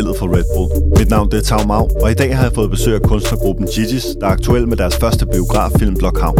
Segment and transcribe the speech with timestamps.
[0.00, 0.68] spillet for Red Bull.
[0.98, 3.66] Mit navn det er Tau Mau, og i dag har jeg fået besøg af kunstnergruppen
[3.68, 6.38] Gigi's, der er aktuel med deres første biograffilm Blokhavn.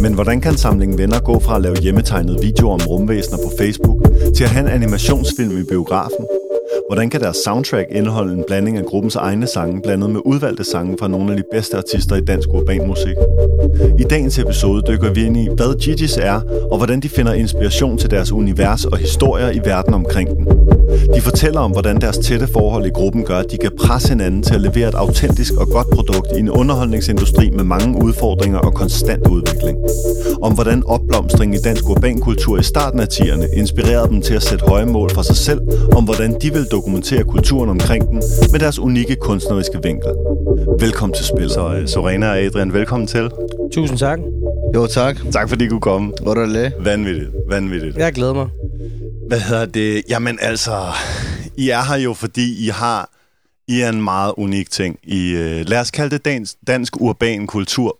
[0.00, 3.96] Men hvordan kan samlingen venner gå fra at lave hjemmetegnede videoer om rumvæsener på Facebook,
[4.36, 6.24] til at have en animationsfilm i biografen?
[6.88, 10.96] Hvordan kan deres soundtrack indeholde en blanding af gruppens egne sange, blandet med udvalgte sange
[11.00, 13.16] fra nogle af de bedste artister i dansk urban musik?
[13.98, 17.98] I dagens episode dykker vi ind i, hvad Gigi's er, og hvordan de finder inspiration
[17.98, 20.67] til deres univers og historier i verden omkring den.
[21.14, 24.42] De fortæller om, hvordan deres tætte forhold i gruppen gør, at de kan presse hinanden
[24.42, 28.74] til at levere et autentisk og godt produkt i en underholdningsindustri med mange udfordringer og
[28.74, 29.78] konstant udvikling.
[30.42, 34.64] Om hvordan opblomstring i dansk urbankultur i starten af 10'erne inspirerede dem til at sætte
[34.64, 35.60] høje mål for sig selv,
[35.96, 40.10] om hvordan de vil dokumentere kulturen omkring den med deres unikke kunstneriske vinkel.
[40.80, 41.50] Velkommen til spil.
[41.50, 43.30] Så uh, Sorena og Adrian, velkommen til.
[43.72, 44.18] Tusind tak.
[44.74, 45.16] Jo, tak.
[45.32, 46.12] Tak fordi I kunne komme.
[46.22, 46.72] Hvor er det?
[46.84, 47.96] Vanvittigt, vanvittigt.
[47.96, 48.48] Jeg glæder mig.
[49.28, 50.02] Hvad hedder det?
[50.08, 50.92] Jamen altså,
[51.56, 53.10] I er her jo, fordi I har
[53.66, 54.98] I er en meget unik ting.
[55.02, 57.98] I, uh, lad os kalde det dansk, dansk urban kultur.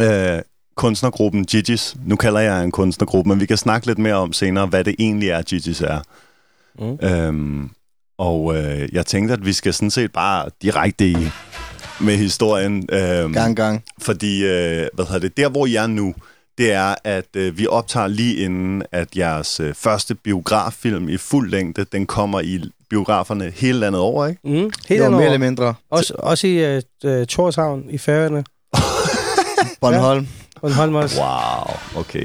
[0.00, 0.38] Uh,
[0.76, 1.96] kunstnergruppen Gigi's.
[2.04, 4.94] Nu kalder jeg en kunstnergruppe, men vi kan snakke lidt mere om senere, hvad det
[4.98, 6.00] egentlig er, Gigi's er.
[6.78, 7.08] Mm.
[7.08, 7.70] Øhm,
[8.18, 11.16] og uh, jeg tænkte, at vi skal sådan set bare direkte i
[12.00, 12.88] med historien.
[12.92, 13.84] Øhm, gang, gang.
[13.98, 14.48] Fordi, uh,
[14.94, 16.14] hvad hedder det, der hvor I er nu,
[16.58, 21.50] det er, at øh, vi optager lige inden, at jeres øh, første biograffilm i fuld
[21.50, 24.40] længde, den kommer i biograferne hele landet over, ikke?
[24.44, 25.24] Mm, helt jo, andet mere over.
[25.24, 25.74] eller mindre.
[25.90, 28.44] Også, også i uh, Torshavn i Færøerne.
[29.80, 30.28] Bornholm.
[30.60, 31.20] Bornholm også.
[31.20, 32.24] Wow, okay.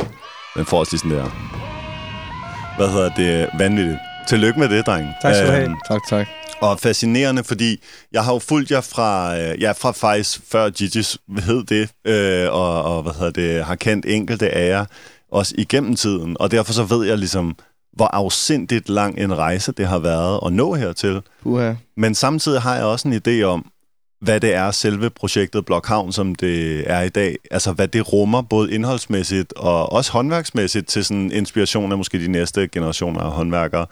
[0.58, 1.30] Den får os lige sådan der.
[2.78, 3.50] Hvad hedder det?
[3.60, 3.98] Vanvittigt.
[4.28, 5.08] Tillykke med det, dreng.
[5.22, 5.64] Tak skal du have.
[5.66, 6.28] Øhm, Tak, tak.
[6.64, 11.42] Og fascinerende, fordi jeg har jo fulgt jer fra, øh, ja, fra faktisk før Gigi's
[11.46, 14.86] hed det, øh, og, og hvad hedder det, har kendt enkelte af jer
[15.32, 17.56] også igennem tiden, og derfor så ved jeg ligesom,
[17.94, 21.22] hvor afsindigt lang en rejse det har været at nå hertil.
[21.44, 21.74] Uha.
[21.98, 23.66] Men samtidig har jeg også en idé om,
[24.24, 27.36] hvad det er selve projektet Blokhavn, som det er i dag.
[27.52, 32.28] Altså, hvad det rummer, både indholdsmæssigt og også håndværksmæssigt, til sådan inspiration af måske de
[32.28, 33.86] næste generationer af håndværkere.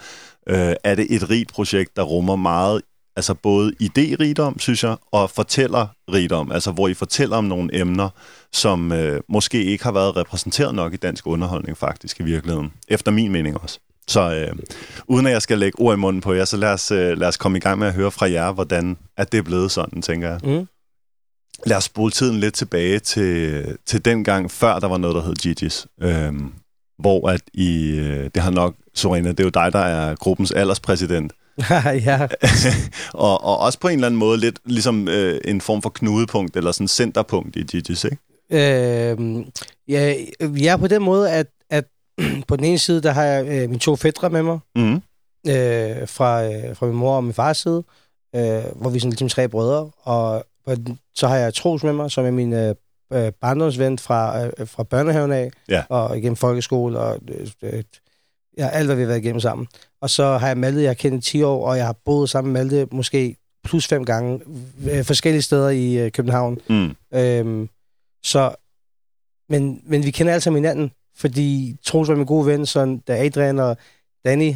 [0.50, 2.81] Øh, er det et rigt projekt, der rummer meget,
[3.16, 8.09] altså både idérigdom, synes jeg, og fortællerrigdom, altså hvor I fortæller om nogle emner,
[8.53, 12.74] som øh, måske ikke har været repræsenteret nok i dansk underholdning faktisk i virkeligheden.
[12.88, 13.79] Efter min mening også.
[14.07, 14.56] Så øh,
[15.07, 17.28] uden at jeg skal lægge ord i munden på jer, så lad os, øh, lad
[17.28, 20.02] os komme i gang med at høre fra jer, hvordan at det er blevet sådan,
[20.02, 20.40] tænker jeg.
[20.44, 20.68] Mm.
[21.66, 25.22] Lad os spole tiden lidt tilbage til, til den gang, før der var noget, der
[25.22, 26.06] hed Gigi's.
[26.08, 26.53] Øhm,
[27.00, 30.52] hvor at I, øh, det har nok, Sorena, det er jo dig, der er gruppens
[30.52, 31.34] alderspræsident.
[32.06, 32.28] ja.
[33.13, 36.57] og, og også på en eller anden måde lidt ligesom øh, en form for knudepunkt,
[36.57, 38.18] eller sådan centerpunkt i Gigi's, ikke?
[38.52, 39.46] Øh,
[39.88, 40.16] ja,
[40.68, 41.85] er på den måde, at, at
[42.47, 44.94] på den ene side, der har jeg øh, mine to fædre med mig, Mm.
[45.47, 47.84] øh, fra, øh, fra min mor og min fars side,
[48.35, 48.41] øh,
[48.75, 50.78] hvor vi er sådan ligesom tre brødre, og, og
[51.16, 52.75] så har jeg Troels med mig, som er min øh,
[53.13, 55.84] øh, barndomsven fra, øh, fra børnehaven af, Ja.
[55.90, 57.84] og igennem folkeskole, og øh, øh,
[58.58, 59.68] ja, alt, hvad vi har været igennem sammen.
[60.02, 62.30] Og så har jeg Malte, jeg har kendt i 10 år, og jeg har boet
[62.30, 64.40] sammen med Malte måske plus fem gange,
[64.92, 66.58] øh, forskellige steder i øh, København.
[66.70, 66.96] Mm.
[67.14, 67.70] Øhm,
[68.24, 68.56] så,
[69.50, 73.26] men, men vi kender alle sammen hinanden, fordi Troels var min gode ven, så da
[73.26, 73.78] Adrian og
[74.26, 74.54] Danny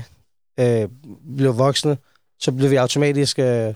[0.59, 0.89] øh,
[1.37, 1.97] blev voksne,
[2.39, 3.73] så blev vi automatisk, øh,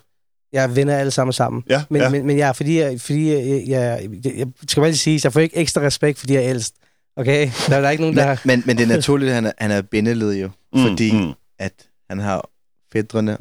[0.54, 1.64] jeg er venner alle sammen sammen.
[1.70, 2.10] Ja, Men, ja.
[2.10, 5.34] men, men jeg, fordi, jeg, fordi jeg, jeg, jeg, jeg skal bare lige sige, jeg
[5.34, 6.76] får ikke ekstra respekt, fordi jeg er ældst.
[7.16, 7.50] Okay?
[7.68, 8.38] Der er der ikke nogen, der...
[8.46, 10.50] Men, men, men det er naturligt, at han er, han er bindeled jo.
[10.74, 11.34] Mm, Fordi mm.
[11.60, 11.74] at
[12.10, 12.50] han har
[12.94, 13.38] fædrene,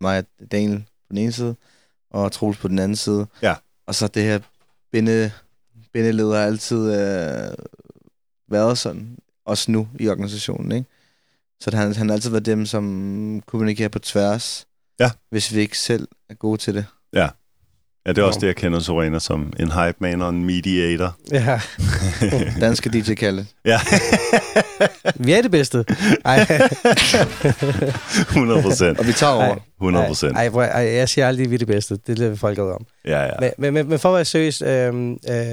[0.00, 1.56] mig og Daniel på den ene side,
[2.10, 3.26] og Troels på den anden side.
[3.42, 3.54] Ja.
[3.86, 4.38] Og så det her
[4.92, 5.30] binde,
[5.92, 7.54] bindeled har altid øh,
[8.50, 10.88] været sådan, også nu i organisationen, ikke?
[11.60, 14.66] Så han, han har altid været dem, som kommunikerer på tværs,
[15.00, 15.10] Ja.
[15.30, 16.86] hvis vi ikke selv er gode til det.
[17.12, 17.28] Ja,
[18.06, 21.16] det er også det, jeg kender Sorena som en hype man og en mediator.
[21.32, 21.60] Ja,
[22.60, 23.46] Danske DJ Kalle.
[23.64, 23.80] Ja,
[25.26, 25.84] vi er det bedste.
[26.24, 26.38] Ej,
[28.30, 28.98] 100 procent.
[28.98, 29.44] Og vi tager over.
[29.44, 29.58] Ej.
[29.80, 30.36] 100 procent.
[30.36, 31.96] ej, ej, ej, jeg siger aldrig, at vi er det bedste.
[32.06, 32.86] Det er det, folk om.
[33.06, 33.30] Ja, ja.
[33.40, 34.68] Men, men, men, men for at være seriøs, øh,
[35.30, 35.46] øh,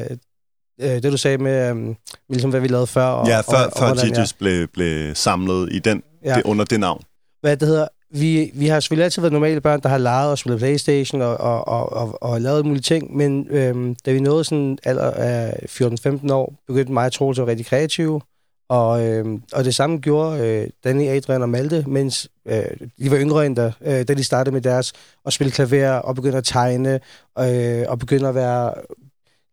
[0.82, 1.96] øh, det du sagde med, øh,
[2.30, 3.06] ligesom, hvad vi lavede før.
[3.06, 6.36] Og, Ja, før, og, og, før Gigi's blev, blev samlet i den, Ja.
[6.36, 7.02] det, under det navn.
[7.42, 10.38] Hvad det hedder, vi, vi har selvfølgelig altid været normale børn, der har leget og
[10.38, 14.44] spillet Playstation og, og, og, og, og lavet mulige ting, men øhm, da vi nåede
[14.44, 18.22] sådan alder af 14-15 år, begyndte mig og Troels at være rigtig kreative,
[18.70, 22.64] og, øhm, og det samme gjorde øh, Danny, Adrian og Malte, mens øh,
[23.00, 24.94] de var yngre end da, øh, da de startede med deres
[25.26, 27.00] at spille klaver og begyndte at tegne
[27.40, 28.74] øh, og begyndte at være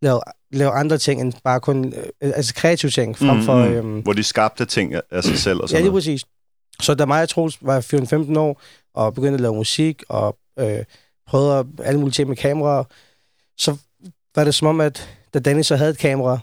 [0.02, 0.20] lave,
[0.52, 3.54] lave andre ting end bare kun øh, altså kreative ting frem Mm, for...
[3.54, 3.72] mm.
[3.72, 6.02] Øhm, Hvor de skabte ting af- sig selv og Ja, sådan lige noget.
[6.02, 6.24] præcis.
[6.80, 8.60] Så da mig og Troels var 14-15 år,
[8.94, 10.78] og begyndte at lave musik, og øh,
[11.28, 12.84] prøvede at- alle mulige ting med kameraer,
[13.58, 13.76] så
[14.36, 16.38] var det som om, at da Danny så havde et kamera,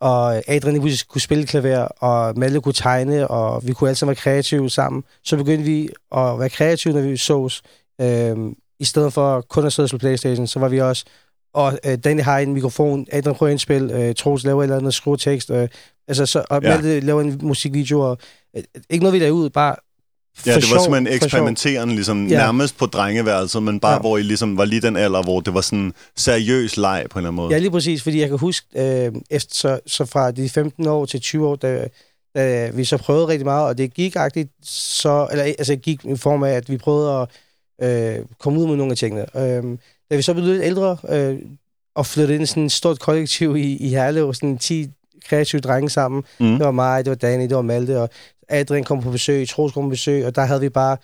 [0.00, 4.10] og Adrian lige kunne spille klaver, og Malte kunne tegne, og vi kunne alle sammen
[4.10, 7.62] være kreative sammen, så begyndte vi at være kreative, når vi sås.
[8.00, 11.04] Øhm, I stedet for kun at sidde og spille Playstation, så var vi også...
[11.54, 14.76] Og øh, Danny har en mikrofon, Adrian prøver at indspille, øh, Troels laver et eller
[14.76, 15.68] andet, skriver tekst, øh,
[16.08, 16.68] altså, så, og Ja.
[16.68, 18.16] Malte laver en musikvideo, og øh,
[18.90, 19.76] ikke noget, vi lavede ud, bare
[20.46, 22.36] Ja, for det var sjov, simpelthen eksperimenterende, ligesom Ja.
[22.36, 23.98] nærmest på drengeværelset, men bare Ja.
[23.98, 27.20] hvor I ligesom var lige den alder, hvor det var sådan seriøs leg på en
[27.20, 27.52] eller anden måde.
[27.52, 31.04] Ja, lige præcis, fordi jeg kan huske, øh, efter, så, så fra de 15 år
[31.06, 31.88] til 20 år, da,
[32.36, 36.16] da vi så prøvede rigtig meget, og det gik agtigt, så, eller altså gik i
[36.16, 37.26] form af, at vi prøvede
[37.80, 39.36] at øh, komme ud med nogle af tingene.
[39.36, 39.78] Øh,
[40.10, 41.38] da vi så blev lidt ældre, øh,
[41.96, 44.86] og flyttede ind i sådan et stort kollektiv i, i Herlev, sådan 10
[45.28, 46.22] kreative drenge sammen.
[46.40, 46.46] Mm.
[46.50, 48.08] Det var mig, det var Danny, det var Malte, og
[48.52, 50.96] Adrian kom på besøg, Troels kom på besøg, og der havde vi bare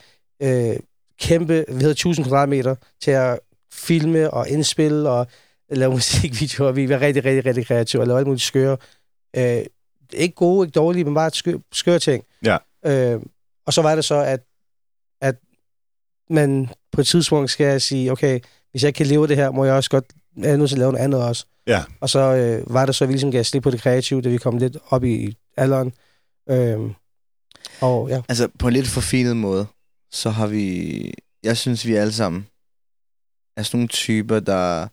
[0.43, 0.77] øh,
[1.21, 3.41] kæmpe, vi havde 1000 kvadratmeter til at
[3.73, 5.27] filme og indspille og
[5.71, 6.73] lave musikvideoer.
[6.73, 8.77] Vi var rigtig, rigtig, rigtig kreative og lavede alle mulige skøre.
[9.37, 9.65] Øh,
[10.13, 12.25] ikke gode, ikke dårlige, men bare skøre, skøre ting.
[12.45, 12.57] Ja.
[12.87, 13.21] Øh,
[13.67, 14.41] og så var det så, at,
[15.21, 15.37] at
[16.31, 18.41] man på et tidspunkt skal sige, okay,
[18.71, 20.05] hvis jeg kan leve det her, må jeg også godt
[20.43, 21.47] jeg er nødt til at lave noget andet også.
[21.67, 21.83] Ja.
[22.01, 24.29] Og så øh, var det så, at vi ligesom gav slip på det kreative, da
[24.29, 25.93] vi kom lidt op i alderen.
[26.51, 26.91] Øh,
[27.81, 28.23] og ja.
[28.29, 29.67] Altså, på en lidt forfinet måde,
[30.11, 31.13] så har vi...
[31.43, 32.47] Jeg synes, vi alle sammen
[33.57, 34.89] er sådan nogle typer, der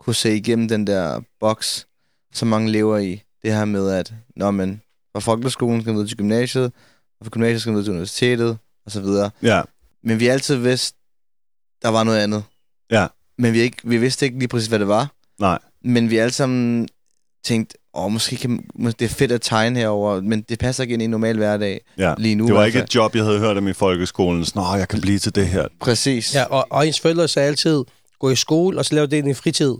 [0.00, 1.86] kunne se igennem den der boks,
[2.32, 3.22] som mange lever i.
[3.42, 4.82] Det her med, at når man
[5.12, 6.72] fra folkeskolen skal man videre til gymnasiet,
[7.20, 9.30] og fra gymnasiet skal man videre til universitetet, og så videre.
[9.42, 9.62] Ja.
[10.02, 10.96] Men vi har altid vidst,
[11.82, 12.44] der var noget andet.
[12.90, 13.06] Ja.
[13.38, 15.12] Men vi, ikke, vi vidste ikke lige præcis, hvad det var.
[15.40, 15.58] Nej.
[15.84, 16.88] Men vi har alle sammen
[17.44, 18.64] tænkt, åh, måske kan,
[18.98, 21.80] det er fedt at tegne herover, men det passer ikke ind i en normal hverdag
[21.98, 22.14] Ja.
[22.18, 22.46] lige nu.
[22.46, 24.44] Det var ikke hvert et job, jeg havde hørt om i folkeskolen.
[24.44, 25.66] Sådan, Nå, jeg kan blive til det her.
[25.80, 26.34] Præcis.
[26.34, 27.84] Ja, og, og ens forældre sagde altid,
[28.18, 29.74] gå i skole, og så lave det i fritid.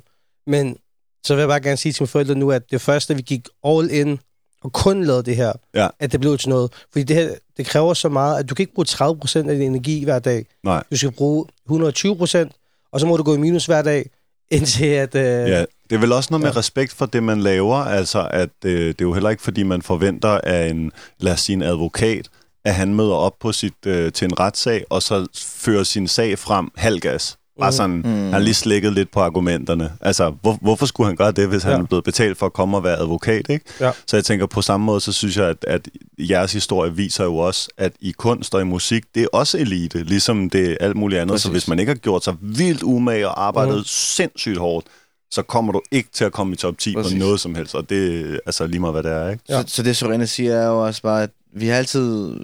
[0.46, 0.76] Men
[1.24, 3.46] så vil jeg bare gerne sige til mine forældre nu, at det første, vi gik
[3.66, 4.18] all in,
[4.64, 5.88] og kun lavede det her, Ja.
[6.00, 6.72] at det blev til noget.
[6.92, 9.62] Fordi det her, det kræver så meget, at du kan ikke bruge 30% af din
[9.70, 10.46] energi hver dag.
[10.64, 10.82] Nej.
[10.90, 14.10] Du skal bruge 120%, og så må du gå i minus hver dag,
[14.50, 15.14] indtil at...
[15.14, 16.58] Øh, Ja, det er vel også noget med Ja.
[16.58, 17.76] respekt for det, man laver.
[17.76, 21.40] Altså, at øh, det er jo heller ikke, fordi man forventer af en, lad os
[21.40, 22.28] sige, en advokat,
[22.64, 26.38] at han møder op på sit, øh, til en retssag, og så fører sin sag
[26.38, 27.38] frem halvgas.
[27.60, 27.76] Bare Mhm.
[27.76, 28.02] sådan, mm.
[28.04, 28.04] Mm.
[28.04, 29.92] han har lige slikket lidt på argumenterne.
[30.00, 31.78] Altså, hvor, hvorfor skulle han gøre det, hvis han Ja.
[31.78, 33.64] er blevet betalt for at komme og være advokat, ikke?
[33.80, 33.90] Ja.
[34.06, 35.88] Så jeg tænker, på samme måde, så synes jeg, at, at
[36.18, 40.02] jeres historie viser jo også, at i kunst og i musik, det er også elite,
[40.02, 41.32] ligesom det er alt muligt andet.
[41.34, 41.42] Præcis.
[41.42, 43.84] Så hvis man ikke har gjort sig vildt umage og arbejdet mm.
[43.86, 44.86] sindssygt hårdt,
[45.30, 47.12] så kommer du ikke til at komme i top 10 Præcis.
[47.12, 49.44] på noget som helst, og det er altså lige meget, hvad det er, ikke?
[49.48, 49.62] Ja.
[49.62, 52.40] Så, så det, Sorena siger, er jo også bare, at vi har altid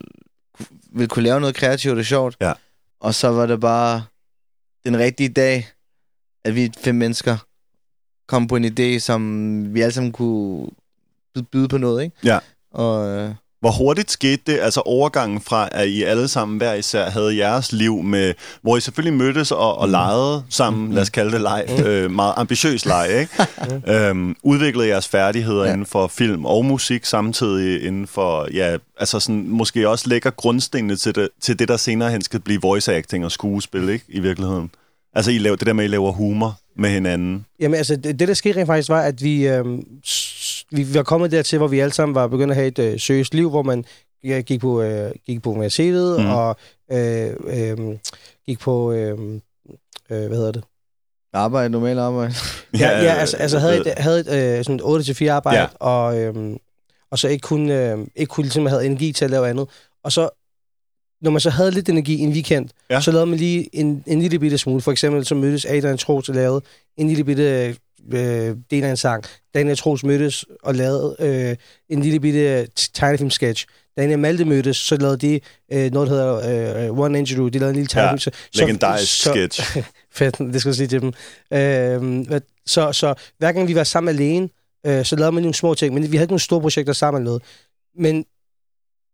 [0.92, 2.36] vil kunne lave noget kreativt og sjovt.
[2.40, 2.52] Ja.
[3.00, 4.04] Og så var det bare
[4.86, 5.68] den rigtige dag,
[6.44, 7.36] at vi fem mennesker
[8.28, 10.70] kom på en idé, som vi alle sammen kunne
[11.34, 12.16] byde- byde på noget, ikke?
[12.24, 12.38] Ja.
[12.70, 13.34] Og øh,
[13.64, 17.72] Hvor hurtigt skete det, altså overgangen fra, at I alle sammen hver især havde jeres
[17.72, 19.92] liv med, hvor I selvfølgelig mødtes og, og Mm.
[19.92, 23.46] legede sammen, lad os kalde det leg, øh, meget ambitiøs leg, ikke?
[24.08, 25.72] øhm, udviklede jeres færdigheder ja.
[25.72, 30.96] Inden for film og musik samtidig inden for, ja, altså sådan, måske også lægger grundstenene
[30.96, 34.04] til det, til det, der senere hen skal blive voice acting og skuespil, ikke?
[34.08, 34.70] I virkeligheden.
[35.14, 37.46] Altså, I laver, det der med, at I laver humor med hinanden.
[37.60, 39.64] Jamen altså, det, det der skete rent faktisk var, at vi, øh,
[40.76, 43.00] vi, vi var kommet dertil, hvor vi alle sammen var begyndt at have et øh,
[43.00, 43.84] seriøst liv, hvor man
[44.24, 46.26] ja, gik på, øh, gik på universitetet, Mm.
[46.30, 46.56] og
[46.92, 47.78] øh, øh,
[48.46, 49.18] gik på, øh,
[50.10, 50.64] øh, hvad hedder det?
[51.32, 52.34] arbejde, normalt arbejde.
[52.80, 55.66] Ja, ja, altså, altså havde øh, et, havde et øh, sådan 8-4 arbejde, Ja.
[55.80, 56.56] og, øhm,
[57.10, 59.68] og så ikke kunne, øh, ikke kunne ligesom have energi til at lave andet.
[60.04, 60.28] Og så,
[61.22, 62.94] når man så havde lidt energi en weekend, Ja.
[62.94, 63.00] ja.
[63.00, 64.80] så lavede man lige en, en lille bitte smule.
[64.80, 66.60] For eksempel så mødtes Adrian Troels og lavede
[66.96, 67.76] en lille bitte
[68.12, 69.24] øh, del af en sang.
[69.54, 71.56] Daniel Troels mødtes og lavede øh,
[71.88, 73.66] en lille bitte tegnefilm-sketch.
[73.96, 75.40] Daniel Malte mødtes, så lavede de
[75.72, 78.18] øh, noget, der hedder øh, One Angel De lavede en lille tegnefilm.
[78.18, 79.76] så- så- Legendarisk så- sketch.
[80.16, 81.12] Fedt, det skal jeg sige til dem.
[81.52, 84.48] Øh, så, så hver gang vi var sammen alene,
[84.86, 87.20] øh, så lavede man nogle små ting, men vi havde ikke nogle store projekter sammen
[87.22, 87.42] eller noget.
[87.98, 88.24] Men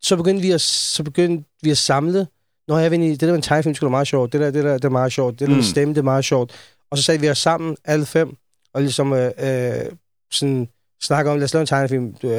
[0.03, 2.27] så begyndte vi at, så begyndte vi at samle.
[2.69, 4.33] Når jeg ved, det der med en tegnefilm, skulle være meget sjovt.
[4.33, 5.33] Det der, det der, det er meget sjovt.
[5.33, 5.55] Det der Mm.
[5.57, 6.53] med stemme, det er meget sjovt.
[6.91, 8.37] Og så satte vi os sammen, alle fem,
[8.75, 9.87] og ligesom øh, øh,
[10.31, 10.69] sådan
[11.03, 12.15] snakke om, lad os lave en tegnefilm.
[12.25, 12.31] Øh,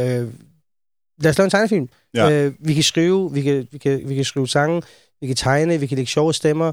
[1.22, 1.90] lad os lave en tegnefilm.
[2.14, 2.32] Ja.
[2.32, 4.82] Øh, vi kan skrive, vi kan, vi, kan, vi kan skrive sange,
[5.22, 6.72] vi kan tegne, vi kan lægge sjove stemmer,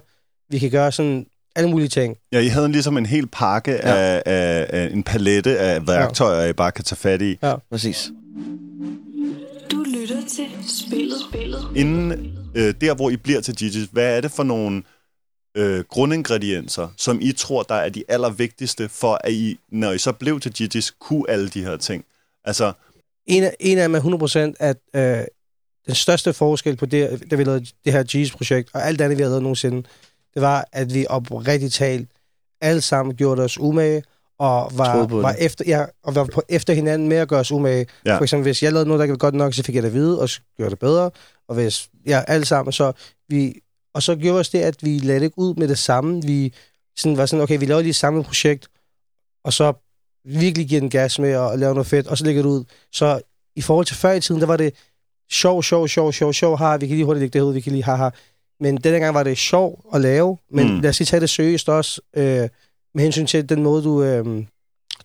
[0.50, 2.16] vi kan gøre sådan alle mulige ting.
[2.32, 3.94] Ja, I havde en, ligesom en hel pakke ja.
[3.94, 3.94] Ja.
[3.94, 7.38] af, af, af en palette af værktøjer, I bare kan tage fat i.
[7.70, 8.10] Præcis.
[9.70, 11.16] Du lytter til spillet.
[11.28, 11.60] spillet.
[11.76, 14.82] Inden øh, der hvor I bliver til Gigi's, hvad er det for nogle
[15.58, 20.12] øh, grundingredienser, som I tror, der er de allervigtigste for, at I, når I så
[20.12, 22.04] blev til Gigi's, kunne alle de her ting?
[22.44, 22.72] Altså,
[23.26, 25.24] En af, en af dem er 100% at øh,
[25.86, 29.22] den største forskel på det, da vi lavede det her G's-projekt, og alt andet, vi
[29.22, 29.82] havde lavet nogensinde,
[30.34, 32.08] det var, at vi oprigtigt talt
[32.60, 34.02] alle sammen gjorde os umage,
[34.38, 37.86] og var, var, efter, ja, og var på efter hinanden med at gøre os umage.
[38.06, 38.16] Ja.
[38.16, 39.88] For eksempel, hvis jeg lavede noget, der ikke var godt nok, så fik jeg det
[39.88, 41.10] at vide, og så gjorde det bedre.
[41.48, 42.92] Og hvis, ja, alle sammen, så
[43.28, 43.60] vi,
[43.94, 46.22] og så gjorde os det, at vi lagde det ikke ud med det samme.
[46.22, 46.54] Vi
[46.98, 48.68] sådan, var sådan, okay, vi laver lige samme projekt,
[49.44, 49.72] og så
[50.24, 52.64] virkelig giver den gas med at lave noget fedt, og så lægger det ud.
[52.92, 53.20] Så
[53.56, 54.74] i forhold til før i tiden, der var det
[55.32, 57.72] sjov, sjov, sjov, sjov, sjov, har vi kan lige hurtigt lægge det ud, vi kan
[57.72, 58.10] lige haha.
[58.60, 60.80] Men denne gang var det sjov at lave, men Mm.
[60.80, 62.48] lad os lige tage det seriøst også, øh,
[62.94, 64.44] med hensyn til den måde, du, øh,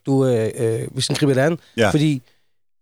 [0.06, 1.60] du øh, øh, hvis den griber det an.
[1.78, 1.90] Ja.
[1.90, 2.22] Fordi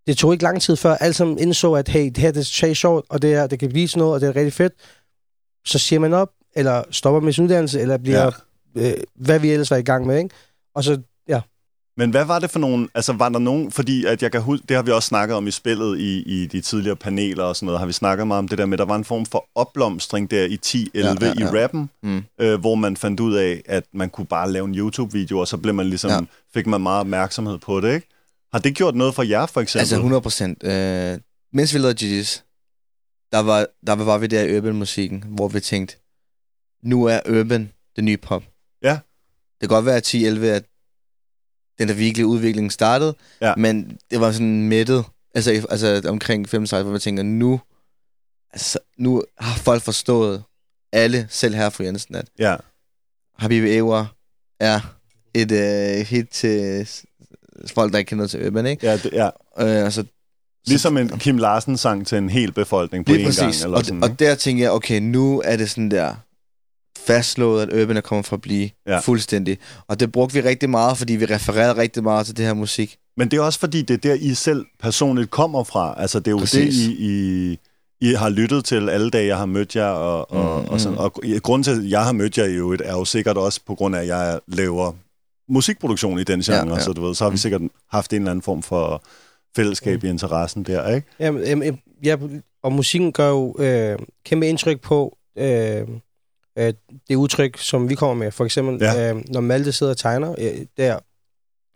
[0.07, 2.73] det tog ikke lang tid før, alle sammen indså, at hey, det her det er
[2.73, 4.73] sjovt, og det, er, det kan blive sådan noget, og det er rigtig fedt.
[5.65, 8.31] Så siger man op, eller stopper med sin uddannelse, eller bliver,
[8.75, 8.89] ja.
[8.91, 10.29] øh, hvad vi ellers var i gang med, ikke?
[10.75, 11.41] Og så, ja,
[11.97, 14.65] Men hvad var det for nogen, altså var der nogen, fordi at jeg kan huske,
[14.69, 17.65] det har vi også snakket om i spillet i, i de tidligere paneler og sådan
[17.65, 20.31] noget, har vi snakket meget om det der med, der var en form for opblomstring
[20.31, 22.23] der i 10-11 ja, Ja, ja, i rappen, Mm.
[22.39, 25.57] øh, hvor man fandt ud af, at man kunne bare lave en YouTube-video, og så
[25.57, 26.15] blev man ligesom, ja.
[26.15, 26.21] Ja.
[26.53, 28.07] fik man meget opmærksomhed på det, ikke?
[28.53, 29.79] Har det gjort noget for jer, for eksempel?
[29.81, 30.63] Altså 100 procent.
[30.63, 31.17] Øh,
[31.53, 32.50] mens vi lavede GG's,
[33.31, 35.95] der var, der var vi der i urban-musikken, hvor vi tænkte,
[36.83, 38.43] nu er urban det nye pop.
[38.83, 38.99] Ja.
[39.61, 40.65] Det kan godt være, at 10-11 at
[41.79, 43.53] den der virkelig udvikling startede, Ja.
[43.57, 47.61] men det var sådan mættet, altså, altså omkring 35, hvor man tænker, nu,
[48.53, 50.43] altså, nu har folk forstået,
[50.93, 52.55] alle, selv her fra Jensen, at Ja,
[53.37, 54.05] Habib Ewa
[54.59, 54.97] er
[55.33, 56.89] et øh, hit til
[57.67, 58.87] folk, der ikke kender til urban, ikke?
[58.87, 59.25] ja, det, ja.
[59.57, 60.05] Øh, altså,
[60.67, 63.39] Ligesom en Kim Larsen-sang til en hel befolkning på Lige én præcis.
[63.39, 63.53] gang.
[63.63, 66.13] Eller og, sådan, og der tænker jeg, okay, nu er det sådan der
[67.07, 68.99] fastslået, at Urban er kommet for at blive Ja.
[68.99, 69.57] fuldstændig.
[69.87, 72.97] Og det brugte vi rigtig meget, fordi vi refererede rigtig meget til det her musik.
[73.17, 75.95] Men det er også fordi, det er der, I selv personligt kommer fra.
[75.97, 76.75] Altså, det er jo Præcis.
[76.75, 77.57] det, I,
[78.01, 79.85] I, I har lyttet til alle dage, jeg har mødt jer.
[79.87, 80.97] Og, og, Mm, og, sådan.
[80.97, 81.13] og
[81.43, 83.95] grunden til, at jeg har mødt jer i øvrigt, er jo sikkert også på grund
[83.95, 84.91] af, at jeg laver
[85.49, 86.55] musikproduktion i den genre.
[86.57, 86.75] Ja, Ja, ja.
[86.75, 86.81] ja.
[86.83, 87.37] Så du ved, så har vi Mm.
[87.37, 89.03] sikkert haft en eller anden form for
[89.55, 91.07] fællesskab i interessen der, ikke?
[91.19, 92.15] Jamen, jamen, ja,
[92.63, 95.87] og musikken gør jo øh, kæmpe indtryk på øh,
[96.57, 96.73] øh,
[97.09, 98.31] det udtryk, som vi kommer med.
[98.31, 98.93] For eksempel, Ja.
[98.93, 99.13] ja.
[99.13, 100.99] øh, når Malte sidder og tegner, øh, der,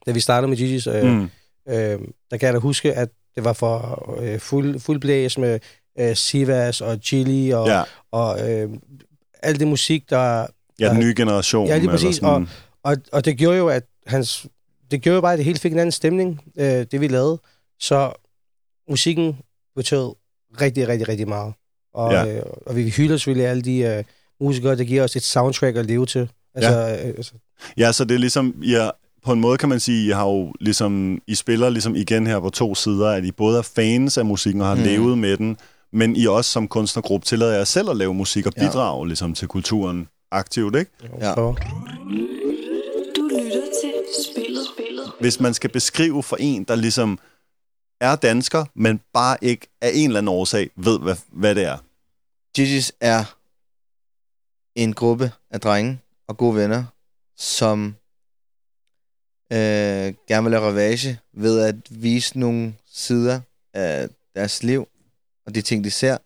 [0.06, 1.20] da vi startede med Gigi's, øh, Mm.
[1.20, 1.30] mm.
[1.74, 2.00] øh,
[2.32, 5.60] der kan jeg da huske, at det var for øh, fuld, fuld blæs med
[6.00, 7.84] øh, Sivas og Chili og, Ja.
[8.12, 8.70] og øh,
[9.44, 10.48] alt det musik, der...
[10.80, 11.68] ja, den nye generation.
[11.68, 12.48] Ja, lige eller præcis, sådan.
[12.84, 14.46] Og, og det gjorde jo, at hans...
[14.92, 17.42] Det gjorde jo bare, at det hele fik en anden stemning, øh, det vi lavede.
[17.80, 18.12] Så
[18.90, 19.38] musikken
[19.76, 20.14] betød
[20.62, 21.54] rigtig, rigtig, rigtig meget.
[21.94, 22.24] Og, Ja.
[22.24, 22.38] ja.
[22.38, 24.04] øh, og vi hylder selvfølgelig alle de øh,
[24.42, 26.30] musikere, der giver os et soundtrack at leve til.
[26.56, 27.08] Altså, ja.
[27.08, 27.34] øh, altså,
[27.78, 28.90] Ja, så det er ligesom, ja,
[29.26, 32.40] på en måde kan man sige, I har jo ligesom, I spiller ligesom igen her
[32.40, 34.82] på to sider, at I både er fans af musikken og har mm.
[34.82, 35.58] Levet med den,
[35.94, 38.68] men I også som kunstnergruppe tillader jer selv at lave musik og Ja.
[38.68, 39.08] bidrage ja.
[39.08, 40.92] ligesom til kulturen aktivt, ikke?
[41.22, 41.34] Ja.
[41.34, 41.56] så,
[43.16, 43.94] Du lytter til
[44.32, 44.62] spillet.
[44.74, 45.12] spillet.
[45.20, 47.20] Hvis man skal beskrive for en, der ligesom
[48.02, 51.78] er dansker, men bare ikke af en eller anden årsag ved, hvad, hvad det er.
[52.58, 53.36] Gigi's er
[54.76, 56.84] en gruppe af drenge og gode venner,
[57.38, 57.96] som
[59.54, 63.42] øh, gerne vil lave ravage ved at vise nogle sider
[63.74, 64.88] af deres liv
[65.46, 66.18] og de ting, de ser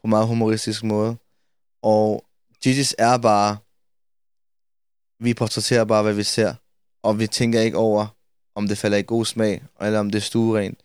[0.00, 1.16] på meget humoristisk måde.
[1.82, 2.24] Og
[2.66, 3.56] Gigi's er bare,
[5.20, 6.54] vi portrætterer bare, hvad vi ser,
[7.02, 8.06] og vi tænker ikke over,
[8.54, 10.78] om det falder i god smag, eller om det er stuerent,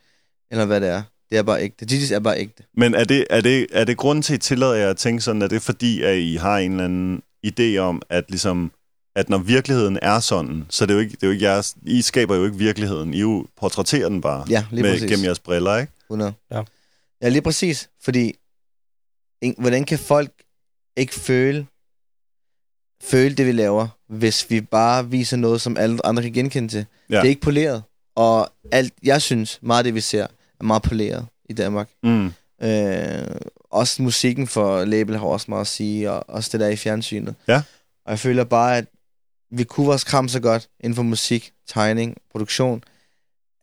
[0.51, 1.03] eller hvad det er.
[1.29, 1.85] Det er bare ægte.
[1.91, 2.63] Gigi's er bare ægte.
[2.73, 5.21] Men er det, er det, er det grunden til, at I tillader jer at tænke
[5.21, 8.71] sådan, er det fordi, at I har en eller anden idé om, at ligesom,
[9.15, 11.75] at når virkeligheden er sådan, så det er jo ikke, det er jo ikke jeres,
[11.85, 15.09] I skaber jo ikke virkeligheden, I jo portrætterer den bare Ja, lige med, præcis.
[15.09, 15.93] gennem jeres briller, ikke?
[16.09, 16.33] 100.
[16.51, 16.61] Ja.
[17.21, 17.89] Ja, lige præcis.
[18.03, 18.33] Fordi,
[19.41, 20.31] en, hvordan kan folk
[20.97, 21.65] ikke føle,
[23.03, 26.85] føle det, vi laver, hvis vi bare viser noget, som alle andre kan genkende til?
[27.09, 27.15] Ja.
[27.15, 27.83] Det er ikke poleret.
[28.15, 30.27] Og alt, jeg synes, meget af det, vi ser,
[30.59, 31.89] er meget poleret i Danmark.
[32.03, 32.33] Mm.
[32.61, 33.25] Øh,
[33.69, 37.35] også musikken for label har også meget at sige, og også det der i fjernsynet.
[37.47, 37.61] Ja.
[38.05, 38.85] Og jeg føler bare, at
[39.51, 42.83] vi kunne vores kram så godt inden for musik, tegning, produktion,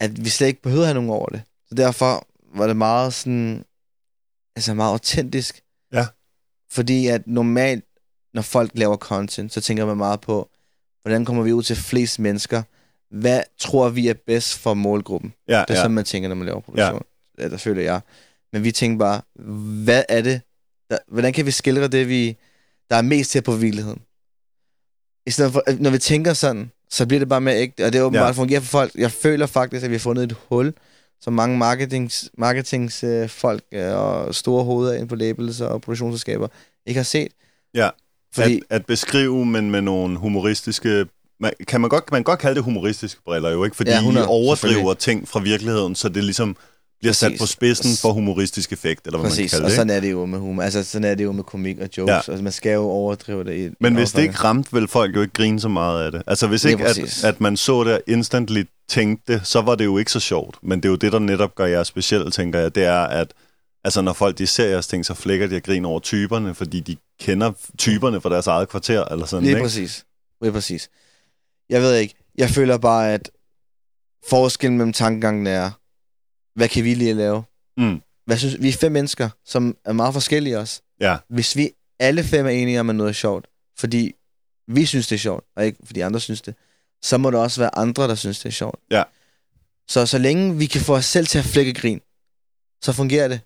[0.00, 1.42] at vi slet ikke behøvede at have nogen over det.
[1.68, 3.64] Så derfor var det meget sådan,
[4.56, 5.62] altså meget autentisk.
[5.92, 6.06] Ja.
[6.70, 7.84] Fordi at normalt,
[8.34, 10.50] når folk laver content, så tænker man meget på,
[11.02, 12.62] hvordan kommer vi ud til flest mennesker?
[13.10, 15.32] Hvad tror vi er bedst for målgruppen?
[15.48, 15.80] Ja, Det er ja.
[15.80, 17.02] sådan, man tænker, når man laver produktion.
[17.38, 17.48] Ja.
[17.48, 18.00] Det føler jeg.
[18.52, 19.20] Men vi tænker bare,
[19.84, 20.40] hvad er det,
[20.90, 22.36] der, hvordan kan vi skildre det, vi,
[22.90, 24.02] der er mest til på virkeligheden?
[25.26, 27.98] I stedet for, når vi tænker sådan, så bliver det bare mere ægte, og det
[27.98, 28.40] er åbenbart, Ja.
[28.40, 28.94] fungerer for folk.
[28.94, 30.74] Jeg føler faktisk, at vi har fundet et hul,
[31.20, 36.48] som mange marketings, marketingsfolk øh, øh, og store hoveder ind på labels og produktionsselskaber
[36.86, 37.32] ikke har set.
[37.74, 37.90] Ja.
[38.34, 41.06] Fordi, At, at beskrive, men med nogle humoristiske...
[41.40, 43.76] Man, kan man godt, man godt kalde det humoristiske briller jo, ikke?
[43.76, 46.56] Fordi Ja, ja, I 100, overdriver ting fra virkeligheden, så det ligesom
[47.00, 47.40] bliver sat Præcis.
[47.40, 49.76] på spidsen for humoristisk effekt, eller hvad præcis, man og kan kalde det.
[49.76, 49.96] sådan ikke?
[49.96, 50.62] er det jo med humor.
[50.62, 52.10] Altså, sådan er det jo med komik og jokes.
[52.10, 52.16] Ja.
[52.16, 55.20] Altså, man skal jo overdrive det i Men hvis det ikke ramte, vil folk jo
[55.20, 56.22] ikke grine så meget af det.
[56.26, 59.84] Altså hvis ikke, at, at man så det og instantly tænkte det, så var det
[59.84, 60.56] jo ikke så sjovt.
[60.62, 63.32] Men det er jo det, der netop gør jer specielt, tænker jeg, det er, at
[63.84, 66.80] altså, når folk de ser jeres ting, så flækker de og griner over typerne, fordi
[66.80, 69.62] de kender typerne fra deres eget kvarter, eller sådan, Lige ikke?
[69.62, 70.04] præcis.
[70.42, 70.88] Lige præcis.
[71.68, 72.14] Jeg ved ikke.
[72.38, 73.30] Jeg føler bare, at
[74.28, 75.70] forskellen mellem tankegangen er,
[76.58, 77.44] hvad kan vi lige lave?
[77.76, 78.02] Mm.
[78.26, 80.82] Hvad synes, vi er fem mennesker, som er meget forskellige også.
[81.00, 81.16] Ja.
[81.28, 83.46] Hvis vi alle fem er enige om, at noget er sjovt,
[83.78, 84.12] fordi
[84.68, 86.54] vi synes, det er sjovt, og ikke fordi andre synes det,
[87.02, 88.80] så må der også være andre, der synes, det er sjovt.
[88.90, 89.02] Ja.
[89.88, 92.00] Så så længe vi kan få os selv til at flække grin,
[92.82, 93.40] så fungerer det.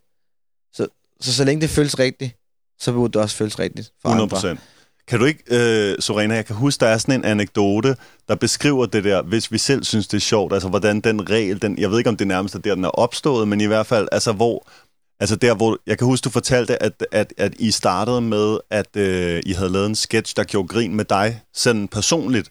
[0.72, 0.88] Så
[1.20, 2.36] så, så længe det føles rigtigt,
[2.78, 4.62] så burde det også føles rigtigt for 100 andre.
[5.08, 7.96] Kan du ikke, øh, Sorena, jeg kan huske, der er sådan en anekdote,
[8.28, 11.62] der beskriver det der, hvis vi selv synes, det er sjovt, altså hvordan den regel,
[11.62, 13.86] den, jeg ved ikke, om det nærmest er der, den er opstået, men i hvert
[13.86, 14.68] fald, altså hvor,
[15.20, 18.96] altså der, hvor, jeg kan huske, du fortalte, at, at, at I startede med, at
[18.96, 22.48] øh, I havde lavet en sketch, der gjorde grin med dig, sådan personligt,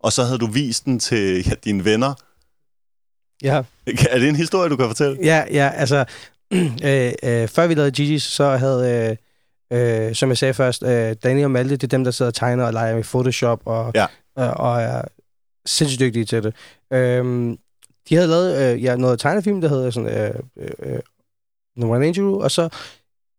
[0.00, 2.14] og så havde du vist den til ja, dine venner.
[3.42, 3.62] Ja,
[4.10, 5.18] Er det en historie, du kan fortælle?
[5.22, 6.04] ja, ja altså,
[6.84, 9.16] øh, øh, før vi lavede Gigi's, så havde, øh,
[9.72, 12.34] øh, som jeg sagde først, øh, Daniel og Malte, det er dem, der sidder og
[12.34, 14.06] tegner og leger med Photoshop, og, Ja.
[14.36, 15.02] og, og er
[15.66, 16.54] sindssygt dygtige til det.
[16.92, 17.56] Øh,
[18.08, 20.98] de havde lavet øh, ja, noget tegnefilm, der hedder sådan, øh, øh,
[21.76, 22.68] No One Angel, og så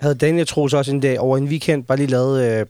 [0.02, 2.66] havde Daniel Troels også en dag over en weekend bare lige lavet, øh,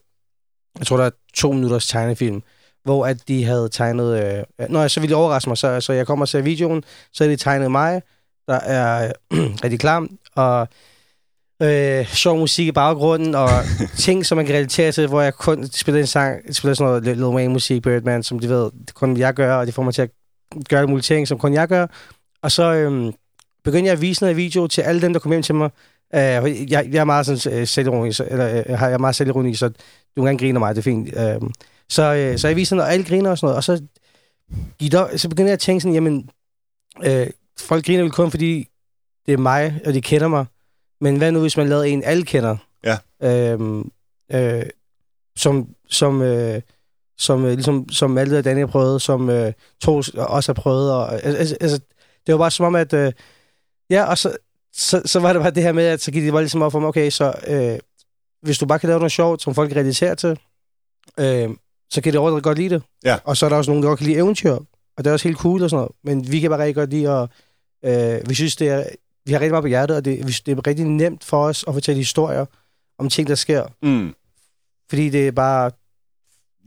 [0.79, 2.43] jeg tror, der er to minutters tegnefilm,
[2.83, 4.23] hvor at de havde tegnet...
[4.59, 7.37] Øh, nå, så ville overraske mig, så, så jeg kommer og ser videoen, så havde
[7.37, 8.01] de tegnet mig,
[8.47, 10.67] der er øh, rigtig klam, og
[11.63, 13.49] øh, sjov musik i baggrunden, og
[13.97, 17.03] ting, som man kan relatere til, hvor jeg kun spiller en sang, spiller sådan noget
[17.17, 19.93] Lil Wayne musik, Birdman, som de ved, det kun jeg gør, og det får mig
[19.93, 20.09] til at
[20.69, 21.87] gøre alle mulige ting, som kun jeg gør.
[22.41, 23.13] Og så øh,
[23.63, 25.69] begyndte jeg at vise noget video til alle dem, der kom hjem til mig.
[26.15, 26.21] Øh,
[26.71, 29.59] jeg, jeg er meget sådan øh, selvironisk, eller øh, jeg har- jeg er meget selvironisk,
[29.59, 29.73] så du
[30.15, 31.09] kan gerne grine af mig, det er fint.
[31.17, 31.49] Øh,
[31.89, 33.81] så, øh, så jeg viser noget, og alle griner og sådan noget, og så,
[34.79, 36.29] gik så begyndte jeg at tænke sådan, jamen,
[37.05, 37.27] øh,
[37.59, 38.67] folk griner vel kun, fordi
[39.25, 40.45] det er mig, og de kender mig.
[41.03, 42.57] Men hvad nu, hvis man lavede en, alle kender?
[42.83, 42.97] Ja.
[43.21, 43.91] Øhm,
[44.31, 44.65] øh,
[45.35, 46.61] som, som, øh,
[47.17, 50.93] som, øh, ligesom, som Malte og Daniel prøvede, som øh, to også har prøvet.
[50.93, 51.79] Og, altså, altså,
[52.27, 52.93] det var bare som om, at...
[52.93, 53.11] Øh,
[53.89, 54.37] ja, og så,
[54.73, 56.71] så, så var det bare det her med, at så gik det bare ligesom op
[56.71, 57.79] for mig, okay, så øh,
[58.41, 60.39] hvis du bare kan lave noget sjovt, som folk kan relatere til,
[61.19, 61.49] øh,
[61.91, 62.83] så kan det overdrevet godt lide det.
[63.05, 63.17] Ja.
[63.23, 64.53] Og så er der også nogen, der godt kan lide eventyr,
[64.97, 65.91] og det er også helt cool og sådan noget.
[66.03, 67.29] Men vi kan bare rigtig godt lide at...
[67.85, 68.83] Øh, vi synes, det er...
[69.25, 71.73] Vi har rigtig meget på hjertet, og det, det er rigtig nemt for os at
[71.73, 72.45] fortælle historier
[72.99, 73.63] om ting, der sker.
[73.83, 74.13] Mm.
[74.89, 75.71] Fordi det er bare...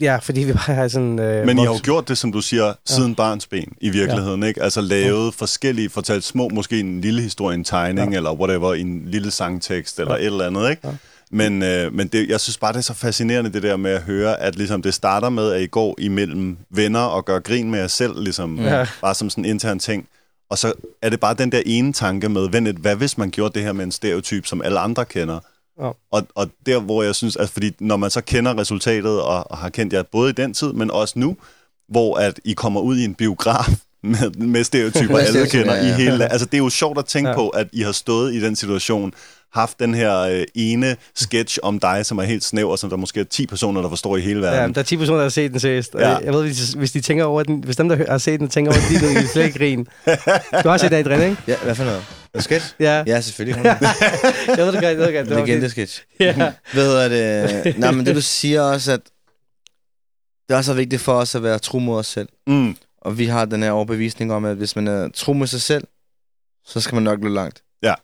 [0.01, 1.19] Ja, fordi vi bare har sådan...
[1.19, 4.43] Øh, Men I har jo gjort det, som du siger, siden barns ben i virkeligheden,
[4.43, 4.63] ikke?
[4.63, 8.17] Altså lavet forskellige, fortalt små, måske en lille historie, en tegning, Ja.
[8.17, 10.21] eller whatever, en lille sangtekst, eller Ja.
[10.21, 10.89] et eller andet, ikke?
[10.89, 10.93] Ja.
[11.31, 14.03] Men, øh, men det, jeg synes bare, det er så fascinerende, det der med at
[14.03, 17.79] høre, at ligesom det starter med, at I går imellem venner og gør grin med
[17.79, 18.87] jer selv, ligesom Ja.
[19.01, 20.09] bare som sådan en intern ting.
[20.51, 23.55] Og så er det bare den der ene tanke med, vent hvad hvis man gjorde
[23.55, 25.41] det her med en stereotyp, som alle andre kender?
[25.81, 25.91] Ja.
[26.13, 29.59] Og, og der, hvor jeg synes, at fordi når man så kender resultatet, og, og
[29.59, 31.37] har kendt jer både i den tid, men også nu,
[31.89, 33.69] hvor at I kommer ud i en biograf
[34.03, 35.97] med, med stereotyper, alle kender i ja.
[35.97, 37.33] hele la- Altså, det er jo sjovt at tænke ja.
[37.33, 37.37] Ja.
[37.41, 39.13] på, at I har stået i den situation,
[39.53, 43.21] haft den her øh, ene sketch om dig, som er helt snæver, som der måske
[43.21, 44.61] er 10 personer, der forstår i hele verden.
[44.61, 45.95] Ja, der er 10 personer, der har set den seriøst.
[45.95, 46.17] Ja.
[46.17, 48.73] Jeg ved, hvis, hvis de tænker over den, hvis dem, der har set den, tænker
[48.73, 49.85] over den, de vil slet ikke grine.
[50.63, 51.43] Du har set det, Adrian, ikke?
[51.49, 52.05] Ja, hvad for noget?
[52.35, 52.75] En sketch?
[52.81, 53.05] Ja.
[53.07, 53.65] Ja, selvfølgelig.
[53.65, 53.79] jeg
[54.59, 55.63] ved det godt, jeg ved det godt.
[55.63, 56.05] Det sketch.
[56.21, 56.53] Ja.
[56.75, 57.11] Ved
[57.65, 57.79] det?
[57.79, 59.01] Nej, men det du siger også, at
[60.49, 62.29] det er også vigtigt for os at være tro mod os selv.
[62.47, 65.61] Mm, Og vi har den her overbevisning om, at hvis man er tro mod sig
[65.61, 65.85] selv,
[66.67, 67.63] så skal man nok nå langt.
[67.83, 67.95] Ja.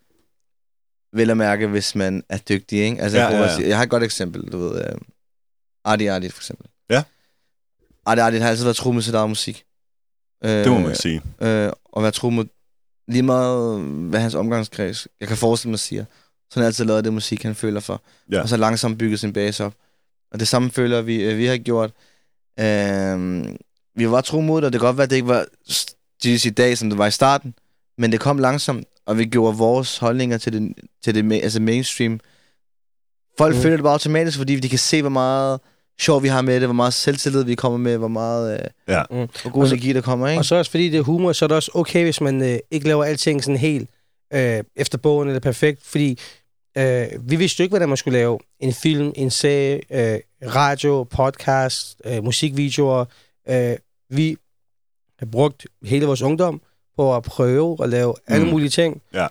[1.13, 3.03] Vel at mærke, hvis man er dygtig, ikke?
[3.03, 4.71] Altså, Ja, jeg, ja, ja, jeg har et godt eksempel, du ved.
[4.93, 5.01] Uh,
[5.85, 6.67] Artie Artie, for eksempel.
[6.91, 7.03] Ja.
[8.07, 9.65] Artie Artie har altid været tro mod sit eget musik.
[10.45, 11.23] Uh, det må man sige.
[11.41, 12.45] øh, og være tro mod
[13.09, 16.05] lige meget, hvad hans omgangskreds, jeg kan forestille mig, siger.
[16.51, 18.03] Så han har altid lavet det musik, han føler for.
[18.33, 18.43] Ja.
[18.43, 19.75] Og så langsomt bygget sin base op.
[20.33, 21.91] Og det samme føler vi, øh, vi har gjort.
[22.61, 23.45] Øh,
[23.97, 25.97] vi var tro mod det, og det kan godt være, at det ikke var just
[26.47, 27.55] i dag, som det var i starten.
[27.99, 32.21] Men det kom langsomt, og vi gjorde vores holdninger til det, til det altså mainstream,
[33.39, 33.63] Folk Mm.
[33.63, 35.61] føler det bare automatisk, fordi de kan se, hvor meget
[36.01, 39.03] sjov vi har med det, hvor meget selvtillid vi kommer med, hvor meget øh, Ja.
[39.11, 39.17] Mm.
[39.17, 40.41] hvor god Og så- energi der kommer, ikke?
[40.41, 42.59] Og så også fordi det er humor, så er det også okay, hvis man øh,
[42.71, 43.91] ikke laver alting sådan helt
[44.35, 45.83] øh, efter bogen eller perfekt.
[45.87, 46.19] Fordi
[46.79, 49.75] øh, vi vidste jo ikke, hvordan man skulle lave en film, en serie,
[50.15, 50.21] øh,
[50.55, 53.05] radio, podcast, øh, musikvideoer.
[53.49, 53.77] Øh,
[54.11, 54.37] vi
[55.19, 56.61] har brugt hele vores ungdom
[56.97, 58.51] på at prøve at lave alle Mm.
[58.51, 59.03] mulige ting.
[59.15, 59.27] Ja.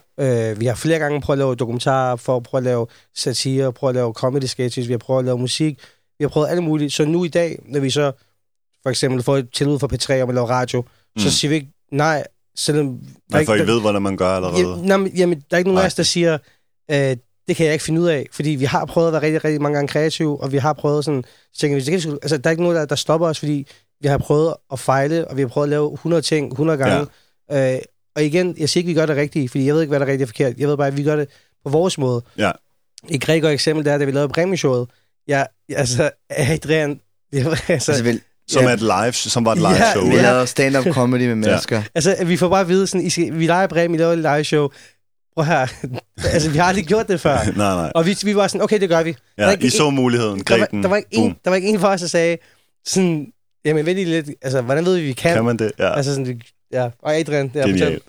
[0.50, 3.72] Øh, vi har flere gange prøvet at lave dokumentarer, for at prøve at lave satire,
[3.72, 5.78] prøve at lave comedy sketches, vi har prøvet at lave musik.
[6.18, 6.90] Vi har prøvet alle mulige.
[6.90, 8.12] Så nu i dag, når vi så
[8.82, 11.20] for eksempel får et tilbud fra P3 om at lave radio, mm.
[11.22, 12.24] så siger vi ikke nej,
[12.56, 12.98] selvom...
[13.30, 14.58] Nej, for I der- ved, hvordan man gør allerede.
[14.80, 15.86] Ja, nej, men, jamen, der er ikke nogen af Nej.
[15.86, 16.38] os, der siger,
[16.90, 17.16] øh,
[17.48, 19.62] det kan jeg ikke finde ud af, fordi vi har prøvet at være rigtig, rigtig
[19.62, 22.48] mange gange kreative, og vi har prøvet sådan, så tænker vi, det kan, altså, der
[22.48, 23.66] er ikke nogen, der, der stopper os, fordi
[24.00, 26.96] vi har prøvet at fejle, og vi har prøvet at lave 100 ting 100 gange.
[26.96, 27.04] Ja.
[27.52, 27.78] Øh,
[28.16, 30.06] og igen, jeg siger ikke, vi gør det rigtige, fordi jeg ved ikke, hvad der
[30.06, 30.58] er rigtigt og forkert.
[30.58, 31.28] Jeg ved bare, at vi gør det
[31.64, 32.22] på vores måde.
[32.38, 32.50] Ja.
[33.10, 34.88] Et rigtig godt eksempel, det er, da vi lavede præmieshowet.
[35.28, 37.00] Ja, altså, Adrian,
[37.32, 38.68] det var, altså, Altså, vel, Som, Ja.
[38.68, 40.04] er et live, som var et live Ja, show.
[40.10, 41.82] vi lavede stand-up comedy med mennesker.
[41.94, 44.18] Altså, vi får bare at vide, sådan, I skal, vi leger Bremen, I laver et
[44.18, 44.68] live show.
[45.36, 45.66] Prøv her.
[46.34, 47.36] altså, vi har aldrig gjort det før.
[47.44, 47.92] nej, nej.
[47.94, 49.16] Og vi, vi var sådan, okay, det gør vi.
[49.38, 50.82] Der Ja, ikke I så muligheden, Der greb var, den.
[50.82, 52.36] der, var ikke en, der var ikke en for os, der sagde,
[52.86, 53.26] sådan,
[53.64, 55.34] jamen vent lige lidt, altså, hvordan ved vi, vi kan?
[55.34, 55.72] Kan man det?
[55.78, 56.88] Ja, Altså, sådan, det- ja.
[57.02, 58.02] Og Adrian, der genialt.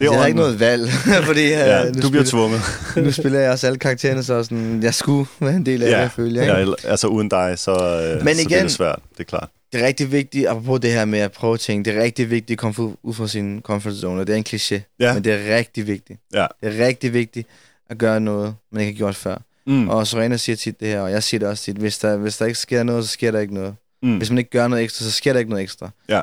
[0.00, 0.26] Det er ånden.
[0.26, 0.90] ikke noget valg,
[1.28, 2.60] fordi Ja, nu, du bliver spiller, tvunget.
[2.96, 5.94] nu spiller jeg også alle karaktererne, så sådan, jeg skulle være en del af Ja.
[5.96, 6.42] det, jeg føler.
[6.42, 6.54] Ikke?
[6.54, 8.98] Ja, altså uden dig, så, øh, Men så bliver igen- det svært.
[9.12, 9.48] Det er klart.
[9.72, 12.56] Det er rigtig vigtigt, apropos det her med at prøve ting, det er rigtig vigtigt
[12.56, 15.14] at komme ud- fra sin comfort zone, og det er en kliché, Ja.
[15.14, 16.20] men det er rigtig vigtigt.
[16.34, 16.46] Ja.
[16.62, 17.48] Det er rigtig vigtigt
[17.90, 19.36] at gøre noget, man ikke har gjort før.
[19.66, 19.88] Mm.
[19.88, 22.36] Og Sorena siger tit det her, og jeg siger det også tit, hvis der, hvis
[22.36, 23.74] der ikke sker noget, så sker der ikke noget.
[24.02, 24.16] Mm.
[24.16, 25.90] Hvis man ikke gør noget ekstra, så sker der ikke noget ekstra.
[26.08, 26.20] Ja.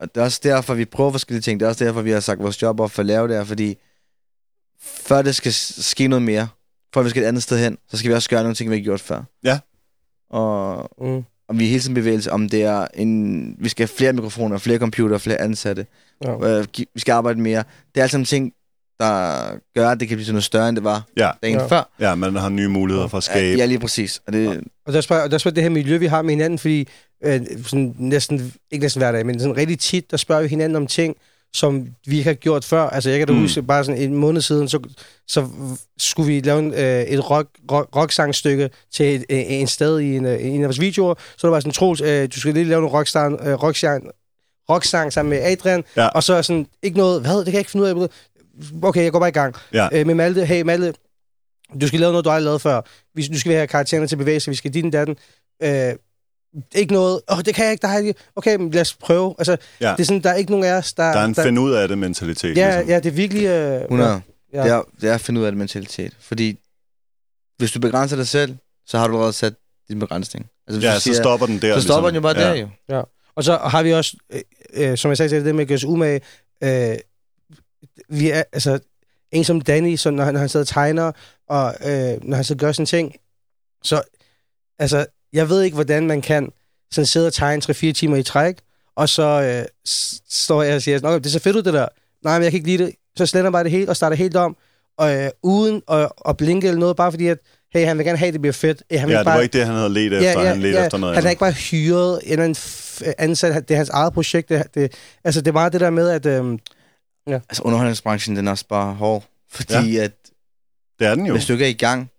[0.00, 1.60] Og det er også derfor, vi prøver forskellige ting.
[1.60, 3.44] Det er også derfor, vi har sagt vores job op for at lave det her,
[3.44, 3.76] fordi
[4.80, 6.48] før det skal ske noget mere,
[6.94, 8.70] for at vi skal et andet sted hen, så skal vi også gøre nogle ting,
[8.70, 9.22] vi ikke har gjort før.
[9.44, 9.58] Ja.
[10.30, 11.24] Og, Mm.
[11.48, 13.56] og vi er hele tiden bevægelse, om det er en...
[13.58, 15.86] Vi skal have flere mikrofoner, flere computer, flere ansatte.
[16.24, 16.58] Ja.
[16.58, 17.64] Øh, vi skal arbejde mere.
[17.94, 18.52] Det er alt sammen ting,
[19.00, 19.40] der
[19.74, 21.30] gør, at det kan blive til noget større, end det var Ja.
[21.42, 21.66] dagen Ja.
[21.66, 21.90] før.
[22.00, 23.58] Ja, man har nye muligheder for at Ja, skabe.
[23.58, 24.20] ja, lige præcis.
[24.26, 26.22] Og det, Og der er spørg- og der er spørg- det her miljø, vi har
[26.22, 26.88] med hinanden, fordi
[27.24, 30.76] øh, sådan næsten, ikke næsten hver dag, men sådan rigtig tit, der spørger vi hinanden
[30.76, 31.16] om ting,
[31.54, 32.82] som vi ikke har gjort før.
[32.90, 33.38] Altså, jeg kan da Mm.
[33.38, 33.44] mm.
[33.44, 34.78] huske, bare sådan en måned siden, så,
[35.28, 35.46] så
[35.98, 40.16] skulle vi lave en, øh, et rock, rock, rocksangstykke til et, øh, en sted i
[40.16, 41.14] en, øh, en af vores videoer.
[41.36, 44.04] Så der var sådan, Troels, øh, du skal lige lave en rocksang, øh, rocksang,
[44.70, 46.06] rocksang sammen med Adrian, Ja.
[46.08, 48.08] og så sådan, ikke noget, hvad, det kan jeg ikke finde ud af.
[48.82, 49.54] Okay, jeg går bare i gang.
[49.72, 49.88] Ja.
[49.92, 50.94] Øh, med Malte, hey Malte,
[51.80, 52.80] du skal lave noget, du aldrig lavet før.
[53.14, 55.16] Vi, nu skal vi have karaktererne til bevægelse, vi skal din datten.
[55.62, 55.92] Øh,
[56.74, 58.20] ikke noget, åh, oh, det kan jeg ikke, der har jeg ikke.
[58.36, 59.34] Okay, men lad os prøve.
[59.38, 59.90] Altså, Ja.
[59.92, 61.02] det er sådan, der er ikke nogen af os, der...
[61.12, 62.56] Der er en find ud af det mentalitet.
[62.56, 62.88] Ja, ligesom.
[62.88, 63.44] ja, det er virkelig...
[63.46, 64.20] Øh, 100.
[64.52, 64.62] Ja.
[64.62, 66.16] Det, er, det er at finde ud af det mentalitet.
[66.20, 66.58] Fordi
[67.58, 69.54] hvis du begrænser dig selv, så har du allerede sat
[69.88, 70.46] din begrænsning.
[70.68, 71.74] Altså, hvis ja du så stopper den der.
[71.74, 72.28] så stopper den ligesom.
[72.28, 72.62] jo bare ja.
[72.88, 73.04] der jo.
[73.36, 74.40] Og så har vi også, øh,
[74.74, 76.20] øh, som jeg sagde til dig, det med at gøre sig umage.
[76.64, 76.96] Øh,
[78.08, 78.78] vi er, altså,
[79.32, 81.12] en som Danny, så når han, når han sidder og tegner,
[81.48, 83.14] og øh, når han så gør sådan ting,
[83.82, 84.02] så,
[84.78, 86.52] altså, jeg ved ikke, hvordan man kan
[86.90, 88.56] sådan sidde og tegne 3-4 timer i træk,
[88.96, 89.64] og så øh,
[90.30, 91.88] står jeg og siger, "Nå, det er så fedt ud, det der.
[92.24, 92.94] Nej, men jeg kan ikke lide det.
[93.16, 94.56] Så sletter bare det helt og starter helt om,
[94.98, 97.38] og, øh, uden at, at blinke eller noget, bare fordi, at
[97.74, 98.82] hey, han vil gerne have, at det bliver fedt.
[98.90, 100.40] Han Ja, det bare, var ikke det, han havde let efter.
[100.40, 101.30] han ledte efter noget Han andet.
[101.30, 103.68] ikke bare hyret en eller anden ansat.
[103.68, 104.48] Det er hans eget projekt.
[104.48, 104.92] Det, det,
[105.24, 106.26] altså, det er meget det der med, at...
[107.28, 109.24] Øhm, Altså underholdningsbranchen, den er også bare hård.
[109.50, 110.12] Fordi at
[110.98, 111.32] Det er den jo.
[111.32, 112.10] hvis du ikke er i gang,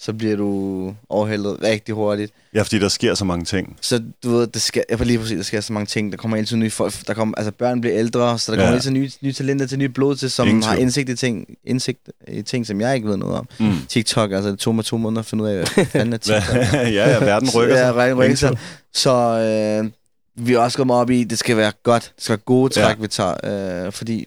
[0.00, 2.32] så bliver du overhældet rigtig hurtigt.
[2.54, 3.76] Ja, fordi der sker så mange ting.
[3.80, 6.12] Så du ved, det skal, jeg lige præcis, der sker så mange ting.
[6.12, 8.62] Der kommer hele tiden nye folk, der kommer, altså børn bliver ældre, så der Ja.
[8.64, 11.16] kommer hele tiden nye, nye talenter til nye blod til, som Ingen har indsigt i
[11.16, 13.48] ting, indsigt i ting, som jeg ikke ved noget om.
[13.60, 13.72] Mm.
[13.88, 16.56] TikTok, altså det tog mig to måneder at finde ud af, hvad fanden er TikTok.
[16.72, 17.96] ja, ja, verden rykker Ja, sig.
[17.96, 18.58] verden rykker sig.
[18.94, 19.10] Så
[19.84, 19.90] øh,
[20.46, 22.82] vi er også gået op i, det skal være godt, det skal være gode træk,
[22.84, 22.88] Ja.
[22.88, 22.94] ja.
[22.94, 24.26] vi tager, øh, fordi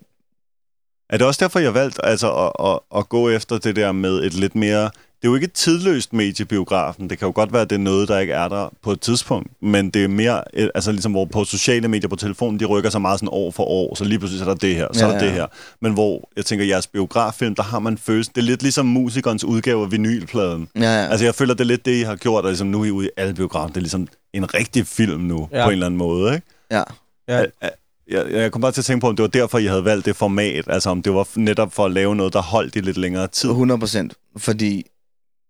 [1.12, 4.24] Er det også derfor, jeg valgte altså, at, at, at gå efter det der med
[4.24, 4.82] et lidt mere...
[5.22, 7.10] Det er jo ikke et tidløst mediebiografen.
[7.10, 9.02] Det kan jo godt være, at det er noget, der ikke er der på et
[9.02, 9.52] tidspunkt.
[9.62, 12.90] Men det er mere, øh, altså ligesom hvor på sociale medier på telefonen, de rykker
[12.90, 13.96] sig meget sådan år for år.
[13.96, 15.48] Så lige pludselig er der det her, så er Ja, der det her.
[15.82, 18.32] Men hvor, jeg tænker, jeres biograffilm, der har man følelsen...
[18.36, 20.68] Det er lidt ligesom musikernes udgave af vinylpladen.
[20.76, 21.08] ja, ja.
[21.08, 22.92] Altså jeg føler, det er lidt det, I har gjort, og ligesom nu er I
[22.92, 23.70] ude i alle biografen.
[23.70, 25.64] Det er ligesom en rigtig film nu, ja.
[25.64, 26.48] På en eller anden måde, ikke?
[26.72, 26.84] ja.
[27.28, 27.70] ja,
[28.12, 30.06] Jeg, jeg kom bare til at tænke på, om det var derfor, I havde valgt
[30.06, 30.66] det format.
[30.68, 33.50] Altså om det var netop for at lave noget, der holdt i lidt længere tid.
[33.50, 34.86] 100 procent, fordi,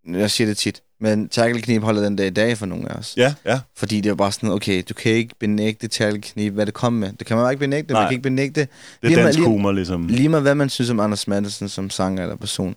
[0.08, 3.14] jeg siger det tit, men tærkelknib holder den dag i dag for nogle af os.
[3.18, 3.60] Ja, ja.
[3.78, 7.14] Fordi det er bare sådan, okay, du kan ikke benægte tærkelknib, hvad det kom med.
[7.14, 8.02] Det kan man bare ikke benægte, Nej.
[8.02, 8.62] man kan ikke benægte.
[8.62, 8.70] Det
[9.02, 10.08] Lige er med- dansk lige- humor, ligesom.
[10.08, 12.76] Lige med hvad man synes om Anders Madsen som sanger eller person.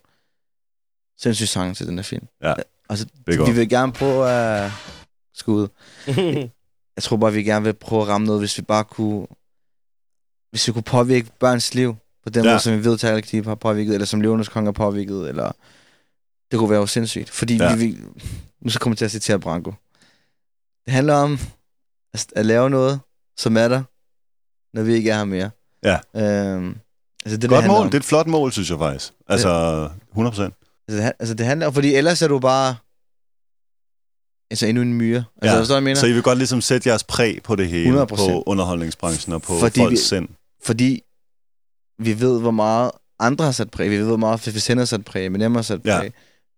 [1.19, 2.27] Sindssygt sang til den her film.
[2.43, 2.55] Ja.
[2.91, 4.71] Altså, Det er vi vil gerne prøve at
[5.35, 5.69] skud.
[6.97, 9.27] Jeg tror bare, vi gerne vil prøve at ramme noget, hvis vi bare kunne...
[10.55, 12.51] Hvis vi kunne påvirke børns liv på den Ja.
[12.51, 15.53] måde, som vi ved, at Keep har påvirket, eller som Leonas Konge har påvirket, eller...
[16.51, 17.31] Det kunne være jo sindssygt.
[17.31, 17.75] Fordi Ja.
[17.77, 17.99] vi, vi...
[18.61, 19.71] Nu så kommer jeg til at citere Branko.
[20.85, 21.39] Det handler om
[22.15, 23.01] at, at lave noget,
[23.37, 23.83] som er der,
[24.77, 25.51] når vi ikke er her mere.
[25.85, 25.99] Ja.
[26.17, 26.69] Øhm,
[27.25, 27.85] altså det, det Godt handler mål.
[27.85, 27.91] om.
[27.91, 29.13] Det er et flot mål, synes jeg faktisk.
[29.29, 29.49] Altså,
[30.11, 30.55] 100 procent.
[30.89, 32.77] Altså, det, altså, det handler om, fordi ellers er du bare...
[34.51, 35.25] Altså, endnu en myre.
[35.43, 36.01] Altså, Ja, jeg mener?
[36.01, 38.05] Så I vil godt ligesom sætte jeres præg på det hele, 100%.
[38.05, 40.29] på underholdningsbranchen og på Fordi folks vi- sind.
[40.65, 41.03] Fordi
[41.99, 43.91] vi ved, hvor meget andre har sat præg.
[43.91, 45.27] Vi ved, hvor meget 50 Cent har sat præg.
[45.27, 45.99] Eminem har sat Ja.
[45.99, 46.13] præg.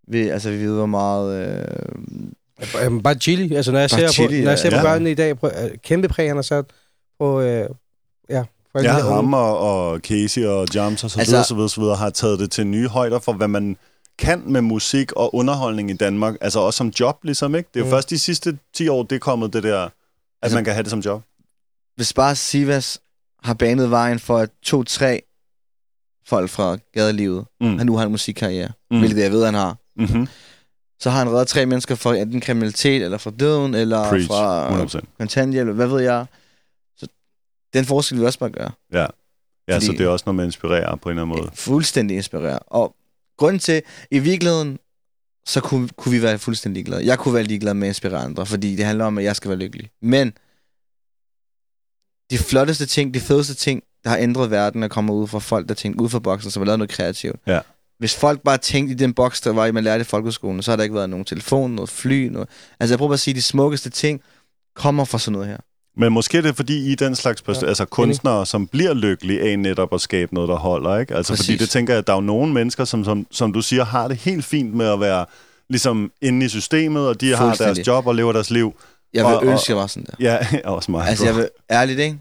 [0.07, 1.57] Vi, altså, vi ved, hvor meget...
[1.59, 1.65] Øh,
[2.83, 3.55] Øhm, bare chili.
[3.55, 4.77] Altså, når jeg Bare ser, chili, på, når jeg ser ja.
[4.81, 6.65] på børnene i dag, på, øh, kæmpe præg, han har sat
[7.19, 7.41] på...
[7.41, 7.69] Øh,
[8.29, 8.43] ja,
[8.75, 11.81] alle Ja, ham og, og Casey og Jams og så Altså- videre, så videre, så
[11.81, 13.77] videre, har taget det til nye højder for, hvad man
[14.19, 16.35] kan med musik og underholdning i Danmark.
[16.41, 17.69] Altså også som job, ligesom, ikke?
[17.73, 17.91] Det er jo Mm.
[17.91, 19.91] først de sidste 10 år, det er kommet det der, at
[20.41, 21.23] Altså- man kan have det som job.
[21.95, 22.99] hvis bare Sivas
[23.43, 25.21] har banet vejen for at to-tre
[26.27, 27.77] folk fra gadelivet, Mm.
[27.77, 28.99] han nu har en musikkarriere, Mm.
[28.99, 30.27] hvilket jeg ved, han har, Mm-hmm.
[30.99, 34.69] så har han reddet tre mennesker fra enten kriminalitet, eller fra døden, eller Preach, fra
[34.69, 35.05] 100%.
[35.19, 36.25] kontanthjælp, hvad ved jeg.
[36.97, 37.07] Så
[37.73, 38.71] den forskel vil vi også bare gøre.
[38.93, 39.05] Ja,
[39.73, 41.51] Fordi- så det er også noget, man inspirerer på en eller anden måde.
[41.53, 42.59] Fuldstændig inspireret.
[42.67, 42.95] Og
[43.37, 44.79] grunden til, i virkeligheden,
[45.47, 47.05] så kunne, kunne vi være fuldstændig ligeglade.
[47.07, 49.49] Jeg kunne være ligeglad med at inspirere andre, fordi det handler om, at jeg skal
[49.49, 49.89] være lykkelig.
[50.01, 50.33] Men
[52.31, 55.69] de flotteste ting, de fedeste ting, der har ændret verden, er kommet ud fra folk,
[55.69, 57.35] der tænkte ud fra boksen, som har lavet noget kreativt.
[57.47, 57.59] Ja.
[57.99, 60.71] Hvis folk bare tænkte i den boks, der var i, man lærte i folkeskolen, så
[60.71, 62.49] har der ikke været nogen telefon, noget fly, noget...
[62.79, 64.21] Altså jeg prøver bare at sige, at de smukkeste ting
[64.75, 65.57] kommer fra sådan noget her.
[65.97, 68.93] Men måske er det fordi, I er den slags pers- Ja, altså kunstnere, som bliver
[68.93, 71.15] lykkelige af netop at skabe noget, der holder, ikke?
[71.15, 71.59] Altså fordi Præcis.
[71.59, 74.07] det tænker jeg, at der er jo nogle mennesker, som, som, som du siger, har
[74.07, 75.25] det helt fint med at være
[75.69, 78.73] ligesom inde i systemet, og de har deres job og lever deres liv.
[79.13, 80.13] Jeg vil og- ønske, jeg var sådan der.
[80.19, 80.39] Ja,
[80.75, 81.07] også mig.
[81.07, 82.19] Altså, jeg vil, ærligt, ikke?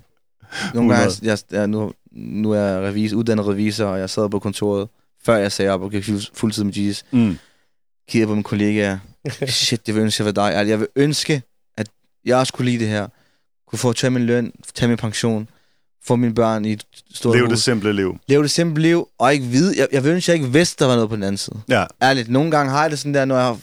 [0.74, 1.00] Nogle 100.
[1.00, 4.88] gange, jeg, jeg, nu, nu er jeg revis, uddannet revisor, og jeg sad på kontoret,
[5.24, 7.38] før jeg sagde op og gik fuld- fuldtid med Jesus, Mm.
[8.08, 8.98] kigger på mine kollegaer.
[9.46, 10.54] Shit, det vil ønske, jeg var dig.
[10.54, 11.42] Ærligt, Jeg vil ønske,
[11.76, 11.86] at
[12.24, 13.06] jeg også kunne lide det her.
[13.68, 15.48] Kunne få tage min løn, tage min pension,
[16.04, 17.50] få mine børn i et stort Lev hus.
[17.50, 18.16] det simple liv.
[18.28, 19.74] Leve det simple liv, og ikke vide.
[19.78, 21.60] Jeg, jeg vil ønske, at jeg ikke vidste, der var noget på den anden side.
[21.68, 21.84] Ja.
[22.02, 23.58] Ærligt, nogle gange har jeg det sådan der, når jeg har...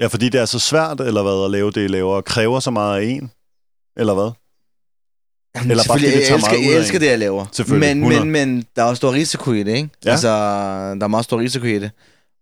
[0.00, 2.60] ja, fordi det er så svært, eller hvad, at lave det, I laver, og kræver
[2.60, 3.30] så meget af en.
[3.96, 4.30] Eller hvad?
[5.56, 7.00] Jamen, Eller bare fordi det jeg elsker, meget jeg elsker en.
[7.02, 7.46] det, jeg laver.
[7.68, 8.20] Men, 100.
[8.24, 9.88] men, men der er også stor risiko i det, ikke?
[10.04, 10.10] Ja.
[10.10, 11.90] Altså, der er meget stor risiko i det.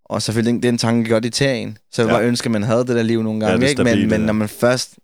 [0.05, 1.79] Og selvfølgelig, den, den tanke kan godt i tage en.
[1.93, 2.14] Så jeg Ja.
[2.14, 3.83] bare ønske, at man havde det der liv nogle Ja, gange, det ikke?
[3.83, 4.27] stabile, Men, men ja.
[4.27, 4.95] når man først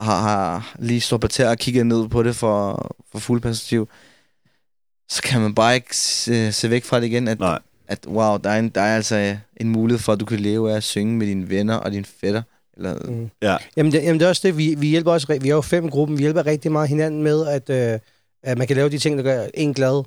[0.00, 3.88] har, har lige stået på tæer og kigget ned på det for, for fuld perspektiv,
[5.08, 7.58] så kan man bare ikke se, se væk fra det igen, at, Nej.
[7.88, 10.72] At wow, der er, en, der er altså en mulighed for, at du kan leve
[10.72, 12.42] af at synge med dine venner og dine fætter.
[12.76, 13.30] Eller, Mm.
[13.42, 13.56] Ja.
[13.76, 15.86] Jamen, det, jamen, det er også det, vi, vi hjælper også, vi er jo fem
[15.86, 17.98] i gruppen, vi hjælper rigtig meget hinanden med, at, øh,
[18.42, 19.98] at man kan lave de ting, der gør en glad.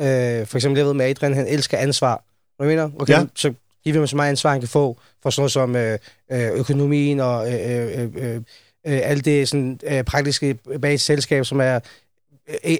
[0.00, 2.24] Øh, for eksempel, jeg ved med Adrian, han elsker ansvar.
[2.56, 2.92] Hvad mener du?
[3.00, 3.24] Okay, Ja.
[3.34, 3.52] så
[3.84, 5.98] giver vi ham så meget ansvar, han kan få for sådan noget som øh,
[6.32, 8.42] øh, økonomien og øh, øh, øh, øh,
[8.84, 12.01] alt det sådan, øh, praktiske bag et selskab, som er øh, e- e-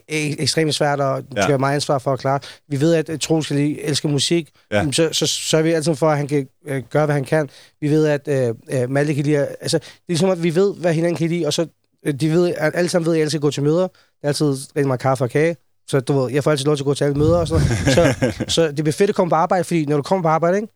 [0.08, 1.20] ekstremt svært at Ja.
[1.36, 1.46] ja.
[1.46, 2.40] have meget ansvar for at klare.
[2.68, 4.86] Vi ved, at Troels skal lide- elsker musik, Ja.
[4.92, 7.48] så, så sørger vi altid for, at han kan øh, gøre, hvad han kan.
[7.80, 9.36] Vi ved, at øh, øh, Malte kan lide...
[9.60, 11.66] Altså, det er ligesom, at vi ved, hvad hinanden kan lide, og så
[12.06, 13.80] øh, de ved, at alle sammen ved, at jeg altid går til møder.
[13.82, 13.88] Jeg
[14.22, 15.56] er altid rigtig meget kaffe og kage.
[15.88, 17.66] Så du ved, jeg får altid lov til at gå til alle møder og sådan
[17.66, 18.34] noget.
[18.34, 20.56] Så, så det bliver fedt at komme på arbejde, fordi når du kommer på arbejde,
[20.56, 20.68] ikke?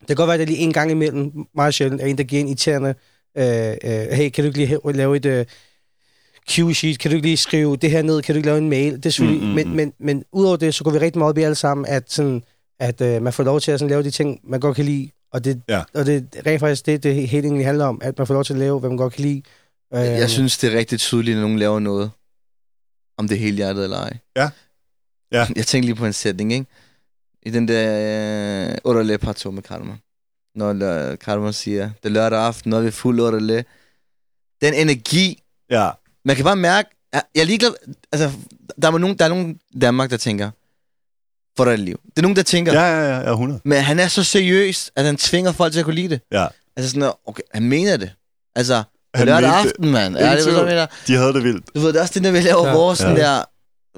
[0.00, 2.18] det kan godt være, at det er lige en gang imellem, meget sjældent, er en,
[2.18, 2.94] der giver en irriterende,
[3.38, 3.44] øh,
[3.84, 5.44] øh, hey, kan du ikke lige lave et øh,
[6.50, 9.02] Q-sheet, kan du ikke lige skrive det her ned, kan du ikke lave en mail?
[9.02, 9.74] Det er Mm, mm, mm, men, mm.
[9.74, 12.42] men, men udover det, så går vi rigtig meget op i alle sammen, at, sådan,
[12.80, 15.10] at øh, man får lov til at sådan, lave de ting, man godt kan lide,
[15.32, 15.82] og det, Ja.
[15.94, 18.44] og det er rent faktisk det, det helt egentlig handler om, at man får lov
[18.44, 19.42] til at lave, hvad man godt kan lide.
[19.94, 22.10] Øh, Jeg synes, det er rigtig tydeligt, når nogen laver noget,
[23.18, 24.16] om det er helt hjertet eller ej.
[24.36, 24.50] Ja.
[25.32, 25.46] Ja.
[25.56, 26.66] Jeg tænkte lige på en sætning, ikke?
[27.42, 29.92] I den der øh, Orale Pato med Karma.
[30.54, 30.68] Når
[31.10, 33.64] øh, Karma siger, det er lørdag aften, når vi er fuld Orale.
[34.62, 35.90] Den energi, Ja,
[36.24, 37.70] man kan bare mærke, jeg jeg er ligeglad,
[38.12, 38.30] altså,
[38.82, 40.50] der er nogen, der er nogen i Danmark, der tænker,
[41.56, 42.00] for dig liv.
[42.06, 43.60] Det er nogen, der tænker, ja, ja, ja, ja 100.
[43.64, 46.20] men han er så seriøs, at han tvinger folk til at kunne lide det.
[46.32, 46.46] Ja.
[46.76, 48.12] Altså sådan, okay, han mener det.
[48.56, 48.82] Altså, er
[49.18, 50.16] Han lørdag aften, mand.
[50.16, 50.86] Ja, det er, jeg mener.
[51.06, 51.74] De havde det vildt.
[51.74, 52.74] Du ved, det er også det, der vi laver Ja.
[52.74, 53.22] vores sådan Ja.
[53.22, 53.44] der...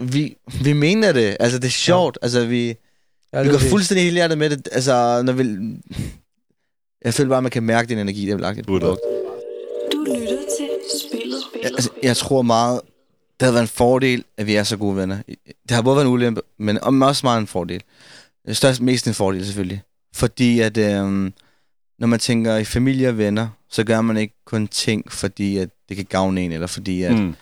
[0.00, 1.36] Vi, vi mener det.
[1.40, 2.18] Altså, det er sjovt.
[2.22, 2.66] Altså, vi,
[3.32, 3.68] jeg vi går det.
[3.70, 4.68] fuldstændig helt hjertet med det.
[4.72, 5.44] Altså, når vi...
[7.04, 9.00] Jeg føler bare, at man kan mærke den energi, der er lagt i produkt.
[9.92, 10.68] Du lytter til
[11.08, 11.23] spillet.
[11.64, 12.80] Jeg, altså, jeg tror meget,
[13.40, 15.18] det havde været en fordel, at vi er så gode venner.
[15.68, 17.82] Det har både været en ulempe, men også meget en fordel.
[18.52, 19.82] Størst mest en fordel, selvfølgelig.
[20.14, 20.78] Fordi at...
[20.78, 21.32] Øhm,
[21.98, 25.68] når man tænker i familie og venner, så gør man ikke kun ting, fordi at
[25.88, 27.18] det kan gavne en, eller fordi at...
[27.18, 27.34] Mm.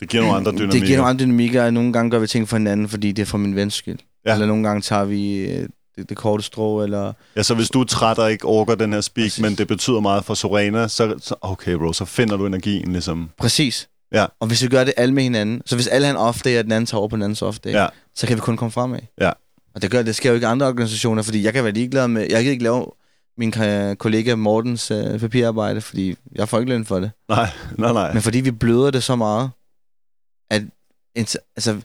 [0.00, 0.72] Det giver nogle andre dynamikker.
[0.78, 3.22] Det giver nogle andre dynamikker, og nogle gange gør vi ting for hinanden, fordi det
[3.22, 3.98] er for min vens skyld.
[4.24, 4.30] Ja.
[4.30, 4.34] Ja.
[4.34, 7.12] Eller nogle gange tager vi øh, det, det korte strå, eller...
[7.36, 9.40] Ja, så hvis du er træt og ikke orker den her speak, Præcis.
[9.42, 13.30] men det betyder meget for Sorena, så, så okay bro, så finder du energien ligesom.
[13.38, 13.88] Præcis.
[14.12, 14.26] Ja.
[14.40, 16.58] Og hvis vi gør det alle med hinanden, så hvis alle har en off day,
[16.58, 17.86] og den anden tager over på den andens off day, Ja.
[18.14, 19.00] så kan vi kun komme fremad.
[19.20, 19.32] Ja.
[19.74, 22.08] Og det, gør, det sker jo ikke i andre organisationer, fordi jeg kan være ligeglad
[22.08, 22.26] med...
[22.30, 22.86] Jeg kan ikke lave
[23.38, 23.52] min
[23.96, 27.10] kollega Mortens øh, papirarbejde, fordi jeg får ikke løn for det.
[27.28, 28.12] Nej, nej, nej.
[28.12, 29.50] Men fordi vi bløder det så meget,
[30.50, 30.62] at
[31.18, 31.80] inter- altså,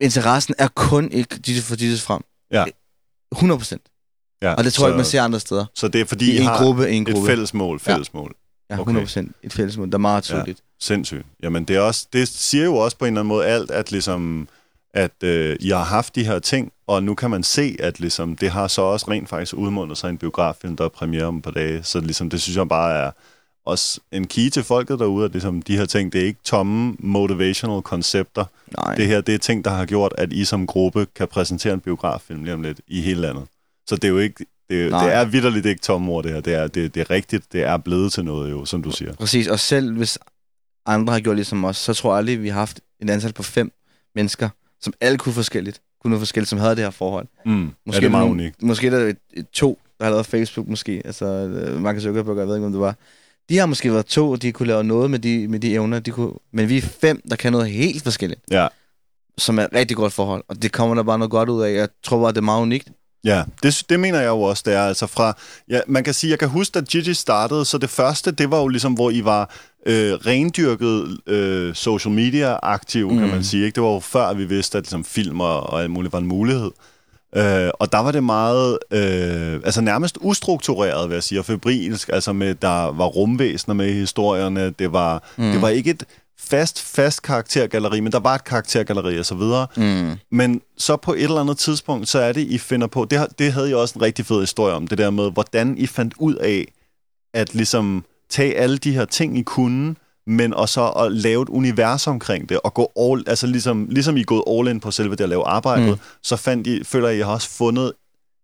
[0.00, 2.22] interessen er kun ikke Jesus for Jesus frem.
[2.52, 2.64] Ja.
[3.32, 3.82] 100 procent.
[4.42, 5.66] Ja, Og det tror jeg ikke, man ser andre steder.
[5.74, 7.28] Så det er fordi, I I en har gruppe, en et gruppe.
[7.28, 8.34] fælles mål, fælles mål.
[8.70, 8.80] Ja, Okay.
[8.82, 9.32] 100 procent.
[9.42, 10.60] Et fælles mål, der er meget tydeligt.
[10.80, 11.26] Sindssygt.
[11.42, 13.90] Jamen, det, er også, det siger jo også på en eller anden måde alt, at
[13.90, 14.48] ligesom
[14.94, 18.36] at øh, I har haft de her ting, og nu kan man se, at ligesom,
[18.36, 21.42] det har så også rent faktisk udmundet sig en biograffilm, der er premiere om et
[21.42, 21.82] par dage.
[21.82, 23.10] Så ligesom, det synes jeg bare er
[23.64, 26.96] også en key til folket derude, at ligesom, de her ting, det er ikke tomme
[26.98, 28.44] motivational koncepter.
[28.78, 28.94] Nej.
[28.94, 31.80] Det her, det er ting, der har gjort, at I som gruppe kan præsentere en
[31.80, 33.44] biograffilm lige om lidt i hele landet.
[33.86, 35.04] Så det er jo ikke, det, Nej.
[35.04, 36.40] det er vidderligt ikke tomme ord, det her.
[36.40, 39.14] Det er, det, det er rigtigt, det er blevet til noget jo, som du siger.
[39.14, 40.18] Præcis, og selv hvis
[40.86, 43.42] andre har gjort ligesom os, så tror jeg aldrig, vi har haft en antal på
[43.42, 43.72] fem
[44.14, 44.48] mennesker,
[44.80, 45.80] som alle kunne forskelligt.
[46.02, 47.26] Kunne noget forskelligt, som havde det her forhold.
[47.46, 47.52] Mm.
[47.52, 48.62] Måske ja, det er meget nogle- unikt.
[48.62, 51.02] Måske er der et, et, to, der har lavet Facebook måske.
[51.04, 52.96] Altså, øh, Mark Zuckerberg, jeg ved ikke, om det var.
[53.52, 55.98] De har måske været to, og de kunne lave noget med de, med de evner.
[55.98, 58.66] De kunne, men vi er fem, der kan noget helt forskelligt, Ja.
[59.38, 60.44] som er et rigtig godt forhold.
[60.48, 61.74] Og det kommer der bare noget godt ud af.
[61.74, 62.88] Jeg tror bare, det er meget unikt.
[63.24, 64.82] Ja, det, det mener jeg jo også, det er.
[64.86, 65.36] Altså fra,
[65.70, 68.60] ja, man kan sige, jeg kan huske, da Gigi startede, så det første, det var
[68.60, 69.50] jo ligesom, hvor I var
[69.86, 73.18] øh, rendyrket øh, social media-aktiv, mm.
[73.18, 73.32] kan Mm.
[73.34, 73.64] man sige.
[73.64, 73.74] Ikke?
[73.74, 76.18] Det var jo før, at vi vidste, at ligesom, film og, og alt muligt var
[76.18, 76.70] en mulighed.
[77.36, 82.10] Øh, og der var det meget, øh, altså nærmest ustruktureret, vil jeg sige, og febrilsk,
[82.12, 85.52] altså med, der var rumvæsener med i historierne, det var, mm.
[85.52, 86.04] det var ikke et
[86.38, 89.66] fast, fast karaktergalleri, men der var et karaktergalleri og så videre.
[89.76, 90.18] Mm.
[90.30, 93.52] Men så på et eller andet tidspunkt, så er det, I finder på, det, det
[93.52, 96.34] havde jeg også en rigtig fed historie om, det der med, hvordan I fandt ud
[96.34, 96.72] af,
[97.34, 99.94] at ligesom tage alle de her ting, I kunne,
[100.26, 104.16] men og så at lave et univers omkring det, og gå all, altså ligesom, ligesom
[104.16, 105.98] I er gået all in på selve det at lave arbejdet, mm.
[106.22, 107.92] Så fandt I, føler I, I har også fundet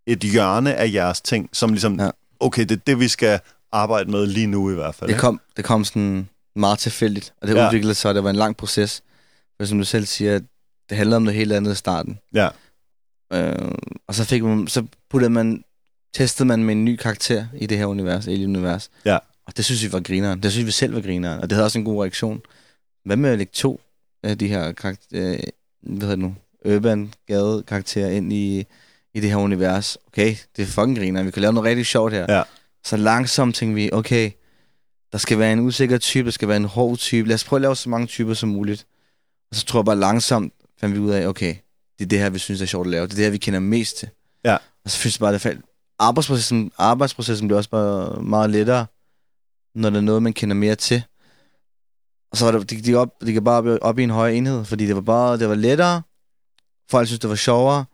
[0.07, 2.11] et hjørne af jeres ting, som ligesom, ja.
[2.41, 3.41] Okay, det er det, vi skal
[3.73, 5.09] arbejde med lige nu i hvert fald.
[5.09, 5.21] Det ikke?
[5.21, 7.67] kom, det kom sådan meget tilfældigt, og det ja.
[7.67, 9.03] udviklede sig, og det var en lang proces.
[9.57, 10.41] For som du selv siger,
[10.89, 12.19] det handlede om noget helt andet i starten.
[12.35, 12.49] Ja.
[13.33, 13.73] Øh,
[14.09, 15.65] og så, fik man, så puttede man,
[16.15, 18.91] testede man med en ny karakter i det her univers, Alien-univers.
[19.05, 19.19] Ja.
[19.49, 20.43] Og det synes vi var grineren.
[20.43, 22.41] Det synes vi selv var grineren, og det havde også en god reaktion.
[23.05, 23.81] Hvad med at lægge to
[24.23, 25.39] af de her karakter, øh,
[25.83, 26.35] hvad hedder det nu,
[26.65, 28.65] urban gade karakterer ind i,
[29.15, 29.99] i det her univers?
[30.07, 31.27] Okay, det er fucking grineren.
[31.27, 32.27] Vi kan lave noget rigtig sjovt her.
[32.37, 32.43] Ja.
[32.85, 34.31] Så langsomt tænkte vi, okay,
[35.13, 37.29] der skal være en usikker type, der skal være en hård type.
[37.29, 38.87] Lad os prøve at lave så mange typer som muligt.
[39.51, 41.55] Og så tror jeg bare langsomt, fandt vi ud af, okay,
[41.99, 43.07] det er det her, vi synes er sjovt at lave.
[43.07, 44.09] Det er det her, vi kender mest til.
[44.45, 44.55] Ja.
[44.55, 45.61] Og så synes jeg bare, det faldt.
[45.99, 48.87] Arbejdsprocessen, arbejdsprocessen bliver også bare meget lettere,
[49.79, 51.03] når der er noget, man kender mere til.
[52.31, 54.37] Og så var det, det gik op, det gik bare op, op i en højere
[54.37, 56.03] enhed, fordi det var bare, det var lettere.
[56.91, 57.85] Folk synes, det var sjovere.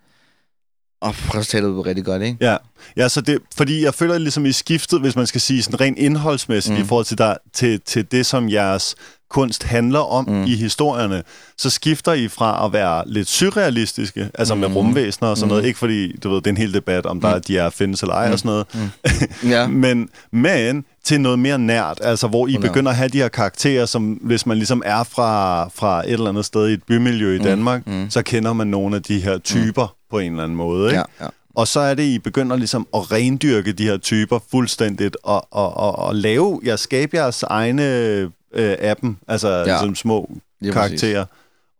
[1.01, 2.37] Og resultatet var rigtig godt, ikke?
[2.41, 2.57] Ja,
[2.97, 5.99] ja så det, fordi jeg føler ligesom i skiftet, hvis man skal sige sådan rent
[5.99, 6.79] indholdsmæssigt mm.
[6.79, 6.85] Mm.
[6.85, 8.95] i forhold til, der, til, til det, som jeres
[9.31, 10.35] kunst handler om mm.
[10.35, 10.45] Mm.
[10.45, 11.23] i historierne,
[11.59, 14.61] så skifter I fra at være lidt surrealistiske, altså mm.
[14.61, 14.75] med Mm.
[14.77, 15.49] rumvæsener og sådan mm.
[15.49, 15.67] noget, Mm.
[15.67, 17.43] ikke fordi, du ved, det er en hel debat, om der Mm.
[17.43, 18.33] de er findes eller ej mm.
[18.33, 18.67] og sådan noget,
[19.45, 19.51] Mm.
[19.51, 19.67] Ja.
[19.67, 22.71] men, men til noget mere nært, altså hvor I 100.
[22.73, 26.29] begynder at have de her karakterer, som hvis man ligesom er fra, fra et eller
[26.29, 27.45] andet sted i et bymiljø i Mm.
[27.45, 28.11] Danmark, Mm.
[28.11, 30.04] så kender man nogle af de her typer mm.
[30.15, 31.05] På en eller anden måde, ikke?
[31.21, 31.29] Ja, ja.
[31.55, 35.77] Og så er det, I begynder ligesom at rendyrke de her typer fuldstændigt, og, og,
[35.77, 37.83] og, og lave, ja, skabe jeres egne
[38.53, 39.73] øh, appen, altså ja.
[39.73, 39.81] Ja.
[39.81, 41.25] som små Lige karakterer.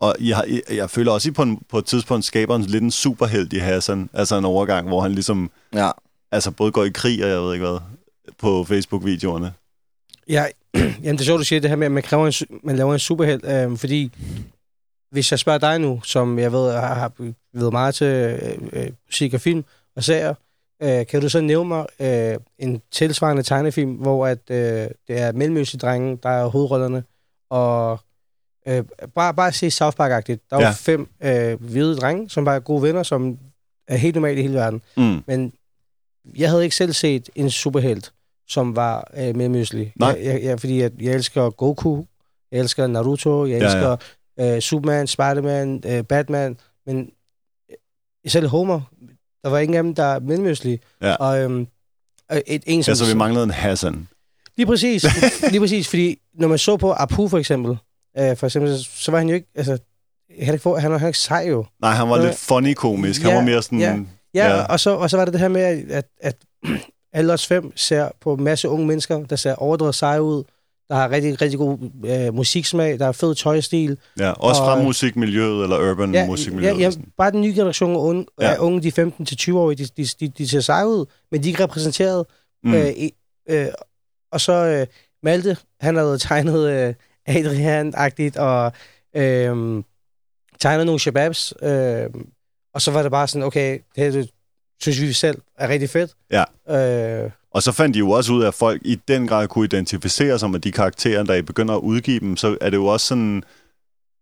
[0.01, 2.63] Og har, I, jeg føler også, at I på, en, på et tidspunkt skaber en
[2.63, 5.91] lidt en superhelt i Hassan, altså en overgang, hvor han ligesom Ja.
[6.33, 7.79] altså både går i krig, og jeg ved ikke hvad,
[8.39, 9.53] på Facebook-videoerne.
[10.29, 10.45] Ja,
[10.75, 12.93] jamen det er sjovt, du siger det her med, at man, kræver en, man laver
[12.93, 14.13] en superheld, øh, fordi
[15.15, 17.13] hvis jeg spørger dig nu, som jeg ved har, har
[17.53, 19.65] ved meget til øh, øh, musik og film
[19.97, 20.35] og serier,
[20.83, 24.57] øh, kan du så nævne mig øh, en tilsvarende tegnefilm, hvor at, øh,
[25.09, 27.05] det er mellemøstlige drenge, der er hovedrollerne,
[27.51, 27.99] og
[28.69, 28.85] øh,
[29.15, 30.47] bare, bare se South Park-agtigt.
[30.51, 30.67] Der er Ja.
[30.69, 33.39] jo fem øh, hvide drenge, som bare er gode venner, som
[33.89, 34.83] er helt normale i hele verden.
[34.97, 35.23] Mm.
[35.27, 35.53] Men
[36.37, 38.13] jeg havde ikke selv set en superhelt,
[38.49, 39.93] som var øh, mellemøstlig.
[39.97, 40.09] Nej.
[40.09, 42.03] Jeg, jeg, jeg, fordi jeg, jeg elsker Goku,
[42.53, 43.97] jeg elsker Naruto, jeg Ja, elsker
[44.41, 46.57] øh, Superman, Spider-Man, øh, Batman,
[46.87, 47.11] men
[47.71, 48.81] øh, selv Homer,
[49.45, 50.79] der var ingen af dem, der er mellemøstlige.
[51.03, 51.15] Ja.
[51.15, 51.67] Og øhm,
[52.33, 54.09] øh, et, en, som, Ja, så vi manglede en Hassan.
[54.57, 55.05] Lige præcis.
[55.51, 57.77] lige præcis, fordi når man så på Apu for eksempel,
[58.19, 59.79] øh, for eksempel, så, så var han jo ikke, altså,
[60.41, 61.65] han, ikke han var han ikke sej jo.
[61.81, 63.23] Nej, han var Øh, lidt funny-komisk.
[63.23, 63.79] Han ja, var mere sådan...
[63.81, 63.99] ja.
[64.35, 64.65] Ja, Ja.
[64.65, 66.37] Og, så, og så var det det her med, at, at, at
[67.13, 70.45] alle os fem ser på en masse unge mennesker, der ser overdrevet seje ud,
[70.89, 73.99] der har rigtig, rigtig god øh, musiksmag, der er fed tøjstil.
[74.19, 76.79] Ja, også Og- fra musikmiljøet, eller urban Ja, musikmiljøet.
[76.79, 78.51] ja, ja, bare den nye generation af unge, Ja.
[78.51, 78.59] ja.
[78.59, 82.27] unge de 15-20-årige, de, de, de, de ser seje ud, men de er ikke repræsenteret.
[82.65, 82.75] Mm.
[82.75, 82.91] Øh,
[83.49, 83.67] øh,
[84.33, 84.87] og så øh,
[85.23, 86.95] Malte, han havde tegnet øh,
[87.29, 88.73] Adrian-agtigt, og
[89.17, 89.83] øh,
[90.61, 92.07] tegnet nogle shababs, øh,
[92.75, 94.31] og så var det bare sådan, okay, det her det,
[94.83, 96.13] synes vi selv er rigtig fedt.
[96.31, 96.45] Ja.
[97.25, 99.65] Øh, Og så fandt de jo også ud af, at folk i den grad kunne
[99.65, 102.37] identificere sig med de karakterer, der I begynder at udgive dem.
[102.37, 103.43] Så er det jo også sådan,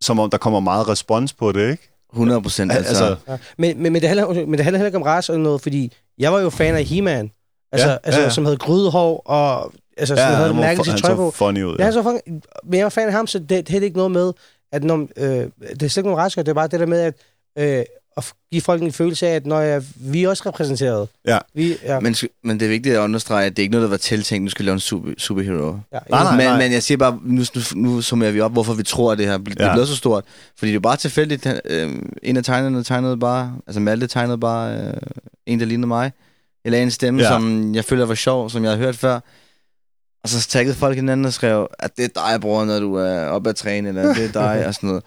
[0.01, 1.89] som om der kommer meget respons på det, ikke?
[2.13, 2.73] 100 procent.
[2.73, 3.37] Altså, Altså, altså, ja.
[3.59, 5.93] men, men, men, det handler, men det handler heller ikke om race eller noget, fordi
[6.19, 7.31] jeg var jo fan af He-Man,
[7.73, 8.31] altså, Ja, ja, altså, ja, ja.
[8.31, 11.31] som havde grydehår, og altså, som ja, havde mærkeligt han tøj så på.
[11.31, 11.77] funny ud.
[11.79, 13.97] Ja, han så fucking, men jeg var fan af ham, så det, det er ikke
[13.97, 14.33] noget med,
[14.73, 17.01] at når, øh, det er slet ikke nogen rasker, det er bare det der med,
[17.01, 17.15] at,
[17.59, 17.85] øh,
[18.17, 21.09] at give folk en følelse af, at når jeg, vi er også repræsenteret.
[21.27, 21.39] Ja.
[21.55, 23.91] Vi, ja, men, men det er vigtigt at understrege, at det er ikke noget, der
[23.91, 25.79] var tiltænkt, nu skal lave en super, superhero.
[25.93, 26.37] ja, Nej, nej.
[26.51, 29.19] men, men jeg siger bare, nu, nu, nu summerer vi op, hvorfor vi tror, at
[29.19, 29.69] det her bl- det Ja.
[29.69, 30.25] er blevet så stort.
[30.59, 31.47] Fordi det er bare tilfældigt.
[31.65, 31.93] Øh,
[32.23, 34.95] en af tegnerne tegnede bare, altså Malte tegnede bare øh,
[35.47, 36.13] en, der lignede mig.
[36.65, 37.29] Jeg lagde en stemme, ja.
[37.29, 39.21] som jeg følte var sjov, som jeg havde hørt før.
[40.25, 43.25] Og så taggede folk hinanden og skrev, at det er dig, bror, når du er
[43.27, 45.03] oppe at træne, eller det er dig, og sådan noget.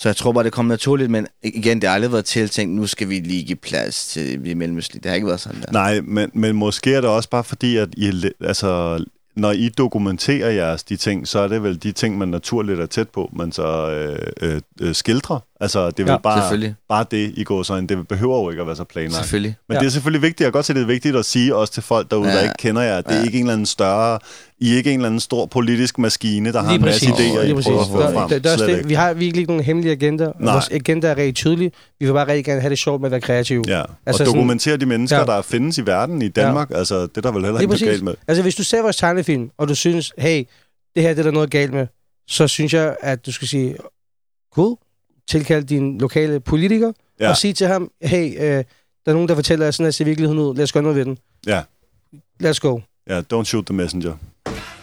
[0.00, 2.86] Så jeg tror bare, det kom naturligt, men igen, det har aldrig været tiltænkt, nu
[2.86, 5.02] skal vi lige give plads til vi mellemøstlige.
[5.02, 5.72] Det har ikke været sådan der.
[5.72, 9.04] Nej, men, men måske er det også bare fordi, at I, altså,
[9.36, 12.86] når I dokumenterer jeres de ting, så er det vel de ting, man naturligt er
[12.86, 15.40] tæt på, man så øh, øh, øh skildrer.
[15.62, 17.86] Altså, det er vel Ja, bare, Selvfølgelig, bare det, I går sådan.
[17.86, 19.14] Det behøver jo ikke at være så planlagt.
[19.14, 19.54] selvfølgelig.
[19.68, 19.80] Men Ja.
[19.80, 21.82] det er selvfølgelig vigtigt, jeg kan godt se, det er vigtigt at sige også til
[21.82, 22.34] folk derude, ja.
[22.36, 23.24] der ikke kender jer, at det er Ja.
[23.24, 24.18] ikke en eller anden større,
[24.58, 27.52] I er ikke en eller anden stor politisk maskine, der har en masse idéer, I
[27.62, 28.28] prøver at få Der, frem.
[28.28, 28.88] der, der er Slet det, ikke.
[28.88, 30.24] vi har virkelig ikke nogen hemmelige agenda.
[30.38, 30.52] Nej.
[30.52, 31.72] Vores agenda er rigtig tydelig.
[32.00, 33.64] Vi vil bare rigtig gerne have det sjovt med at være kreative.
[33.68, 35.24] Ja, og Altså sådan- dokumentere de mennesker, ja.
[35.24, 36.70] Der findes i verden, i Danmark.
[36.70, 36.76] Ja.
[36.78, 38.14] Altså, det er der vel heller ikke galt med.
[38.28, 40.44] Altså, hvis du ser vores tegnefilm, og du synes, hey,
[40.94, 41.86] det her det er der noget galt med,
[42.28, 43.74] så synes jeg, at du skal sige,
[44.54, 44.76] cool,
[45.30, 47.28] tilkald din lokale politiker, Ja.
[47.30, 48.64] og sige til ham, hey, øh, der
[49.06, 50.54] er nogen, der fortæller, at sådan her ser virkeligheden ud.
[50.54, 51.18] Lad os gøre noget ved den.
[51.46, 51.62] Ja.
[52.42, 52.80] Let's go.
[53.08, 54.16] Ja, don't shoot the messenger.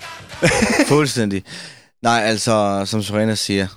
[0.88, 1.44] Fuldstændig.
[2.02, 3.68] Nej, altså, som Sorena siger,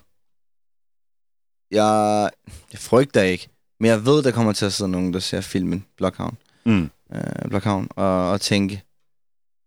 [1.71, 2.31] jeg,
[2.73, 3.49] jeg frygter ikke,
[3.81, 6.91] men jeg ved, der kommer til at sidde nogen, der ser filmen Blockhavn, Mm.
[7.15, 8.83] øh, Blockhavn og, og tænke,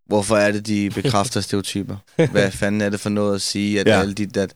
[0.05, 1.97] hvorfor er det, de bekræfter stereotyper?
[2.31, 3.93] Hvad fanden er det for noget at sige, at Ja.
[3.95, 3.99] ja.
[4.01, 4.47] alle de der...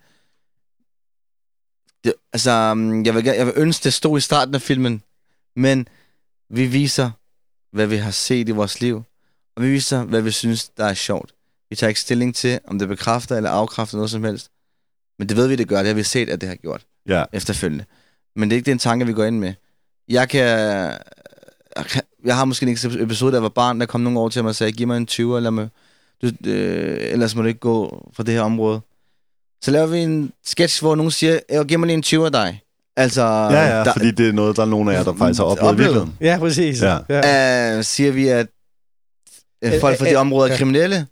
[2.04, 5.02] Det, altså, um, jeg vil, jeg vil ønske, det stod i starten af filmen,
[5.56, 5.88] men
[6.50, 7.12] vi viser,
[7.72, 9.04] hvad vi har set i vores liv,
[9.56, 11.34] og vi viser, hvad vi synes, der er sjovt.
[11.70, 14.52] Vi tager ikke stilling til, om det bekræfter eller afkræfter noget som helst.
[15.20, 15.78] Men det ved vi, det gør.
[15.78, 17.86] Det har vi set, at det har gjort Ja, efterfølgende.
[18.36, 19.54] Men det er ikke den tanke, vi går ind med.
[20.10, 20.48] Jeg kan...
[21.78, 24.44] Jeg, kan, jeg har måske en episode, der var barn, der kom nogle år til
[24.44, 25.70] mig og sagde, giv mig en 20, eller mig,
[26.22, 28.82] du, øh, ellers må du ikke gå fra det her område.
[29.64, 32.32] Så laver vi en sketch, hvor nogen siger, jeg giv mig lige en 20 af
[32.32, 32.62] dig.
[32.98, 35.40] Altså, ja, ja der, fordi det er noget, der er nogen af jer, der faktisk
[35.40, 35.78] har oplevet Oplevet.
[35.96, 36.18] virkeligheden.
[36.22, 36.82] Ja, præcis.
[37.10, 37.78] Ja.
[37.78, 38.48] øh, siger vi, at
[39.64, 40.58] øh, folk fra øh, det område er ja.
[40.58, 41.08] kriminelle?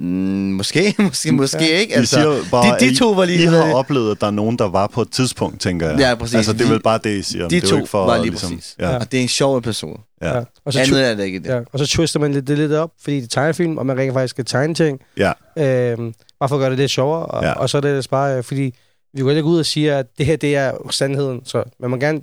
[0.00, 0.10] Mm,
[0.52, 1.78] måske, måske, måske Ja.
[1.78, 1.94] ikke.
[1.96, 3.48] Altså, siger bare, de, de to var at I, lige...
[3.48, 5.98] har oplevet, at der er nogen, der var på et tidspunkt, tænker jeg.
[5.98, 6.34] Ja, præcis.
[6.34, 7.48] Altså, det er vel bare det, I siger.
[7.48, 8.76] de det er jo to ikke for, var lige ligesom, præcis.
[8.78, 9.98] Ja, Og det er en sjov episode.
[10.22, 10.36] ja.
[10.36, 10.42] ja.
[10.66, 11.46] Og så, Andet er det ikke det.
[11.46, 13.98] ja, og så twister man lidt, det lidt op, fordi det er tegnefilm, og man
[13.98, 15.00] rent faktisk skal tegne ting.
[15.16, 15.32] ja.
[15.58, 17.26] Øhm, bare for at gøre det lidt sjovere.
[17.26, 17.48] Og, Ja.
[17.48, 17.54] ja.
[17.54, 18.74] og så er det ellers bare, øh, fordi
[19.14, 21.40] vi går ikke ud og siger, at det her, det er sandheden.
[21.44, 22.20] Så man må gerne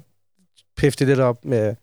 [0.78, 1.76] pifte det lidt op med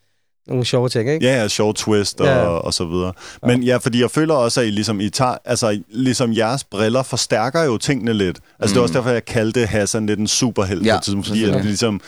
[0.47, 1.27] nogle sjove ting, ikke?
[1.27, 2.39] Ja, ja, sjov twist og, Ja.
[2.47, 3.13] og så videre.
[3.43, 7.03] Men ja, fordi jeg føler også, at I ligesom, I tager, altså, ligesom jeres briller
[7.03, 8.39] forstærker jo tingene lidt.
[8.59, 8.75] Altså, mm.
[8.75, 8.95] det er også Mm.
[8.95, 12.01] derfor, jeg kaldte Hassan lidt en superhelt Ja, på tidspunkt, fordi at det ligesom,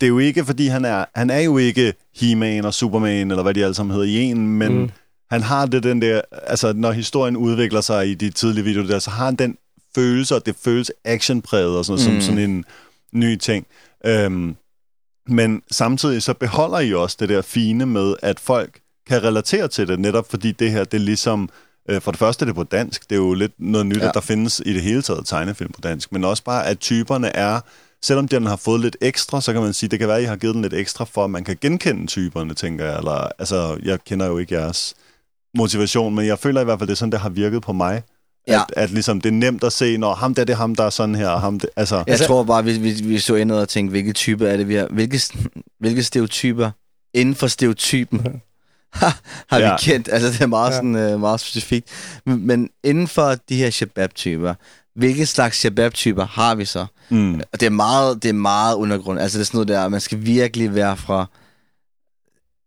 [0.00, 3.42] det er jo ikke, fordi han er, han er jo ikke He-Man og Superman, eller
[3.42, 4.90] hvad de alle sammen hedder i en, men mm.
[5.30, 8.98] Han har det den der, altså når historien udvikler sig i de tidlige videoer der,
[8.98, 9.56] så har han den
[9.94, 12.20] følelse, og det føles actionpræget og sådan, mm.
[12.20, 12.64] som sådan en
[13.12, 13.66] ny ting.
[14.04, 14.56] Øhm,
[15.28, 19.88] men samtidig så beholder I også det der fine med, at folk kan relatere til
[19.88, 21.48] det, netop fordi det her, det er ligesom,
[21.88, 23.96] øh, for det første er det på dansk, det er jo lidt noget nyt.
[23.96, 24.08] Ja.
[24.08, 27.36] at der findes i det hele taget tegnefilm på dansk, men også bare, at typerne
[27.36, 27.60] er,
[28.02, 30.26] selvom den har fået lidt ekstra, så kan man sige, det kan være, at I
[30.26, 33.78] har givet den lidt ekstra, for at man kan genkende typerne, tænker jeg, eller, altså,
[33.82, 34.94] jeg kender jo ikke jeres
[35.56, 38.02] motivation, men jeg føler i hvert fald, det er sådan, det har virket på mig,
[38.48, 38.60] Ja.
[38.60, 40.84] at, at ligesom, det er nemt at se, når ham der, det er ham, der
[40.84, 43.34] er sådan her, og ham det, altså, Jeg Altså- tror bare, vi, vi, vi så
[43.34, 44.86] indad og tænkte, hvilke typer er det, vi har...
[44.90, 45.20] Hvilke,
[45.80, 46.70] hvilke stereotyper
[47.14, 48.26] inden for stereotypen
[48.92, 49.70] har Ja.
[49.72, 50.08] vi kendt.
[50.12, 50.74] Altså, det er meget, Ja.
[50.74, 50.78] ja.
[50.78, 51.88] sådan, øh, meget specifikt.
[52.26, 54.54] Men, men inden for de her shabab-typer,
[54.96, 56.86] hvilke slags shabab-typer har vi så?
[57.10, 57.34] Mm.
[57.52, 59.20] Og det er meget, det er meget undergrund.
[59.20, 61.26] Altså, det er sådan noget der, man skal virkelig være fra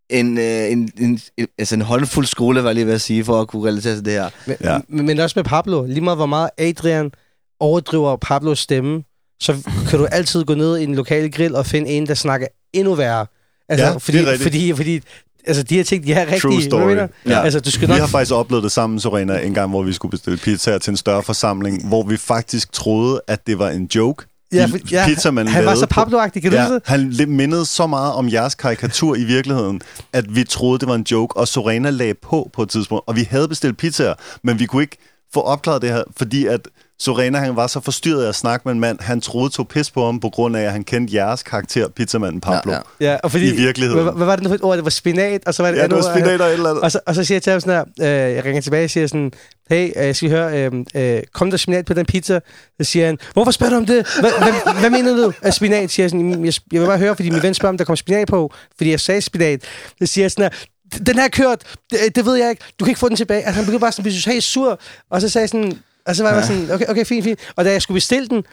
[0.10, 3.26] en, øh, en, en, en, altså en håndfuld skole, var jeg lige ved at sige,
[3.26, 4.30] for at kunne relatere til det her.
[4.46, 4.80] Men, Ja.
[4.88, 5.86] men, også med Pablo.
[5.86, 7.12] Lige meget hvor meget Adrian
[7.60, 9.04] overdriver Pablos stemme,
[9.40, 9.58] så
[9.90, 12.96] kan du altid gå ned i en lokal grill og finde en, der snakker endnu
[12.96, 13.26] værre.
[13.70, 14.44] Altså, Ja, det er fordi, rigtigt.
[14.44, 15.02] fordi, fordi
[15.48, 16.40] altså, de her ting, de er rigtige.
[16.40, 16.96] True story.
[17.26, 17.42] Ja.
[17.42, 18.00] Altså, du skal Vi nok...
[18.00, 20.98] har faktisk oplevet det sammen, Sorena, en gang, hvor vi skulle bestille pizzaer til en
[20.98, 24.26] større forsamling, hvor vi faktisk troede, at det var en joke.
[24.54, 26.82] Ja, for, ja, pizzamanden han var så Pablo-agtig, kan du Ja, huske det?
[26.86, 29.82] han mindede så meget om jeres karikatur i virkeligheden,
[30.14, 33.16] at vi troede, det var en joke, og Sorena lagde på på et tidspunkt, og
[33.16, 34.98] vi havde bestilt pizzaer, men vi kunne ikke
[35.34, 36.68] få opklaret det her, fordi at
[37.02, 39.92] Sorena, han var så forstyrret af at snakke med en mand, han troede tog pis
[39.92, 42.72] på ham, på grund af, at han kendte jeres karakter, pizzamanden Pablo.
[42.72, 43.18] Ja, Ja, ja.
[43.24, 44.04] Og fordi, I virkeligheden.
[44.04, 44.76] Hvad, hvad var det nu for et ord?
[44.78, 46.84] Det var spinat, og så var det ja det var spinat og et eller andet.
[46.84, 48.90] Og så, og så siger jeg til ham sådan her, øh, jeg ringer tilbage og
[48.90, 49.32] siger sådan,
[49.70, 52.40] hey, øh, skal vi høre, øh, øh, kom der spinat på den pizza?
[52.82, 54.08] Så siger han, hvorfor spørger du om det?
[54.20, 55.92] Hvad, hvad, hvad mener du af spinat?
[55.92, 57.86] Siger jeg, sådan, "Jamen, jeg, jeg vil bare høre, fordi min ven spørger, om der
[57.86, 59.62] kom spinat på, fordi jeg sagde spinat.
[60.00, 62.86] Så siger jeg sådan her, den her er kørt, det, det, ved jeg ikke, du
[62.86, 63.42] kan ikke få den tilbage.
[63.42, 66.16] Altså han begyndte bare sådan at blive helt sur, og så sagde jeg sådan, og
[66.16, 67.40] så var jeg sådan, okay, okay, fint, fint.
[67.56, 68.44] Og da jeg skulle bestille den,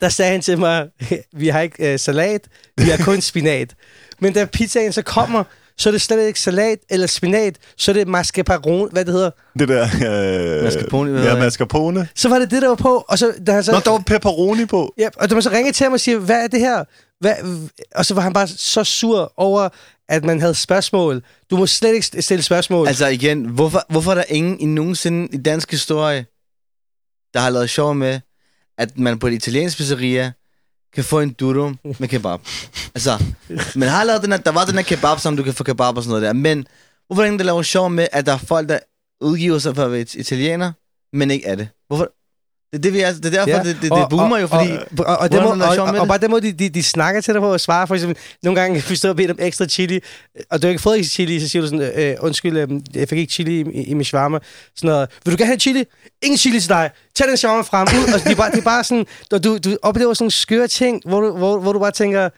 [0.00, 0.88] der sagde han til mig,
[1.40, 3.74] vi har ikke øh, salat, vi har kun spinat.
[4.20, 5.44] Men da pizzaen så kommer,
[5.80, 9.30] så er det slet ikke salat eller spinat, så er det mascarpone, hvad det hedder.
[9.58, 9.82] Det der...
[10.58, 12.08] Øh, Mascarpone, hvad Ja, mascarpone.
[12.14, 13.32] Så var det det, der var på, og så...
[13.46, 14.94] Da han så Nå, der var pepperoni på.
[14.98, 16.84] ja, og da man så ringede til ham og siger, hvad er det her?
[17.20, 17.34] Hvad?
[17.94, 19.68] Og så var han bare så sur over,
[20.08, 21.22] at man havde spørgsmål.
[21.50, 22.86] Du må slet ikke stille spørgsmål.
[22.88, 26.26] Altså igen, hvorfor, hvorfor er der ingen i nogensinde i dansk historie,
[27.34, 28.20] der har lavet sjov med,
[28.78, 30.32] at man på et italiensk pizzeria
[30.94, 32.40] kan få en durum med kebab.
[32.94, 33.24] Altså,
[33.76, 35.96] man har lavet den her, der var den her kebab, som du kan få kebab
[35.96, 36.66] og sådan noget der, men
[37.06, 38.78] hvorfor er der ingen, der laver sjov med, at der er folk, der
[39.20, 40.72] udgiver sig for at være italienere, italiener,
[41.12, 41.68] men ikke er det?
[41.88, 42.08] Hvorfor?
[42.72, 44.70] Det er, det, vi er, det er derfor, ja, det, det, det boomer jo, fordi...
[44.72, 46.68] Og, og, og, den Hvordan må, der og, og, og bare den måde, de, de,
[46.68, 49.30] de snakker til dig på at svare, for eksempel, nogle gange, hvis du har bedt
[49.30, 50.00] om ekstra chili,
[50.50, 53.08] og du har ikke fået ekstra chili, så siger du sådan, øh, undskyld, øh, jeg
[53.08, 54.38] fik ikke chili i, i min shawarma.
[54.76, 55.84] Sådan noget, vil du gerne have chili?
[56.22, 56.90] Ingen chili til dig.
[57.14, 57.88] Tag den shawarma frem.
[57.98, 58.14] Ud.
[58.14, 61.02] Og det er bare, det er bare sådan, og du, du oplever sådan skøre ting,
[61.06, 62.28] hvor du, hvor, hvor du bare tænker,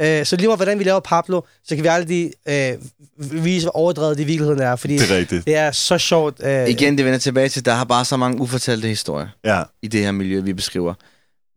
[0.00, 2.72] øh, så lige meget hvordan vi laver Pablo, så kan vi aldrig øh,
[3.44, 5.46] vise, hvor overdrevet det i virkeligheden er, fordi Det er rigtigt.
[5.46, 6.40] det er så sjovt.
[6.44, 9.62] Øh, Igen, det vender tilbage til, der har bare så mange ufortalte historier Ja.
[9.82, 10.94] i det her miljø, vi beskriver.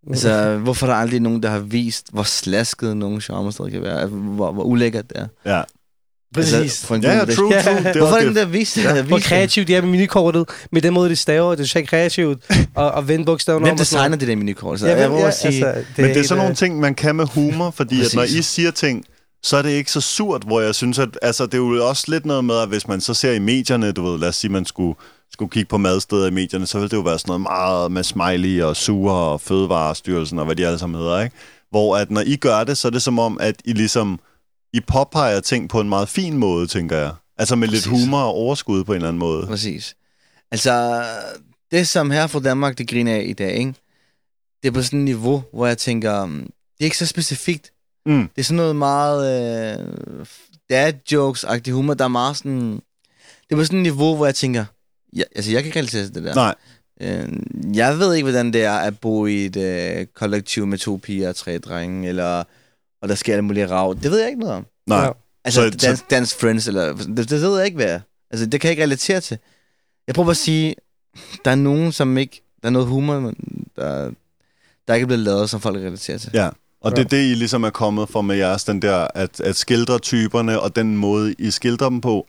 [0.09, 4.01] Altså, hvorfor er der aldrig nogen, der har vist, hvor slasket nogle shawarma kan være?
[4.01, 5.27] Altså, Hvor, hvor ulækkert det er?
[5.57, 5.61] Ja.
[6.35, 6.53] Præcis.
[6.53, 7.61] Altså, for en Ja, ja, god- true, Ja.
[7.61, 7.75] true.
[7.83, 8.35] Det Hvorfor er den det.
[8.35, 8.77] der vist?
[8.77, 8.95] Ja.
[8.95, 9.01] Ja.
[9.01, 12.43] Hvor kreativt de er med minikortet, med den måde, de staver, det er så kreativt,
[12.75, 13.79] og, og vende bogstaverne Hvem om.
[13.79, 14.79] og sådan designer det der minikort?
[14.79, 14.99] Så noget.
[14.99, 17.25] jeg hvem- må sige, altså, Men det er sådan nogle øh, ting, man kan med
[17.33, 19.05] humor, fordi at når I siger ting,
[19.43, 22.03] så er det ikke så surt, hvor jeg synes, at altså, det er jo også
[22.07, 24.51] lidt noget med, at hvis man så ser i medierne, du ved, lad os sige,
[24.51, 24.95] man skulle,
[25.33, 28.03] skulle kigge på madsteder i medierne, så ville det jo være sådan noget meget med
[28.03, 31.35] smiley og sure og fødevarestyrelsen og hvad de alle sammen hedder, ikke?
[31.71, 34.19] Hvor at når I gør det, så er det som om, at I ligesom,
[34.73, 37.13] I påpeger ting på en meget fin måde, tænker jeg.
[37.37, 38.03] Altså med lidt Præcis.
[38.03, 39.47] humor og overskud på en eller anden måde.
[39.47, 39.95] Præcis.
[40.51, 41.05] Altså,
[41.71, 43.73] det som her fra Danmark, det griner af i dag, ikke?
[44.63, 46.39] det er på sådan et niveau, hvor jeg tænker, um,
[46.77, 47.71] det er ikke så specifikt.
[48.05, 48.29] Mm.
[48.35, 49.19] Det er sådan noget meget
[49.79, 50.25] øh,
[50.69, 52.81] dad jokes-agtig humor, der er meget sådan...
[53.21, 54.65] Det er på sådan et niveau, hvor jeg tænker,
[55.15, 56.35] ja, altså jeg kan ikke relatere til det der.
[56.35, 56.55] Nej,
[57.01, 57.27] Øh,
[57.75, 61.29] jeg ved ikke, hvordan det er at bo i et øh, kollektiv med to piger
[61.29, 62.43] og tre drenge, eller
[63.05, 63.95] og der sker alt muligt rav.
[64.03, 64.65] Det ved jeg ikke noget om.
[64.87, 65.13] nej.
[65.45, 66.93] Altså, Så- så, dance, friends, eller...
[66.93, 67.99] Det, det ved jeg ikke, hvad er.
[68.31, 69.37] Altså, det kan jeg ikke relatere til.
[70.07, 70.75] Jeg prøver at sige,
[71.45, 72.41] der er nogen, som ikke...
[72.61, 73.33] Der er noget humor,
[73.75, 74.11] der,
[74.87, 76.31] der ikke er blevet lavet, som folk relaterer til.
[76.33, 76.49] Ja,
[76.81, 79.55] og det er det, I ligesom er kommet for med jeres, den der, at, at
[79.55, 82.27] skildre typerne, og den måde, I skildrer dem på.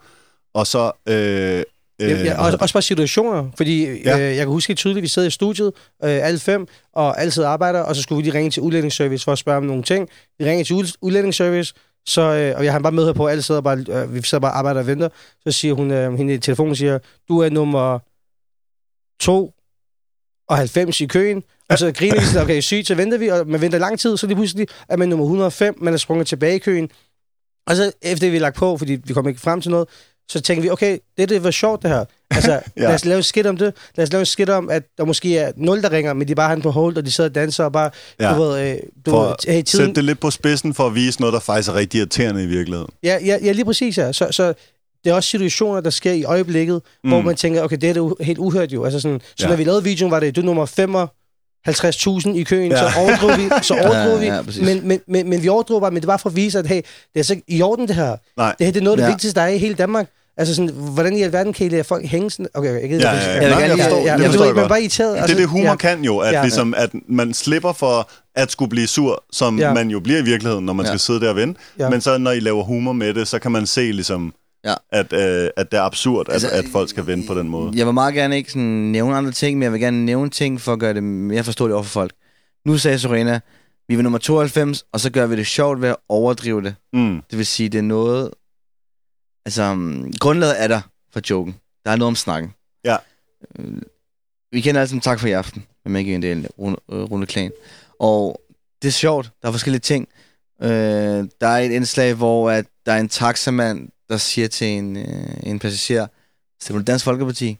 [0.54, 0.92] Og så...
[1.08, 1.62] Øh,
[2.02, 4.14] øh, Ja, også, også bare situationer, fordi Ja.
[4.18, 5.66] øh, jeg kan huske tydeligt, at vi sidder i studiet,
[6.04, 9.32] øh, alle fem, og og arbejder, og så skulle vi lige ringe til udlændingsservice for
[9.32, 10.08] at spørge om nogle ting.
[10.38, 11.74] Vi ringer til ud- udlændingsservice,
[12.06, 14.40] så, øh, og jeg har bare med her på, alle sidder bare, øh, vi sidder
[14.40, 15.08] bare og arbejder og venter.
[15.46, 17.98] Så siger hun, øh, hende i telefonen siger, du er nummer
[19.20, 19.52] to
[20.48, 21.42] og 90 i køen.
[21.70, 24.16] Og så griner vi sådan, okay, sygt, så venter vi, og man venter lang tid,
[24.16, 26.88] så lige pludselig er man nummer 105, man er sprunget tilbage i køen.
[27.66, 29.88] Og så efter vi er lagt på, fordi vi kommer ikke frem til noget,
[30.28, 32.04] så tænker vi, okay, det, det var sjovt det her.
[32.30, 32.82] Altså, Ja.
[32.82, 33.74] lad os lave skidt om det.
[33.96, 36.48] Lad os lave skidt om, at der måske er nul, der ringer, men de bare
[36.48, 38.34] har den på hold, og de sidder og danser og bare, Ja.
[38.34, 40.94] du ved, øh, du for ved, hey, tiden, sætte det lidt på spidsen for at
[40.94, 42.90] vise noget, der faktisk er rigtig irriterende i virkeligheden.
[43.02, 44.12] Ja, ja, ja, lige præcis, ja.
[44.12, 44.54] Så, så
[45.04, 47.10] det er også situationer, der sker i øjeblikket, mm.
[47.10, 48.84] hvor man tænker, okay, det er det helt uhørt jo.
[48.84, 49.48] Altså sådan, så Ja.
[49.48, 50.66] når vi lavede videoen, var det, du er nummer
[51.68, 52.84] 50.000 i køen, Ja.
[52.84, 52.90] ja.
[52.92, 54.26] så overdrog vi, så overdrog Ja, vi.
[54.26, 54.62] ja, præcis.
[54.62, 56.80] men, men, men, men vi overdrog bare, men det var for at vise, at hey,
[57.14, 58.16] det er så i orden det her.
[58.36, 58.54] Nej.
[58.58, 59.06] Det her det er noget af det Ja.
[59.08, 59.12] ja.
[59.12, 60.06] vigtigste, der er i hele Danmark.
[60.38, 62.46] Altså sådan, hvordan i alverden kan I lade folk hænge sådan?
[62.54, 63.46] Okay, jeg gider Ja, ikke.
[63.46, 63.58] ja, ja.
[63.58, 64.68] Jeg jeg forstår, ja, det men forstår jeg er godt.
[64.68, 65.22] bare irriteret.
[65.22, 65.76] Det er det, humor ja.
[65.76, 66.42] kan jo, at, Ja.
[66.42, 69.74] ligesom, at man slipper for at skulle blive sur, som Ja.
[69.74, 70.90] man jo bliver i virkeligheden, når man Ja.
[70.90, 71.60] skal sidde der og vente.
[71.78, 71.90] Ja.
[71.90, 74.32] Men så når I laver humor med det, så kan man se, ligesom,
[74.66, 74.74] Ja.
[74.90, 77.72] at, øh, at det er absurd, Altså, at, at folk skal vente på den måde.
[77.74, 78.62] Jeg vil meget gerne ikke sådan
[78.92, 81.74] nævne andre ting, men jeg vil gerne nævne ting for at gøre det mere forståeligt
[81.74, 82.12] over for folk.
[82.64, 83.40] Nu sagde Sorena,
[83.88, 86.74] vi er nummer 92, og så gør vi det sjovt ved at overdrive det.
[86.92, 87.22] Mm.
[87.30, 88.30] Det vil sige, det er noget...
[89.44, 90.80] Altså, um, grundlaget er der
[91.12, 91.54] for joken.
[91.84, 92.54] Der er noget om snakken.
[92.84, 92.96] Ja.
[93.58, 93.82] Øh,
[94.52, 97.26] Vi kender alle sammen tak for i aften, med Maggie en del, Rune, øh, Rune
[97.26, 97.50] Klan.
[98.00, 98.40] Og
[98.82, 99.30] det er sjovt.
[99.42, 100.08] Der er forskellige ting.
[100.62, 100.68] Øh,
[101.40, 105.04] der er et indslag, hvor at der er en taxamand, der siger til en, øh,
[105.42, 106.06] en passager,
[106.62, 107.58] stemmer du Dansk Folkeparti?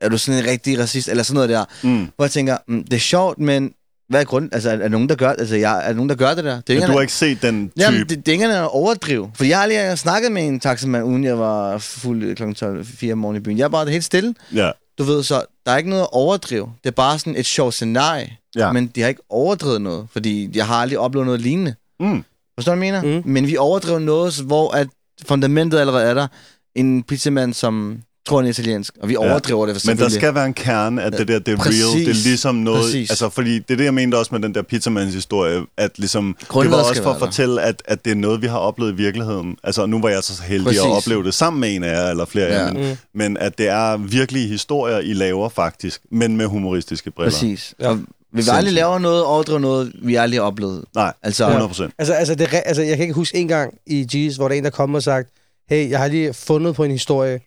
[0.00, 1.08] Er du sådan en rigtig racist?
[1.08, 1.64] Eller sådan noget der.
[1.82, 2.10] Mm.
[2.16, 3.74] Hvor jeg tænker, mm, det er sjovt, men
[4.08, 4.50] hvad er grunden?
[4.52, 6.54] Altså, er, er, nogen, der gør, altså, jeg, er nogen, der gør det der?
[6.54, 7.82] Det Men ikke du har ikke set den type.
[7.82, 9.30] Jamen, det, det er overdrive.
[9.34, 12.52] For jeg har lige snakket med en taxamand, uden jeg var fuld kl.
[12.52, 13.58] 12, 4 om morgenen i byen.
[13.58, 14.34] Jeg er bare helt stille.
[14.54, 14.70] Ja.
[14.98, 16.72] Du ved, så der er ikke noget at overdrive.
[16.84, 18.36] Det er bare sådan et sjovt scenarie.
[18.56, 18.72] Ja.
[18.72, 21.74] Men de har ikke overdrevet noget, fordi jeg har aldrig oplevet noget lignende.
[22.00, 22.24] Mm.
[22.54, 23.20] Forstår du, hvad jeg mener?
[23.20, 23.30] Mm.
[23.30, 24.88] Men vi overdrev noget, hvor at
[25.28, 26.26] fundamentet allerede er der.
[26.74, 27.98] En pizzamand, som
[28.28, 31.02] tror, han er italiensk, og vi overdriver det for Men der skal være en kerne
[31.02, 31.84] af det der, det er Præcis.
[31.84, 31.98] real.
[32.06, 32.82] Det er ligesom noget...
[32.82, 33.10] Præcis.
[33.10, 36.36] Altså, fordi det er det, jeg mente også med den der pizzamans historie, at ligesom...
[36.40, 38.92] det Grundlaget var også for at fortælle, at, at det er noget, vi har oplevet
[38.92, 39.56] i virkeligheden.
[39.64, 40.80] Altså, nu var jeg så heldig Præcis.
[40.80, 42.72] at opleve det sammen med en af jer, eller flere af jer, Ja.
[42.72, 42.96] men, Mm.
[43.14, 47.30] men at det er virkelige historier, I laver faktisk, men med humoristiske briller.
[47.30, 47.74] Præcis.
[47.80, 47.88] Ja.
[47.88, 47.98] Og
[48.34, 50.84] vi vil aldrig lave noget, overdrive noget, vi aldrig har oplevet.
[50.94, 51.92] Nej, Altså, 100 procent.
[51.98, 54.58] Altså, altså, det, altså, jeg kan ikke huske en gang i Jesus, hvor der er
[54.58, 55.28] en, der kommer og sagt,
[55.68, 57.40] hey, jeg har lige fundet på en historie,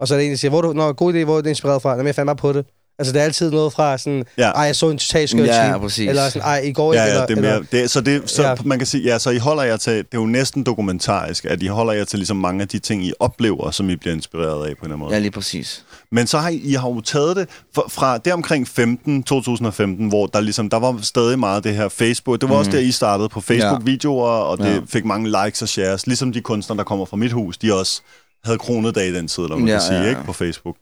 [0.00, 1.42] og så er der en, der siger, hvor er du, nå, god idé, hvor er
[1.42, 1.90] du inspireret fra?
[1.90, 2.66] Jamen, jeg fandt bare på det.
[3.02, 4.50] Altså, det er altid noget fra sådan, Ja.
[4.50, 6.08] ej, jeg så en total skør Ja, præcis.
[6.08, 8.30] Eller sådan, ej, i går Ja, eller, ja, det er mere, det, er- så, det,
[8.30, 8.54] så Ja.
[8.64, 11.62] man kan sige, ja, så I holder jer til, det er jo næsten dokumentarisk, at
[11.62, 14.50] I holder jer til ligesom mange af de ting, I oplever, som I bliver inspireret
[14.50, 15.12] af på en eller anden måde.
[15.14, 15.84] Ja, lige præcis.
[16.12, 20.08] Men så har I, I har jo taget det fra, fra det omkring 15, 2015,
[20.08, 22.40] hvor der ligesom, der var stadig meget det her Facebook.
[22.40, 22.58] Det var mm.
[22.58, 24.80] også der, I startede på Facebook-videoer, og det Ja.
[24.88, 26.06] fik mange likes og shares.
[26.06, 28.00] Ligesom de kunstnere, der kommer fra mit hus, de også
[28.44, 30.08] havde kronedag i den tid, eller man Ja, kan sige, ja, ja.
[30.08, 30.76] ikke, på Facebook.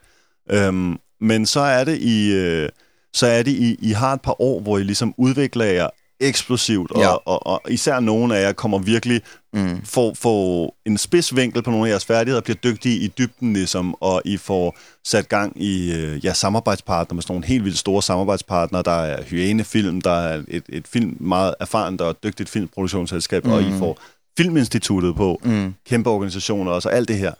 [0.50, 2.68] Øhm, men så er det, I, øh,
[3.14, 5.88] så er det I, I har et par år, hvor I ligesom udvikler jer
[6.20, 7.08] eksplosivt, og, Ja.
[7.14, 9.20] og, og især nogle af jer kommer virkelig
[9.54, 9.80] Mm.
[9.84, 13.94] får, får en spids vinkel på nogle af jeres færdigheder, bliver dygtige i dybden ligesom,
[14.00, 18.02] og I får sat gang i øh, jeres samarbejdspartner med sådan nogle helt vildt store
[18.02, 18.82] samarbejdspartnere.
[18.82, 23.52] Der er Hyæne Film, der er et, et film meget erfarent og dygtigt filmproduktionsselskab, mm.
[23.52, 23.98] og I får
[24.38, 25.74] Filminstituttet på, Mm.
[25.88, 27.32] kæmpe organisationer og så alt det her.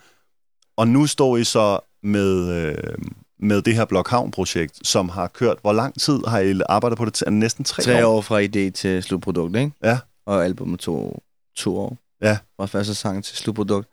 [0.76, 2.94] Og nu står I så med, øh,
[3.42, 5.56] med det her Blokhavn-projekt, som har kørt.
[5.60, 7.22] Hvor lang tid har I arbejdet på det?
[7.22, 9.72] Er Næsten tre, Tre år fra idé til slutprodukt, ikke?
[9.84, 9.98] Ja.
[10.26, 11.22] Og albumet tog
[11.56, 11.98] to år.
[12.22, 12.38] Ja.
[12.56, 13.88] Fra første sang til slutprodukt.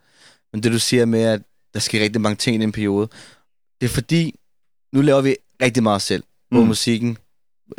[0.54, 1.42] Men det du siger med, at
[1.74, 3.08] der sker rigtig mange ting i den periode,
[3.82, 4.40] det er fordi,
[4.94, 6.24] nu laver vi rigtig meget selv.
[6.52, 6.68] Både Mm.
[6.68, 7.18] musikken,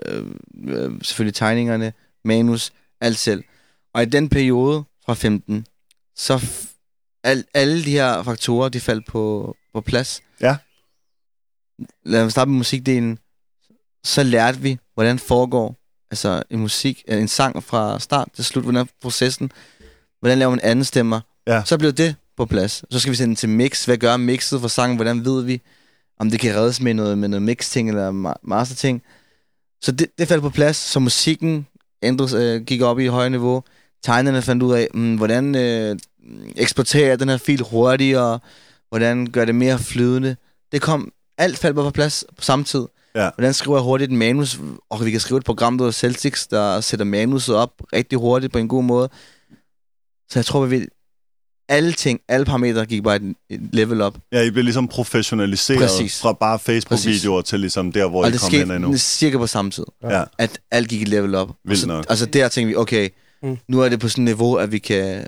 [0.06, 0.26] øh,
[0.64, 1.92] øh, selvfølgelig tegningerne,
[2.24, 3.44] manus, alt selv.
[3.94, 5.66] Og i den periode fra 15,
[6.16, 6.46] så
[7.24, 10.20] al, alle de her faktorer, de faldt på, på plads.
[10.40, 10.56] Ja.
[12.04, 13.18] Lad os starte med musikdelen.
[14.04, 15.76] Så lærte vi, hvordan foregår
[16.10, 19.52] altså en musik, øh, en sang fra start til slut, hvordan er processen,
[20.20, 21.20] hvordan laver man anden stemmer.
[21.46, 21.62] Ja.
[21.64, 22.84] Så blev det på plads.
[22.90, 23.84] Så skal vi sende den til mix.
[23.84, 24.96] Hvad gør mixet for sangen?
[24.96, 25.60] Hvordan ved vi,
[26.18, 29.02] om det kan reddes med noget, med noget mix-ting eller ma- master-ting?
[29.82, 31.66] Så det, det faldt på plads, så musikken
[32.02, 33.62] ændres, øh, gik op i et højere niveau.
[34.02, 35.98] Tegnerne fandt ud af, mm, hvordan øh,
[36.56, 38.38] eksporterer jeg den her fil hurtigere,
[38.88, 40.36] hvordan gør det mere flydende.
[40.72, 42.86] Det kom, alt faldt bare på plads på samme tid.
[43.14, 43.30] Ja.
[43.36, 44.58] Hvordan skriver jeg hurtigt et manus,
[44.90, 48.52] og vi kan skrive et program, der hedder Celtics, der sætter manuset op rigtig hurtigt
[48.52, 49.08] på en god måde.
[50.30, 50.88] Så jeg tror, vi vil
[51.68, 54.18] alle ting, alle parametre gik bare et, et level op.
[54.32, 56.20] Ja, I bliver ligesom professionaliseret Præcis.
[56.20, 58.96] fra bare Facebook-videoer til ligesom der, hvor og I det kom hen skete endnu.
[58.96, 59.84] cirka på samme tid.
[60.02, 60.24] Ja.
[60.38, 61.48] At alt gik et level op.
[61.64, 62.06] Vildt og så, nok.
[62.08, 63.08] Altså der tænkte vi, okay,
[63.42, 63.58] Mm.
[63.68, 65.26] nu er det på sådan et niveau, at vi kan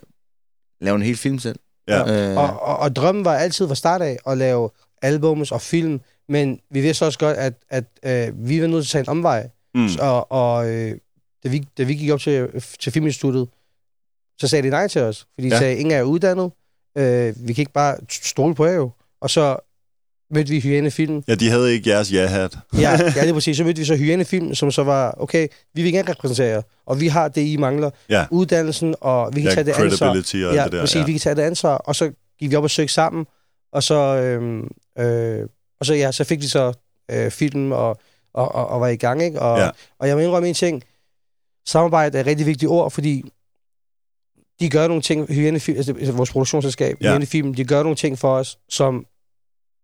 [0.81, 1.57] lave en hel film selv.
[1.89, 2.31] Ja.
[2.31, 4.71] Øh, Og, og, og drømmen var altid fra start af at lave
[5.03, 8.99] albums og film, men vi vidste også godt, at, at øh, vi var nødt til
[8.99, 9.49] at tage en omvej.
[9.75, 9.89] Mm.
[10.01, 10.97] Og, og øh,
[11.45, 12.49] da, vi, da vi gik op til,
[12.81, 13.49] til Filminstituttet,
[14.41, 15.27] så sagde de nej til os.
[15.35, 15.59] Fordi de Ja.
[15.59, 16.51] sagde, ingen er uddannet.
[16.99, 18.91] Øh, vi kan ikke bare stole på jer jo.
[19.21, 19.57] Og så
[20.35, 21.23] mødte vi Hyæne Film.
[21.29, 22.59] Ja, de havde ikke jeres ja-hat.
[22.75, 23.57] Ja, ja, det er præcis.
[23.57, 26.63] Så mødte vi så Hyæne Film, som så var, okay, vi vil gerne repræsentere jer,
[26.87, 27.91] og vi har det, I mangler.
[28.09, 28.27] Ja.
[28.31, 30.09] Uddannelsen, og vi kan Ja, tage det ansvar.
[30.09, 30.81] og ja, det der.
[30.81, 31.05] præcis, Ja.
[31.05, 33.27] vi kan tage det ansvar, og så gik vi op og søgte sammen,
[33.73, 34.69] og så, øhm,
[34.99, 35.49] øh,
[35.81, 36.73] og så, ja, så fik vi så
[37.11, 37.89] øh, film, og,
[38.35, 39.41] og, og, og var i gang, ikke?
[39.41, 39.71] Og, Ja.
[39.99, 40.83] og jeg må indrømme en ting.
[41.67, 43.25] Samarbejde er et rigtig vigtigt ord, fordi
[44.61, 47.13] de gør nogle ting, Hygiene Film, altså, altså vores produktionsselskab, Ja.
[47.13, 47.19] ja.
[47.25, 49.07] Film, de gør nogle ting for os, som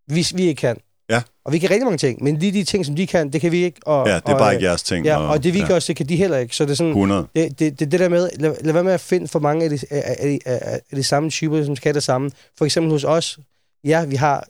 [0.08, 0.76] vi, vi ikke kan.
[1.10, 1.22] Ja.
[1.44, 3.52] Og vi kan rigtig mange ting, men lige de ting, som de kan, det kan
[3.52, 3.80] vi ikke.
[3.86, 5.06] Og, Ja, det er og, bare øh, ikke jeres ting.
[5.06, 6.56] Ja, og det vi ja, gør også, det kan de heller ikke.
[6.56, 7.26] Så det er sådan, 100.
[7.34, 9.70] det, det, det, det der med, lad, lad være med at finde for mange af
[9.70, 12.30] de, af, af, af, af de samme typer, som skal det samme.
[12.58, 13.38] For eksempel hos os,
[13.84, 14.44] ja, vi har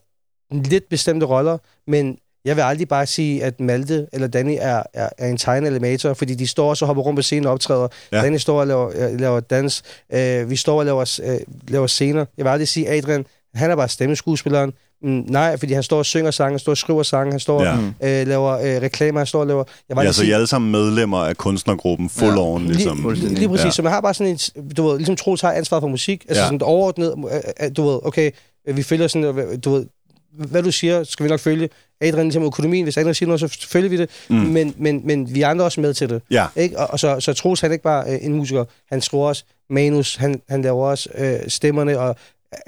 [0.50, 5.08] lidt bestemte roller, men jeg vil aldrig bare sige, at Malte eller Danny er, er,
[5.18, 7.88] er en tegneanimator, fordi de står og hopper rundt på scenen og optræder.
[8.12, 8.22] Ja.
[8.22, 9.82] Danny står og laver, øh, laver dans.
[10.12, 12.24] Øh, vi står og laver, øh, laver scener.
[12.36, 14.72] Jeg vil aldrig sige, Adrian, han er bare stemmeskuespilleren.
[15.02, 17.62] Mm, nej, fordi han står og synger sange, han står og skriver sange, han står
[17.62, 17.72] Ja.
[17.72, 19.64] og øh, laver øh, reklamer, han står og laver...
[19.88, 22.38] Jeg vil Ja, så I er alle sammen medlemmer af kunstnergruppen Full Ja.
[22.40, 23.10] On, ligesom.
[23.14, 23.64] Lige, lige, præcis.
[23.64, 23.70] Ja.
[23.70, 24.38] Så man har bare sådan en,
[24.76, 26.46] du ved, ligesom Troels har ansvar for musik, altså Ja.
[26.46, 28.30] sådan overordnet, øh, øh, du ved, okay,
[28.74, 29.86] vi følger sådan, øh, du ved,
[30.32, 31.68] hvad du siger, skal vi nok følge.
[32.00, 34.36] Adrian ligesom økonomien, hvis Adrian siger noget, så følger vi det, Mm.
[34.36, 36.22] men, men, men vi andre også med til det.
[36.30, 36.78] Ja, Ikke?
[36.78, 39.44] Og, og så, så Troels han er ikke bare øh, en musiker, han skriver også
[39.70, 42.16] manus, han, han laver også øh, stemmerne, og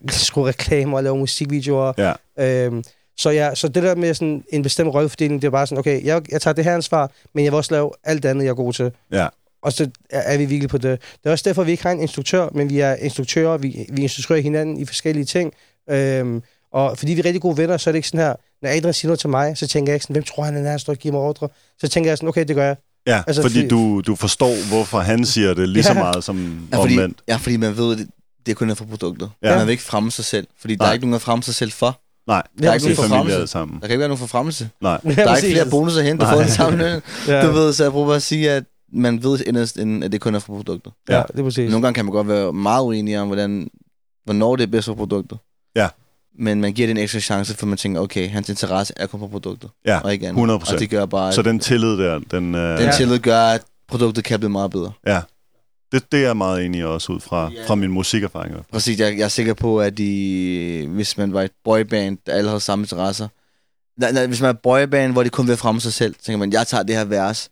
[0.04, 1.92] øh, skriver reklamer og laver musikvideoer.
[2.38, 2.64] ja.
[2.64, 2.84] Øhm,
[3.18, 6.04] så, ja, så det der med sådan en bestemt rollefordeling, det er bare sådan, okay,
[6.04, 8.54] jeg, jeg tager det her ansvar, men jeg vil også lave alt andet, jeg er
[8.54, 8.92] god til.
[9.12, 9.26] Ja.
[9.62, 11.00] Og så er, er vi virkelig på det.
[11.00, 14.02] Det er også derfor, vi ikke har en instruktør, men vi er instruktører, vi, vi
[14.02, 15.52] instruerer hinanden i forskellige ting.
[15.90, 18.68] Øhm, og fordi vi er rigtig gode venner, så er det ikke sådan her, når
[18.70, 20.76] Adrian siger noget til mig, så tænker jeg ikke sådan, hvem tror han, han er,
[20.76, 21.48] står og giver mig ordre?
[21.80, 22.76] Så tænker jeg sådan, okay, det gør jeg.
[23.06, 25.98] Ja, Altså, fordi fordi- du, du forstår, hvorfor han siger det lige så Ja.
[25.98, 27.18] meget som Ja, fordi, omvendt.
[27.28, 28.08] ja, fordi man ved, at det,
[28.46, 29.30] det er kun er for produktet.
[29.42, 29.56] Ja.
[29.56, 30.88] Man vil ikke fremme sig selv, fordi der Nej.
[30.88, 32.00] er ikke nogen at fremme sig selv for.
[32.28, 33.34] Nej, Der er ikke nogen for familie fremmelse.
[33.36, 33.74] alle sammen.
[33.80, 34.68] Der kan ikke være nogen for fremmelse.
[34.80, 36.32] Nej, Der er ikke flere bonus at hente Nej.
[36.34, 37.00] for den samme løn.
[37.28, 40.12] Ja, Du ved, så jeg prøver bare at sige, at man ved inderst, inden, at
[40.12, 40.92] det kun er for produktet.
[41.08, 41.22] ja, Ja.
[41.32, 41.70] det er præcis.
[41.70, 43.68] Nogle gange kan man godt være meget uenig om, hvordan,
[44.24, 45.38] hvornår det er bedst for produktet.
[45.82, 45.88] Ja.
[46.40, 49.20] Men man giver det en ekstra chance, for man tænker, okay, hans interesse er kun
[49.20, 50.36] på produktet, ja, og ikke andet.
[50.38, 52.92] 100 Og det gør bare, Så den tillid der, den, øh, den Ja.
[52.92, 54.92] tillid gør, at produktet kan blive meget bedre.
[55.92, 57.66] det, det er jeg meget enig i også ud fra, Ja.
[57.66, 58.54] fra min musikerfaring.
[58.72, 62.48] Præcis, jeg, jeg er sikker på, at de, hvis man var et boyband, der alle
[62.48, 63.28] havde samme interesser,
[64.00, 66.24] nej, nej, hvis man er et boyband, hvor de kun vil fremme sig selv, så
[66.24, 67.50] tænker man, jeg tager det her vers,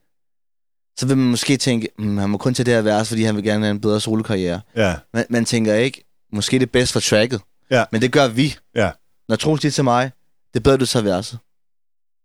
[0.98, 3.36] så vil man måske tænke, mm, han må kun tage det her vers, fordi han
[3.36, 4.60] vil gerne have en bedre solokarriere.
[4.76, 7.40] Ja, Man, man tænker ikke, måske det er bedst for tracket.
[7.70, 7.84] Ja.
[7.92, 8.56] Men det gør vi.
[8.74, 8.90] Ja.
[9.28, 10.10] Når Troels siger til mig,
[10.54, 11.38] det er bedre, du tager verset.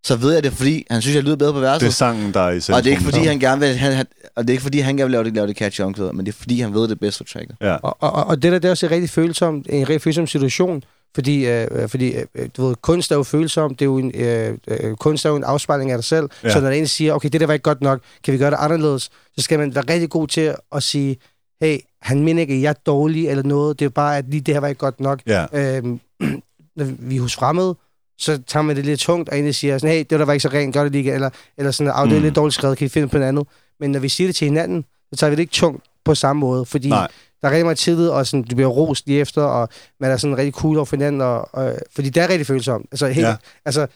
[0.05, 1.81] Så ved jeg det, fordi han synes, jeg lyder bedre på verset.
[1.81, 2.77] det er sangen, der er i centrum.
[2.77, 4.79] og det er ikke fordi, han gerne vil, han, han, og det er ikke fordi,
[4.79, 6.81] han gerne vil lave det, lave det catchy omkvæd, men det er fordi, han ved
[6.81, 7.55] det er bedst for tracket.
[7.61, 10.27] Ja, Og, og, og det der, det er også en rigtig følsom, en rigtig følsom
[10.27, 10.83] situation,
[11.15, 14.57] fordi, øh, fordi øh, du ved, kunst er jo følsom, det er jo en, øh,
[14.67, 16.49] øh, kunst er jo en afspejling af dig selv, Ja.
[16.49, 18.51] så når der en siger, okay, det der var ikke godt nok, kan vi gøre
[18.51, 19.03] det anderledes,
[19.37, 21.17] så skal man være rigtig god til at sige,
[21.61, 24.41] hey, han mener ikke, at jeg er dårlig eller noget, det er bare, at lige
[24.41, 25.21] det her var ikke godt nok.
[25.27, 25.99] ja, Øhm,
[26.77, 27.75] når vi er hos fremmede,
[28.17, 30.43] så tager man det lidt tungt, og egentlig siger sådan, hey, det der var ikke
[30.43, 32.23] så rent, gør det lige eller, eller sådan, ah, det er Mm.
[32.23, 33.47] lidt dårligt skrevet, kan I finde på noget andet?
[33.79, 36.39] Men når vi siger det til hinanden, så tager vi det ikke tungt på samme
[36.39, 37.07] måde, fordi Nej.
[37.41, 40.17] der er rigtig meget tillid, og sådan, du bliver rost lige efter, og man er
[40.17, 42.85] sådan rigtig cool over for hinanden, og, og, fordi det er rigtig følsomt.
[42.91, 43.35] Altså, helt, Ja.
[43.65, 43.87] altså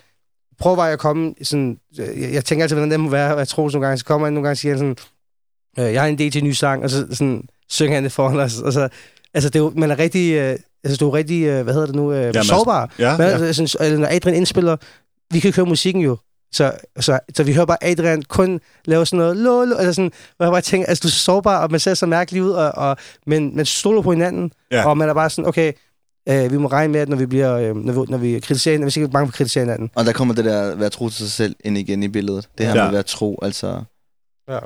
[0.60, 3.48] prøv bare at komme sådan, jeg, jeg tænker altid, hvordan det må være, og jeg
[3.48, 4.96] tror nogle gange, så kommer han nogle gange og siger sådan,
[5.80, 8.12] øh, jeg har en idé til en ny sang, og så sådan, synger han det
[8.12, 8.90] foran os, og så,
[9.34, 11.88] altså det er jo, man er rigtig, øh, altså du er rigtig, øh, hvad hedder
[11.88, 12.94] det nu, øh, Jamen, sårbar.
[13.00, 13.38] ja, Men, ja.
[13.46, 13.54] ja.
[13.54, 14.78] sådan, eller når Adrian indspiller,
[15.34, 16.18] vi kan ikke høre musikken jo.
[16.52, 20.46] Så, så, så vi hører bare Adrian kun lave sådan noget, lolo, eller sådan, hvor
[20.46, 22.72] jeg bare tænker, altså du er så sårbar, og man ser så mærkelig ud, og,
[22.72, 22.98] og,
[23.28, 24.90] men man stoler på hinanden, Ja.
[24.90, 25.74] og man er bare sådan, okay,
[26.30, 28.74] øh, vi må regne med, at når vi bliver, øh, når, vi, når vi kritiserer
[28.74, 29.90] hinanden, hvis ikke bange for at kritisere hinanden.
[29.96, 32.48] Og der kommer det der at være tro til sig selv ind igen i billedet.
[32.58, 32.80] Det her Ja.
[32.82, 33.84] med at være tro, altså
[34.50, 34.60] Ja.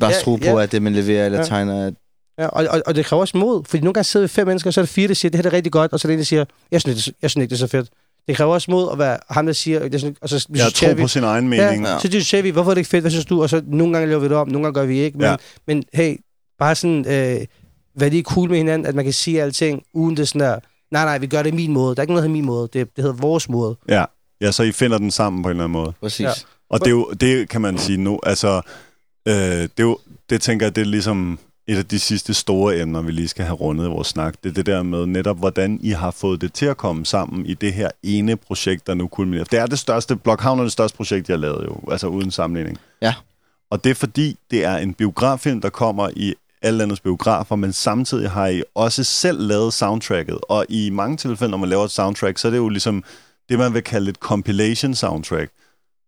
[0.00, 0.62] Bare Ja, tro på, ja.
[0.62, 1.44] at det man leverer eller Ja.
[1.44, 1.94] tegner, at
[2.38, 4.70] Ja, og, og, og det kræver også mod, fordi nogle gange sidder vi fem mennesker,
[4.70, 6.10] og så er der fire, der siger, det her er rigtig godt, og så er
[6.10, 7.88] der en, der siger, jeg synes, det, jeg synes ikke, det er så fedt.
[8.28, 10.72] Det kræver også mod at være ham, der siger, det er sådan, og så Jeg
[10.74, 11.02] tror vi.
[11.02, 11.84] på sin egen mening.
[11.84, 11.98] Ja, Ja.
[11.98, 13.42] så diskuterer vi, hvorfor er det ikke fedt, hvad synes du?
[13.42, 15.18] Og så nogle gange laver vi det om, nogle gange gør vi ikke.
[15.18, 15.36] Men, Ja.
[15.66, 16.16] men hey,
[16.58, 17.46] bare sådan, øh,
[17.94, 20.58] hvad lige cool med hinanden, at man kan sige alting, uden det sådan der,
[20.90, 21.94] nej, nej, vi gør det min måde.
[21.96, 22.62] Der er ikke noget, der min måde.
[22.72, 23.76] Det, det hedder vores måde.
[23.88, 24.04] Ja.
[24.40, 25.92] ja, så I finder den sammen på en eller anden måde.
[26.00, 26.20] præcis.
[26.24, 26.30] Ja.
[26.70, 28.60] Og det, er jo, det kan man sige nu, altså,
[29.26, 29.98] øh, det, er jo,
[30.30, 33.44] det tænker jeg, det er ligesom et af de sidste store emner, vi lige skal
[33.44, 34.34] have rundet i vores snak.
[34.44, 37.46] Det er det der med netop, hvordan I har fået det til at komme sammen
[37.46, 39.44] i det her ene projekt, der nu kulminerer.
[39.44, 42.30] Det er det største, Blockhavn er det største projekt, jeg har lavet jo, altså uden
[42.30, 42.78] sammenligning.
[43.02, 43.14] Ja.
[43.70, 47.72] Og det er fordi, det er en biograffilm, der kommer i alle landets biografer, men
[47.72, 50.38] samtidig har I også selv lavet soundtracket.
[50.48, 53.04] Og i mange tilfælde, når man laver et soundtrack, så er det jo ligesom
[53.48, 55.50] det, man vil kalde et compilation soundtrack.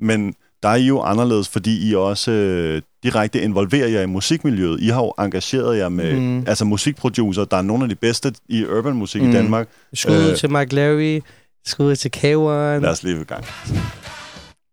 [0.01, 4.81] Men der er I jo anderledes, fordi I også øh, direkte involverer jer i musikmiljøet.
[4.81, 6.45] I har jo engageret jer med Mm.
[6.47, 9.31] altså musikproducer, der er nogle af de bedste i urban musik mm.
[9.31, 9.69] I Danmark.
[9.95, 10.37] Skud øh, Øh.
[10.37, 11.21] til Mike Larry,
[11.67, 12.23] skud til K1.
[12.27, 13.45] Lad os lige i gang.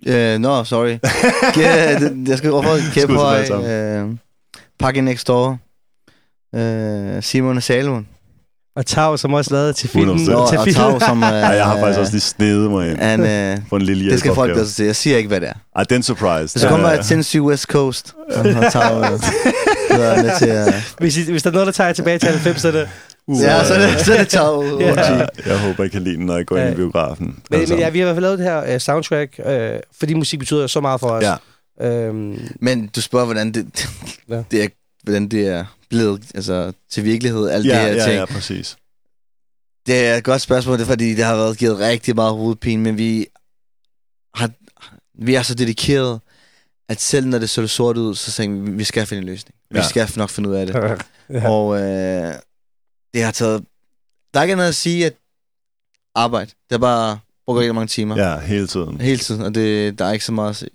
[0.08, 0.98] Uh, no, sorry.
[2.30, 4.14] Jeg skal gå for Skud til Kæphøj, uh,
[4.80, 5.58] Pakke Next Door,
[6.54, 8.08] uh, Simon og Salomon.
[8.78, 10.18] Og Tav, som også lavede til filmen.
[10.18, 10.32] 100%.
[10.32, 10.74] Nå, til og filmen.
[10.74, 11.18] Tav, som...
[11.24, 14.12] Uh, Ja, jeg har faktisk også lige snedet mig ind Han, uh, på en lille
[14.12, 14.84] det skal folk også se.
[14.84, 15.54] Jeg siger ikke, hvad det er.
[15.76, 16.60] Ej, den surprise.
[16.60, 18.16] Så kommer jeg til en syg West Coast.
[18.36, 19.02] Og så Tav uh,
[20.24, 20.74] med til at...
[21.00, 22.90] Hvis, I, hvis der er noget, der tager jer tilbage til 90, så er det...
[23.28, 24.66] Uh, Ja, så er det, så er det Tav.
[24.80, 24.88] Ja.
[24.88, 27.36] Ja, jeg håber, I kan lide den, når jeg går ind i biografen.
[27.50, 27.74] Men, Altså.
[27.76, 29.52] men ja, vi har i hvert fald lavet det her uh, soundtrack, uh,
[30.00, 31.24] fordi musik betyder så meget for os.
[31.24, 31.36] Ja.
[31.82, 33.90] Øhm, Men du spørger, hvordan det,
[34.30, 34.42] Ja.
[34.52, 34.68] det er,
[35.04, 38.14] hvordan det er blevet altså, til virkelighed, alt ja, det her ja, ting.
[38.16, 38.78] ja, præcis.
[39.88, 42.84] Det er et godt spørgsmål, det er fordi, det har været givet rigtig meget hovedpine,
[42.84, 43.28] men vi,
[44.36, 44.50] har,
[45.14, 46.20] vi er så dedikeret,
[46.90, 49.56] at selv når det så sort ud, så tænker vi, vi skal finde en løsning.
[49.72, 49.88] Vi Ja.
[49.88, 50.76] skal nok finde ud af det.
[51.30, 51.50] ja.
[51.50, 52.34] Og øh,
[53.14, 53.66] det har taget...
[54.34, 55.14] Der er ikke andet at sige, at
[56.16, 56.52] arbejde.
[56.70, 58.18] Det er bare brugt rigtig mange timer.
[58.18, 59.02] Ja, hele tiden.
[59.02, 60.70] Hele tiden, og det, der er ikke så meget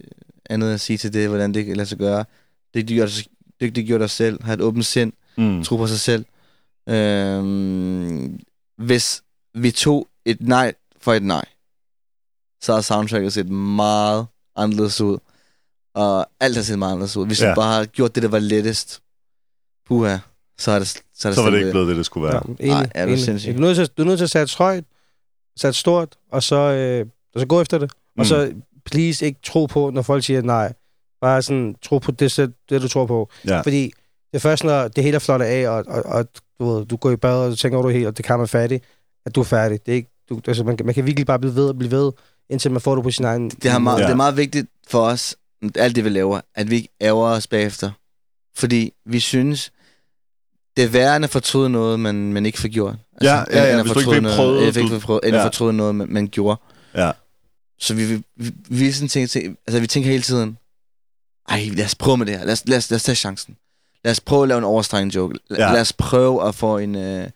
[0.51, 2.25] andet at sige til det, hvordan det kan lade sig gøre.
[2.75, 3.23] Dygtiggjort,
[3.63, 5.65] dygtiggjort dig selv, have et åbent sind, Mm.
[5.65, 6.25] tro på sig selv.
[6.89, 8.41] Øhm,
[8.79, 9.23] hvis
[9.55, 11.45] vi tog et nej for et nej,
[12.63, 15.19] så har soundtracket set meget anderledes ud.
[15.95, 17.27] Og alt har set meget anderledes ud.
[17.27, 17.49] Hvis ja.
[17.49, 19.03] Vi bare har gjort det, der var lettest,
[19.87, 20.19] puha,
[20.59, 22.33] så er det, så er det Så var det ikke blevet det, det skulle Ja,
[22.33, 22.43] være.
[22.61, 23.25] enig, Ej, er du enig.
[23.25, 23.53] sindssyg.
[23.53, 24.85] Du er nødt til, du er nødt til at sætte højt,
[25.57, 27.93] sætte stort, og så, øh, og så gå efter det.
[28.17, 28.21] Mm.
[28.21, 28.53] Og så
[28.85, 30.73] please ikke tro på, når folk siger nej.
[31.23, 33.29] Bare sådan, tro på det, sæt- det du tror på.
[33.47, 33.61] Ja.
[33.61, 33.83] Fordi
[34.33, 36.27] det er først, når det hele er flot af, og, og, og
[36.59, 38.39] du, ved, du går i bad, og du tænker over det hele, og det kan
[38.39, 38.81] man færdig,
[39.27, 39.87] at du er færdig.
[39.87, 41.91] Det er ikke, du, altså, man, kan, man kan virkelig bare blive ved og blive
[41.91, 42.13] ved,
[42.51, 43.51] indtil man får det på sin egen...
[43.51, 44.05] Det, har meget, Ja.
[44.05, 45.37] det er meget vigtigt for os,
[45.75, 47.91] alt det vi laver, at vi ikke ærger os bagefter.
[48.57, 49.73] Fordi vi synes,
[50.77, 52.95] det er værre end at fortryde noget, man, man ikke får gjort.
[53.13, 54.81] Altså, Ja, ja, ja, end at hvis du ikke fortryde noget- prøve, End at du-
[54.81, 56.61] ikke vil prøve, end at fortryde noget, man, man gjorde.
[56.95, 57.11] Ja.
[57.79, 60.59] Så vi, vi, vi, vi, er sådan tænker, til- altså, vi tænker hele tiden,
[61.49, 62.45] ej, lad os prøve med det her.
[62.45, 63.57] Lad os, lad os, lad os tage chancen.
[64.05, 65.39] Lad os prøve at lave en overstregning joke.
[65.51, 65.73] Lad, Ja.
[65.73, 66.97] lad os prøve at få en...
[66.97, 67.29] Øh,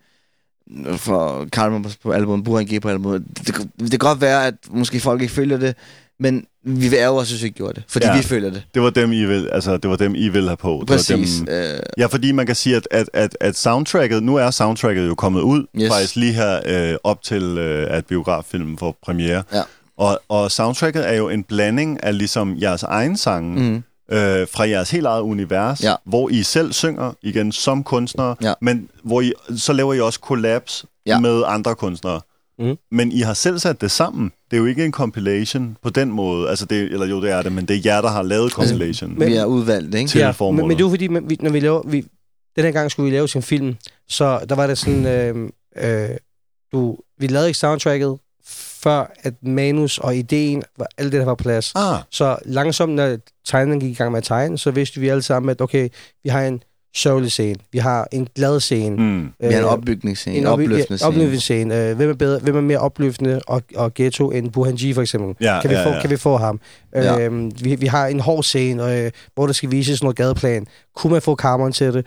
[0.97, 3.25] for Karlman på, på albumet, Burhan G på albumet.
[3.39, 5.75] Det, det, det kan godt være, at måske folk ikke følger det,
[6.21, 7.83] men vi vil ærge os, hvis vi ikke gjorde det.
[7.89, 8.17] Fordi Ja.
[8.17, 8.63] vi føler det.
[8.75, 10.69] Det var dem, I vil, altså, det var dem, I vil have på.
[10.81, 11.37] Det var Præcis.
[11.39, 15.07] Dem, Øh, ja, fordi man kan sige, at, at, at, at soundtracket, nu er soundtracket
[15.07, 15.67] jo kommet ud.
[15.81, 15.89] Yes.
[15.93, 19.43] faktisk lige her øh, op til, øh, at biograffilmen får premiere.
[19.53, 19.63] Ja.
[19.99, 23.83] Og, og soundtracket er jo en blanding af ligesom jeres egen sange, mm.
[24.11, 25.95] Mm, øh, fra jeres helt eget univers, Ja.
[26.05, 28.53] hvor I selv synger, igen, som kunstnere, Ja.
[28.61, 31.21] men hvor I, så laver I også collabs Ja.
[31.21, 32.21] med andre kunstnere.
[32.59, 32.77] Mhm.
[32.91, 34.33] Men I har selv sat det sammen.
[34.51, 36.49] Det er jo ikke en compilation på den måde.
[36.49, 39.19] Altså det, eller jo, det er det, men det er jer, der har lavet compilation.
[39.19, 40.09] men- vi er udvalgt, ikke?
[40.09, 40.57] Til ja, formålet.
[40.65, 41.83] men, men det er jo fordi, vi, når vi laver...
[41.89, 42.05] Vi,
[42.57, 43.77] den her gang skulle vi lave sin film,
[44.09, 45.07] så der var det sådan...
[45.07, 46.17] Øh, øh,
[46.73, 48.19] du, vi lavede ikke soundtracket,
[48.49, 51.73] før at manus og ideen, var alt det, der var på plads.
[51.75, 53.17] Ah, Så langsomt, når
[53.47, 55.89] tegneren gik i gang med at tegne, så vidste vi alle sammen, at okay,
[56.25, 56.63] vi har en
[56.97, 59.33] sørgelig scene, vi har en glad scene, mm.
[59.41, 61.09] Vi har en øh, opbygningsscene, en en opløftende scene.
[61.09, 61.89] opløftende scene.
[61.91, 65.03] Øh, hvem, er bedre, hvem er mere opløftende og, og ghetto end Burhan G, for
[65.03, 65.35] eksempel?
[65.41, 66.01] Ja, kan, vi ja, få, ja.
[66.01, 66.61] kan vi få ham?
[66.95, 67.21] Ja.
[67.21, 70.67] Øhm, vi, vi har en hård scene, øh, hvor der skal vises noget gadeplan.
[70.97, 72.07] Kunne man få Cameron til det?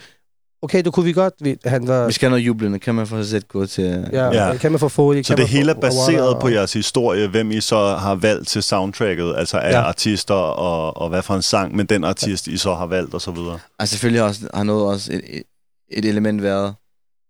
[0.62, 1.34] Okay, det kunne vi godt.
[1.42, 2.80] Vi, han var, Vi skal have noget jublende.
[2.80, 3.84] Kan man få sæt gå til...
[4.12, 4.48] ja, Ja.
[4.48, 4.58] ja.
[4.58, 5.24] Kan man få Foley?
[5.24, 8.48] Så kan det hele er baseret Awada, på jeres historie, hvem I så har valgt
[8.48, 9.82] til soundtracket, altså af Ja.
[9.82, 13.22] artister og, og hvad for en sang, men den artist, I så har valgt og
[13.22, 13.60] så videre.
[13.80, 15.22] Altså selvfølgelig også, har noget også et,
[15.92, 16.74] et, element været,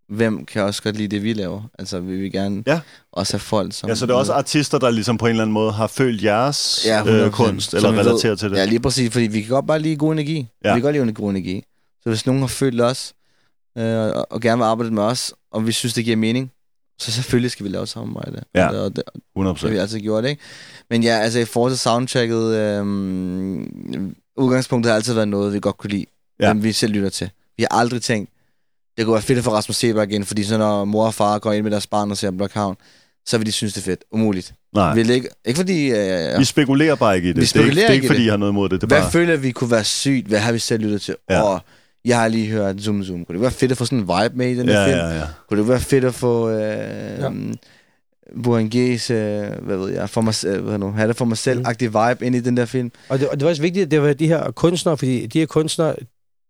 [0.08, 1.62] hvem kan også godt lide det, vi laver.
[1.78, 2.80] Altså vi vil gerne Ja.
[3.12, 3.88] også have folk, som...
[3.88, 6.22] Ja, så det er også artister, der ligesom på en eller anden måde har følt
[6.24, 7.08] jeres Ja, ja, 100%.
[7.10, 8.56] øh, kunst, eller relateret til det.
[8.56, 10.36] Ja, lige præcis, fordi vi kan godt bare lide god energi.
[10.64, 10.68] Ja.
[10.68, 10.74] Ja.
[10.74, 11.62] Vi kan godt lide god energi.
[12.02, 13.12] Så hvis nogen har følt os,
[13.80, 16.52] øh, og, og gerne vil arbejde med os, og vi synes, det giver mening,
[16.98, 18.42] så selvfølgelig skal vi lave samarbejde.
[18.54, 18.66] Ja.
[18.68, 20.42] Og, det, og 100 det har vi altid gjort, ikke?
[20.90, 22.86] Men ja, altså i forhold til soundtracket, øh,
[24.36, 26.06] udgangspunktet har altid været noget, vi godt kunne lide.
[26.40, 26.48] Ja.
[26.48, 27.30] Dem vi selv lytter til.
[27.56, 28.30] Vi har aldrig tænkt,
[28.96, 31.52] det kunne være fedt få Rasmus Seberg igen, fordi så når mor og far går
[31.52, 32.76] ind med deres barn og ser Blockhavn,
[33.26, 34.04] så vil de synes, det er fedt.
[34.12, 34.54] Umuligt.
[34.74, 35.90] Nej, Vi ikke, ikke fordi...
[35.90, 37.40] Øh, vi spekulerer bare ikke i det.
[37.40, 38.26] Vi det er ikke, spekulerer det er ikke fordi, det.
[38.26, 38.80] I har noget imod det.
[38.80, 39.10] Det Hvad bare...
[39.10, 40.26] føler vi kunne være sygt?
[40.26, 41.16] Hvad har vi selv lyttet til?
[41.30, 41.42] Ja.
[41.42, 41.60] Og
[42.04, 43.24] jeg har lige hørt Zoom Zoom.
[43.24, 44.98] Kunne det være fedt at få sådan en vibe med i den her Ja, film?
[44.98, 45.24] ja, ja.
[45.48, 46.58] Kunne det være fedt at få øh,
[47.18, 47.28] Ja.
[48.34, 51.88] G's, øh, hvad ved jeg, for mig, øh, hvad nu, have det for mig selv-agtig
[51.88, 52.90] vibe ind i den der film?
[53.08, 55.38] Og det, og det var også vigtigt, at det var de her kunstnere, fordi de
[55.38, 55.94] her kunstnere,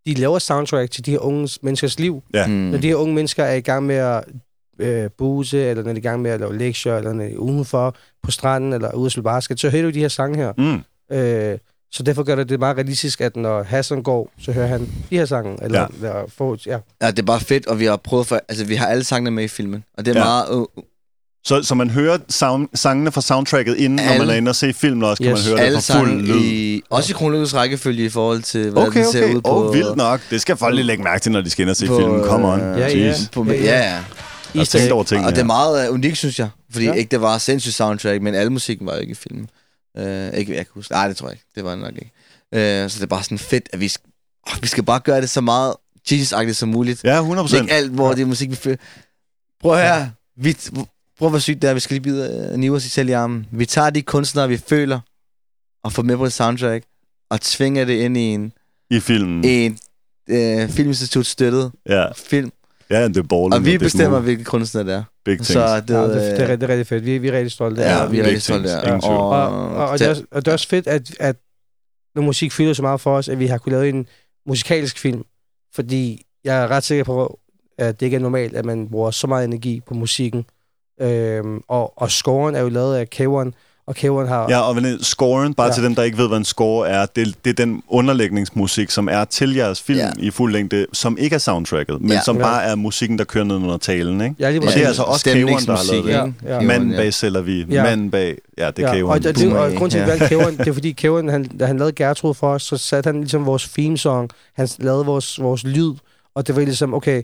[0.07, 2.22] de laver soundtrack til de her unge menneskers liv.
[2.34, 2.46] Ja.
[2.46, 2.53] Mm.
[2.53, 4.24] Når de her unge mennesker er i gang med at
[4.78, 7.32] øh, buse, eller når de er i gang med at lave lektier, eller når de
[7.32, 10.36] er udenfor på stranden, eller ude at spille basket, så hører du de her sange
[10.36, 10.53] her.
[10.59, 11.16] Mm.
[11.16, 11.59] Øh,
[11.93, 14.80] så derfor gør det det meget realistisk, at når Hassan går, så hører han
[15.11, 15.59] de her sange.
[15.64, 15.86] Eller, Ja.
[15.97, 16.78] Eller, får, ja.
[17.03, 19.30] Ja, det er bare fedt, og vi har prøvet for, altså vi har alle sangene
[19.30, 20.24] med i filmen, og det er Ja.
[20.24, 20.64] meget, uh,
[21.45, 24.57] Så, så man hører sound, sangene fra soundtracket inden, alle, når man er inde og
[24.57, 25.47] se filmen også, kan Yes.
[25.47, 26.41] man høre Alle det fra fuld lyd.
[26.45, 29.34] i, også i kronologisk rækkefølge i forhold til, hvad Okay, den ser okay.
[29.34, 29.66] ud på.
[29.68, 30.20] Oh, vildt nok.
[30.30, 32.24] Det skal folk lige lægge mærke til, når de skal ind og se på, filmen.
[32.24, 32.61] Come on.
[32.61, 33.07] øh, Ja, ja.
[33.07, 33.28] Jeez.
[33.32, 33.78] På, Ja, ja, ja.
[33.78, 33.82] ja.
[34.55, 36.49] Jeg har tænkt over tingene Og det er meget uh, unikt, synes jeg.
[36.72, 36.93] Fordi Ja.
[36.93, 39.49] ikke det var sindssygt soundtrack, men alle musikken var jo ikke i filmen.
[39.99, 40.93] Uh, ikke, jeg kan huske.
[40.93, 41.45] Nej, det tror jeg ikke.
[41.55, 42.11] Det var det nok ikke.
[42.84, 45.20] Uh, så det er bare sådan fedt, at vi, sk- oh, vi skal bare gøre
[45.20, 45.74] det så meget
[46.12, 47.05] Jesus-agtigt som muligt.
[47.05, 47.62] Ja, 100 Det er procent.
[47.62, 48.14] ikke alt, hvor ja.
[48.14, 48.76] det er musik, vi føler.
[49.61, 50.09] Prøv her.
[50.36, 50.57] Vi,
[51.18, 51.74] prøv at være sygt der.
[51.74, 53.47] Vi skal lige bide uh, nive os i selv i armen.
[53.51, 55.01] Vi tager de kunstnere, vi føler,
[55.84, 56.84] og får med på et soundtrack,
[57.30, 58.53] og tvinger det ind i en,
[58.91, 59.45] I filmen.
[59.45, 59.72] en
[60.28, 62.53] uh, filminstitut støttet Ja, film.
[62.91, 63.55] ja det er balling.
[63.55, 65.05] Og vi er bestemmer, hvilke kunstnere det er.
[65.30, 65.52] Big things.
[65.52, 67.04] Så det, Ja, det, det, er, det er rigtig fedt.
[67.04, 67.82] Vi, vi er rigtig stolte.
[67.82, 69.00] Ja, Ja, vi er rigtig stolte tvivl.
[69.04, 71.36] Og, og, og, det er, også- og det er også fedt, at, at
[72.14, 74.06] når musik fylder så meget for os, at vi har kunnet lave en
[74.46, 75.24] musikalsk film.
[75.74, 77.38] Fordi jeg er ret sikker på,
[77.78, 80.44] at det ikke er normalt, at man bruger så meget energi på musikken.
[81.00, 83.50] Øhm, og, og scoren er jo lavet af K1,
[83.91, 84.47] og K1 har...
[84.49, 85.72] Ja, og scoren, bare ja.
[85.72, 89.09] Til dem, der ikke ved, hvad en score er, det, det er den underlægningsmusik, som
[89.09, 90.11] er til jeres film ja.
[90.18, 92.20] I fuld længde, som ikke er soundtracket, men ja.
[92.24, 92.43] Som Ja.
[92.43, 94.34] bare er musikken, der kører ned under talen, ikke?
[94.38, 96.11] Ja, lige Og det er altså også K1, der har lavet det.
[96.12, 96.61] Ja, ja.
[96.61, 97.82] K1, Manden bag sælger vi, Ja.
[97.82, 98.36] manden bag...
[98.59, 99.05] Ja, det er ja, K1.
[99.05, 101.28] og, det, det, og Boomerang, grund til, at vi valgte Kævren, det er fordi Kævren,
[101.28, 104.68] han, da han lavede Gertrud for os, så satte han ligesom vores theme song, han
[104.78, 105.95] lavede vores, vores lyd,
[106.34, 107.22] og det var ligesom, okay,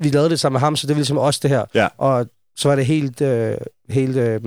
[0.00, 1.64] vi lavede det sammen med ham, så det var ligesom også det her.
[1.74, 1.86] Ja.
[1.98, 2.26] Og
[2.56, 3.54] så var det helt, øh,
[3.90, 4.40] helt, øh,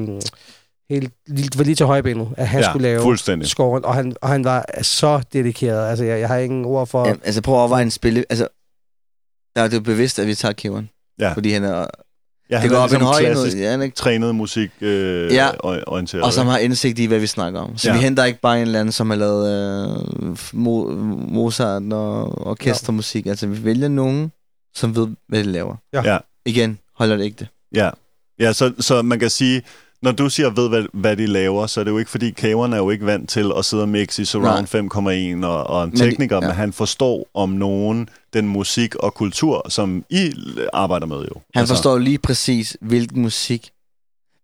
[0.90, 3.48] helt, det var lige til højbenet, at han ja, skulle lave fuldstændig.
[3.50, 5.90] scoren, og han, og han var så dedikeret.
[5.90, 7.08] Altså, jeg, jeg har ingen ord for...
[7.08, 8.26] Ja, altså prøv at overveje en spille...
[8.30, 8.48] Altså,
[9.56, 10.90] der er det jo bevidst, at vi tager Kevin.
[11.20, 11.34] Ja.
[11.34, 11.86] Fordi han er...
[12.50, 13.96] Ja, Det han går er op i en ligesom høj klassisk noget, ja, han ikke?
[13.96, 15.46] trænet musik øh, Ja.
[15.46, 15.50] ja.
[15.88, 16.24] orienteret.
[16.24, 17.78] Og som har indsigt i, hvad vi snakker om.
[17.78, 17.94] Så Ja.
[17.94, 18.00] ja.
[18.00, 20.94] vi henter ikke bare en eller anden, som har lavet øh, Mo-
[21.34, 23.26] Mozart og orkestermusik.
[23.26, 24.32] Altså, vi vælger nogen,
[24.76, 25.76] som ved, hvad de laver.
[25.94, 26.02] Ja.
[26.14, 26.18] Ja.
[26.46, 27.48] Igen, holder det ikke det.
[27.76, 27.90] Ja,
[28.40, 29.62] ja så, så man kan sige,
[30.02, 32.74] når du siger, ved hvad, hvad de laver, så er det jo ikke, fordi kæveren
[32.74, 35.90] er jo ikke vant til at sidde og mixe i surround 5,1 og, og en
[35.90, 36.48] Men de- tekniker, men, ja.
[36.48, 40.32] men han forstår om nogen den musik og kultur, som I
[40.74, 41.34] arbejder med jo.
[41.54, 41.74] Han altså.
[41.76, 43.70] forstår lige præcis, hvilken musik...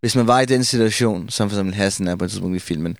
[0.01, 2.59] Hvis man var i den situation, som for eksempel Hassan er på et tidspunkt i
[2.59, 2.97] filmen,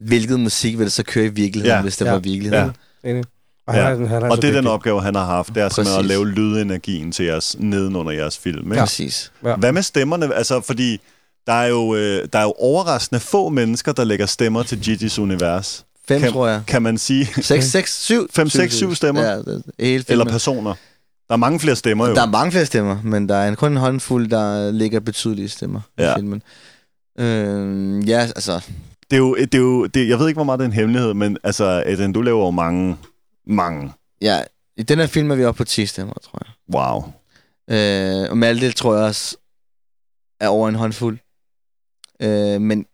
[0.00, 1.82] hvilket musik vil det så køre i virkeligheden, Ja.
[1.82, 2.12] hvis det Ja.
[2.12, 2.70] var virkeligheden?
[3.04, 3.10] Ja.
[3.10, 3.24] Enig.
[3.66, 3.88] Og, han, Ja.
[3.90, 6.04] er- han, er Og det er den opgave, han har haft, det er simpelthen at
[6.04, 6.08] Præcis.
[6.08, 8.58] lave lydenergien til jeres, nedenunder jeres film.
[8.58, 8.74] Ikke?
[8.74, 8.80] Ja.
[8.80, 9.32] Præcis.
[9.44, 9.56] Ja.
[9.56, 10.34] Hvad med stemmerne?
[10.34, 11.00] Altså, fordi
[11.48, 15.20] der er, jo, øh, der er jo overraskende få mennesker, der lægger stemmer til Gigi's
[15.20, 15.84] univers.
[16.08, 16.62] Fem, Kan- tror jeg.
[16.66, 17.26] Kan man sige?
[17.42, 18.28] 6, 6, 7.
[18.32, 19.22] Fem, seks, syv stemmer?
[19.22, 20.26] Ja, det, hele Eller filmen.
[20.28, 20.74] personer?
[21.28, 22.14] Der er mange flere stemmer jo.
[22.14, 25.80] Der er mange flere stemmer, men der er kun en håndfuld, der ligger betydelige stemmer
[25.98, 26.12] Ja.
[26.12, 26.42] i filmen.
[27.18, 28.64] Øh, ja, altså,
[29.10, 30.72] Det er jo, det er jo det, jeg ved ikke, hvor meget det er en
[30.74, 32.96] hemmelighed, men altså, Adrian, du laver jo mange,
[33.46, 33.92] mange.
[34.20, 34.40] ja,
[34.76, 36.74] i den her film er vi oppe på 10 stemmer, tror jeg.
[36.74, 37.12] Wow.
[37.70, 39.36] Øh, og Malte tror jeg også
[40.40, 41.18] er over en håndfuld.
[42.22, 42.86] Øh, men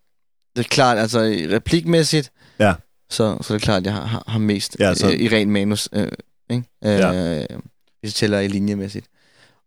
[0.55, 1.19] det er klart, altså
[1.51, 2.73] replikmæssigt, Ja.
[3.09, 5.07] så, så er det klart, at jeg har, har, mest Ja, så- så...
[5.09, 5.89] i, ren manus.
[5.93, 6.07] Øh,
[6.49, 6.63] ikke?
[6.85, 7.45] Øh, Ja.
[7.99, 9.07] Hvis jeg tæller i linjemæssigt.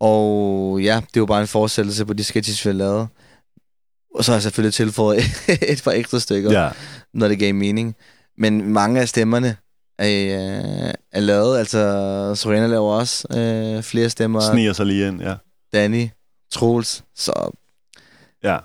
[0.00, 3.08] Og ja, det er jo bare en fortsættelse på de sketches, vi har lavet.
[4.14, 5.22] Og så har jeg selvfølgelig tilføjet
[5.72, 6.70] et par ekstra stykker, Ja.
[7.14, 7.96] når det gav mening.
[8.38, 9.56] Men mange af stemmerne
[9.98, 10.08] er,
[10.86, 11.58] øh, er lavet.
[11.58, 11.78] Altså,
[12.34, 14.40] Sorena laver også øh, flere stemmer.
[14.40, 15.34] Sniger sig lige ind, ja.
[15.72, 16.08] Danny,
[16.52, 17.04] Troels.
[17.16, 17.50] Så
[18.44, 18.58] ja.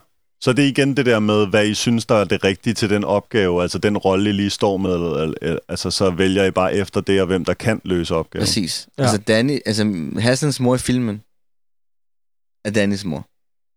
[0.44, 2.89] Så det er igen det der med, hvad I synes, der er det rigtige til
[2.89, 7.02] den opgave, altså den rolle, I lige står med, altså så vælger I bare efter
[7.02, 8.41] det, og hvem der kan løse opgaven.
[8.41, 8.88] præcis.
[8.98, 9.04] Ja.
[9.04, 11.22] Altså, Danny, altså Hassans mor i filmen
[12.66, 13.28] er Dannys mor.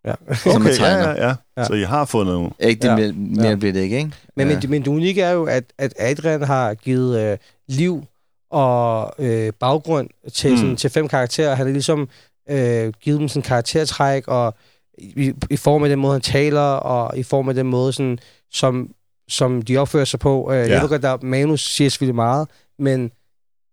[0.07, 0.15] Ja.
[0.35, 1.65] Som er Okay, ja, ja, ja, Ja.
[1.65, 2.51] Så I har fundet nogle...
[2.61, 2.97] Ikke det Ja.
[2.97, 3.55] mere, mere Ja.
[3.55, 4.13] bliver det ikke, ikke?
[4.37, 4.59] Men, ja.
[4.61, 7.39] men, men det unikke er jo, at, at Adrian har givet øh,
[7.69, 8.05] liv
[8.51, 10.57] og øh, baggrund til, mm.
[10.57, 11.55] sådan, til fem karakterer.
[11.55, 12.09] Han har ligesom
[12.51, 14.55] øh, givet dem sådan karaktertræk, og
[14.99, 18.19] i, i form af den måde, han taler, og i form af den måde, sådan,
[18.53, 18.91] som,
[19.29, 20.53] som de opfører sig på.
[20.53, 20.73] Øh, Ja.
[20.73, 23.11] Jeg ved godt, der manus siger selvfølgelig meget, men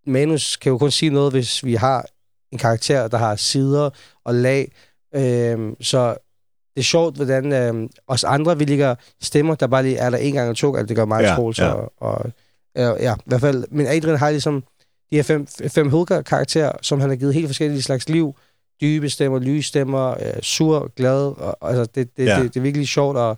[0.07, 2.05] manus kan jo kun sige noget, hvis vi har
[2.51, 3.89] en karakter, der har sider
[4.25, 4.71] og lag.
[5.15, 6.09] Øh, så
[6.75, 10.17] det er sjovt, hvordan øh, os andre, vi ligger stemmer, der bare lige er der
[10.17, 11.71] en gang eller to, altså det gør mig Ja, Troels, ja.
[11.71, 12.31] og, og
[12.75, 14.63] ja, ja, i hvert fald, men Adrian har ligesom
[15.11, 18.35] de her fem, fem hovedkarakterer, som han har givet helt forskellige slags liv,
[18.83, 22.37] dybe stemmer, lyse stemmer, øh, sur, glad, og, altså det, det, Ja.
[22.37, 22.43] ja.
[22.43, 23.35] det, det er virkelig sjovt at,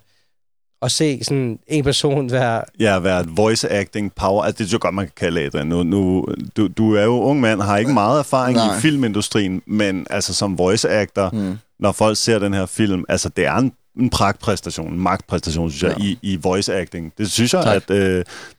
[0.81, 4.43] at se sådan en person være, Ja, være voice acting power.
[4.43, 5.67] Altså, det er jo godt, man kan kalde Adrian.
[5.67, 6.25] Nu, nu,
[6.57, 8.77] du, du er jo ung mand, har ikke meget erfaring Nej.
[8.77, 11.57] i filmindustrien, men altså som voice actor, Mm.
[11.79, 15.83] når folk ser den her film, altså det er en, en pragtpræstation, en magtpræstation, synes
[15.83, 16.05] jeg, Ja.
[16.05, 17.13] i, i voice acting.
[17.17, 17.75] Det synes jeg, Tak.
[17.75, 17.97] at øh,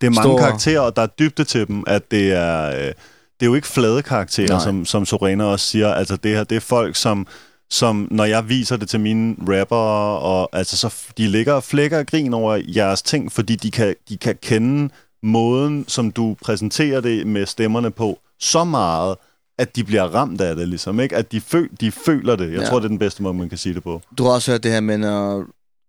[0.00, 2.86] det er mange Stor- karakterer, og der er dybde til dem, at det er...
[2.86, 2.92] Øh,
[3.40, 4.60] det er jo ikke flade karakterer, Nej.
[4.64, 5.92] som, som Sorena også siger.
[5.94, 7.26] Altså det her, det er folk, som,
[7.70, 9.76] som når jeg viser det til mine rapper,
[10.16, 13.94] og altså så de ligger og flækker og grin over jeres ting, fordi de kan,
[14.08, 14.88] de kan kende
[15.22, 19.16] måden, som du præsenterer det med stemmerne på, så meget,
[19.58, 21.16] at de bliver ramt af det, ligesom, ikke?
[21.16, 22.52] At de, føl, de føler det.
[22.52, 22.66] Jeg Ja.
[22.66, 24.02] tror, det er den bedste måde, man kan sige det på.
[24.18, 25.44] Du har også hørt det her med, når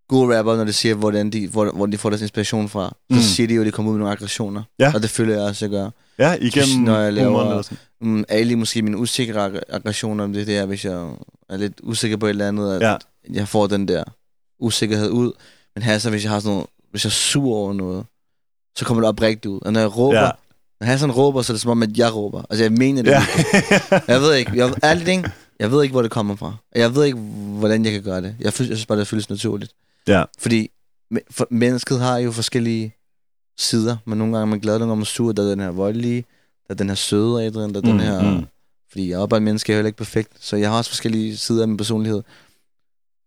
[0.08, 3.16] gode rapper, når de siger, hvordan de, hvor, hvor de får deres inspiration fra, så
[3.16, 3.22] Mm.
[3.22, 4.64] siger de jo, at de kommer ud med nogle aggressioner.
[4.80, 4.91] Ja.
[4.95, 5.89] Og det føler jeg også, jeg gør.
[6.20, 7.64] Ja, igennem Når jeg laver-.
[8.01, 11.10] Mm, alle måske mine usikre ag- aggressioner, om det er her, hvis jeg
[11.49, 12.95] er lidt usikker på et eller andet, at Ja.
[13.34, 14.03] jeg får den der
[14.60, 15.32] usikkerhed ud.
[15.76, 18.05] Men her så, hvis jeg har sådan noget, hvis jeg er sur over noget,
[18.78, 19.60] så kommer det oprigtigt ud.
[19.62, 20.30] Og når jeg råber, Ja.
[20.82, 22.41] når han sådan råber, så er det som om, at jeg råber.
[22.49, 23.12] Altså, jeg mener det.
[23.12, 23.24] Ja.
[24.08, 26.47] Jeg ved ikke, jeg, ærligt ikke, jeg ved ikke, hvor det kommer fra.
[26.47, 27.18] Og Jeg ved ikke,
[27.60, 28.36] hvordan jeg kan gøre det.
[28.39, 29.72] Jeg, jeg synes bare, det føles naturligt.
[30.08, 30.24] Ja.
[30.39, 30.70] Fordi
[31.32, 32.95] for, mennesket har jo forskellige
[33.58, 35.32] sider, men nogle gange er man glad, nogle gange er man sur.
[35.32, 36.26] Der er den her voldelige,
[36.68, 38.32] der er den her søde Adrian, der er den Mm, her...
[38.38, 38.45] mm.
[38.91, 40.32] Fordi jeg er bare en menneske, jeg er heller ikke perfekt.
[40.39, 42.22] Så jeg har også forskellige sider af min personlighed.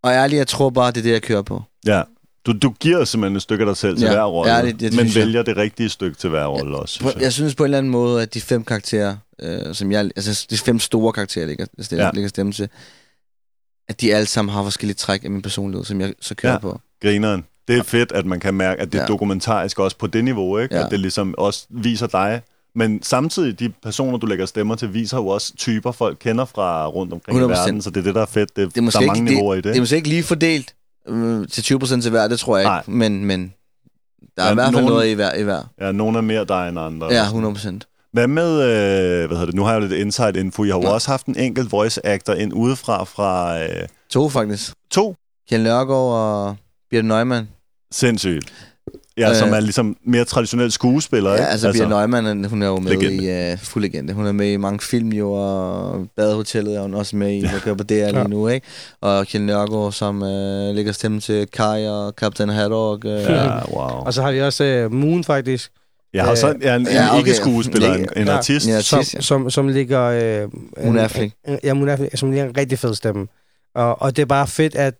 [0.02, 1.62] Og ærligt, jeg tror bare, det er det, jeg kører på.
[1.86, 2.02] Ja.
[2.46, 4.92] Du, du giver simpelthen et stykke af dig selv til Ja, hver rolle, ærligt, det
[4.92, 5.24] men synes jeg.
[5.24, 7.22] vælger det rigtige stykke til hver rolle også, synes jeg.
[7.22, 10.46] jeg synes på en eller anden måde, at de fem karakterer, øh, som jeg, altså
[10.50, 12.06] de fem store karakterer, ligger, stemme, Ja.
[12.06, 12.12] ja.
[12.14, 12.68] ligger stemme til,
[13.90, 16.58] at de alle sammen har forskellige træk af min personlighed, som jeg så kører Ja.
[16.58, 16.80] på.
[17.02, 17.44] Grineren.
[17.68, 19.08] Det er fedt, at man kan mærke, at det er Ja.
[19.08, 20.74] dokumentarisk også på det niveau, ikke?
[20.74, 20.84] Ja.
[20.84, 22.42] At det ligesom også viser dig.
[22.74, 26.86] Men samtidig, de personer, du lægger stemmer til, viser jo også typer, folk kender fra
[26.86, 27.48] rundt omkring i 100%.
[27.48, 27.82] verden.
[27.82, 28.56] Så det er det, der er fedt.
[28.56, 29.70] Det, Det er måske der er mange ikke, niveauer i det, det.
[29.72, 30.74] det er måske ikke lige fordelt
[31.08, 32.78] øh, til 20% til hver, det tror jeg Nej.
[32.80, 32.90] ikke.
[32.90, 33.54] Men, men
[34.36, 35.34] der er Ja, i hvert fald nogen- noget i hver.
[35.34, 35.62] I hver.
[35.80, 37.06] Ja, nogle er mere dig end andre.
[37.06, 37.80] Ja, 100%.
[38.12, 40.64] Hvad med, øh, hvad hedder det, nu har jeg jo lidt inside info.
[40.64, 40.90] Jeg har jo Nå.
[40.94, 43.68] også haft en enkelt voice actor ind udefra fra øh,
[44.10, 44.72] To faktisk.
[44.90, 45.14] to.
[45.48, 46.56] Kjell Nørgaard og
[46.90, 47.48] Birte Neumann.
[47.92, 48.52] Sindssygt.
[49.16, 51.46] Ja, øh, som Øh, er ligesom mere traditionel skuespiller, Ja, ikke?
[51.46, 53.50] altså, Birte Neumann, hun er jo med Legende.
[53.50, 54.12] i uh, fuld legende.
[54.12, 57.58] Hun er med i mange film jo, og Badehotellet er hun også med i, der
[57.64, 58.10] kører på DR Ja.
[58.10, 58.66] lige nu, ikke?
[59.00, 60.28] Og Kjell Nørgaard, som uh,
[60.74, 63.04] lægger stemme til Kai og Captain Haddock.
[63.04, 63.80] Uh, Ja, wow.
[63.88, 65.72] Og så har vi også uh, Moon, faktisk,
[66.12, 67.18] Jeg har øh, så ja, en, ja, okay.
[67.18, 68.36] ikke skuespiller, en, en Ja.
[68.36, 68.64] artist.
[68.64, 69.20] Som, artist, ja.
[69.20, 70.00] som, som ligger...
[70.02, 70.48] Øh,
[70.84, 71.34] Moon en- Affleck.
[71.48, 73.26] en- Ja, Moon Affleck, som ligger en rigtig fed stemme.
[73.74, 74.94] Og, og det er bare fedt, at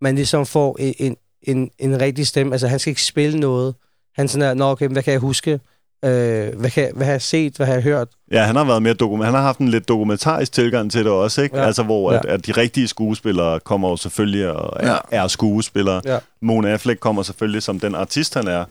[0.00, 2.52] man ligesom får en, en, en, en rigtig stemme.
[2.52, 3.74] Altså, han skal ikke spille noget.
[4.16, 5.60] Han er sådan der, nå okay, hvad kan jeg huske?
[6.04, 7.56] Øh, hvad, kan, hvad har jeg set?
[7.56, 8.08] Hvad har jeg hørt?
[8.32, 9.24] Ja, han har været mere dokument.
[9.24, 11.56] Han har haft en lidt dokumentarisk tilgang til det også, ikke?
[11.58, 11.66] Ja.
[11.66, 12.18] Altså, hvor Ja.
[12.18, 14.96] at, at de rigtige skuespillere kommer jo selvfølgelig og er, Ja.
[15.10, 16.00] er skuespillere.
[16.04, 16.18] Ja.
[16.42, 18.64] Mona Affleck kommer selvfølgelig som den artist, han er.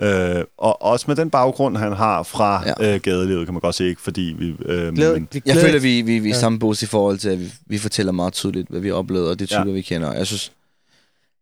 [0.00, 0.38] Ja.
[0.38, 2.94] Øh, og også med den baggrund, han har fra Ja.
[2.94, 4.00] øh, gadelivet, kan man godt se, ikke?
[4.00, 4.54] Fordi vi...
[4.66, 6.40] Øh, Glæd, men, vi Jeg føler, vi, vi, vi er Ja.
[6.40, 9.38] samme i forhold til, at vi, vi fortæller meget tydeligt, hvad vi har oplevet, og
[9.38, 9.72] det typer, ja.
[9.72, 10.12] vi kender.
[10.12, 10.52] Jeg synes,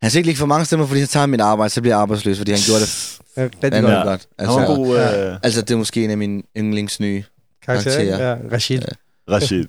[0.03, 2.01] han skal ikke ligge for mange stemmer, fordi han tager mit arbejde, så bliver jeg
[2.03, 3.93] arbejdsløs, fordi han gjorde det Ja, rigtig fandme godt.
[4.07, 4.11] Ja.
[4.11, 4.27] godt.
[4.39, 4.99] han var Altså, god,
[5.31, 7.25] øh, altså, det er måske en af mine yndlingsnye.
[7.63, 8.13] Karakter, ikke?
[8.13, 8.37] karakterer.
[8.51, 8.79] ja, Rashid.
[8.81, 9.35] Ja.
[9.35, 9.65] Rashid.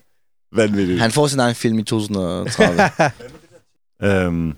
[0.55, 1.01] Vanvittigt.
[1.01, 2.81] Han får sin egen film i 2030.
[4.01, 4.53] Øhm,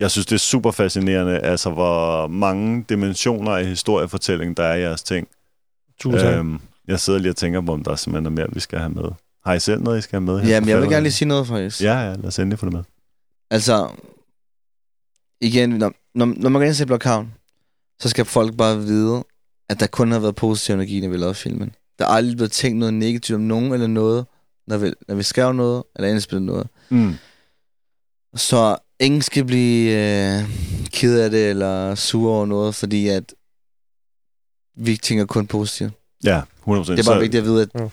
[0.00, 4.80] jeg synes, det er super fascinerende, altså hvor mange dimensioner af historiefortælling, der er i
[4.80, 5.28] jeres ting.
[6.00, 6.22] Tusind.
[6.30, 8.90] Øhm, jeg sidder lige og tænker på, om der simpelthen er mere, vi skal have
[8.90, 9.04] med.
[9.46, 10.40] Har I selv noget, I skal have med?
[10.40, 11.82] her Jamen, jeg vil gerne lige sige noget, faktisk.
[11.82, 12.82] Ja, ja, lad os endelig få det med.
[13.50, 13.88] Altså,
[15.40, 17.34] igen, når, når, når man går ind til Blockhavn,
[18.00, 19.24] så skal folk bare vide,
[19.68, 21.74] at der kun har været positiv energi, når vi lavede filmen.
[21.98, 24.26] Der er aldrig blevet tænkt noget negativt om nogen eller noget,
[24.66, 26.68] når vi, når vi skrev noget, eller indspillede noget.
[26.90, 27.14] Mm.
[28.36, 30.48] Så ingen skal blive øh,
[30.92, 33.34] ked af det, eller sur over noget, fordi at
[34.76, 35.92] vi tænker kun positivt.
[36.24, 36.72] Ja, 100%.
[36.72, 37.88] Det er bare Så- vigtigt at vide, at Ja.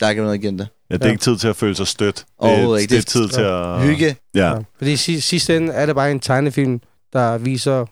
[0.00, 0.66] der er ikke noget igen der.
[0.94, 1.12] Ja, det er Ja.
[1.12, 2.16] ikke tid til at føle sig stødt.
[2.42, 2.90] Det, er, ikke.
[2.94, 3.82] det er tid til at...
[3.82, 4.16] Hygge.
[4.34, 4.58] Ja, Ja.
[4.76, 6.80] Fordi i si- sidste ende er det bare en tegnefilm,
[7.12, 7.86] der viser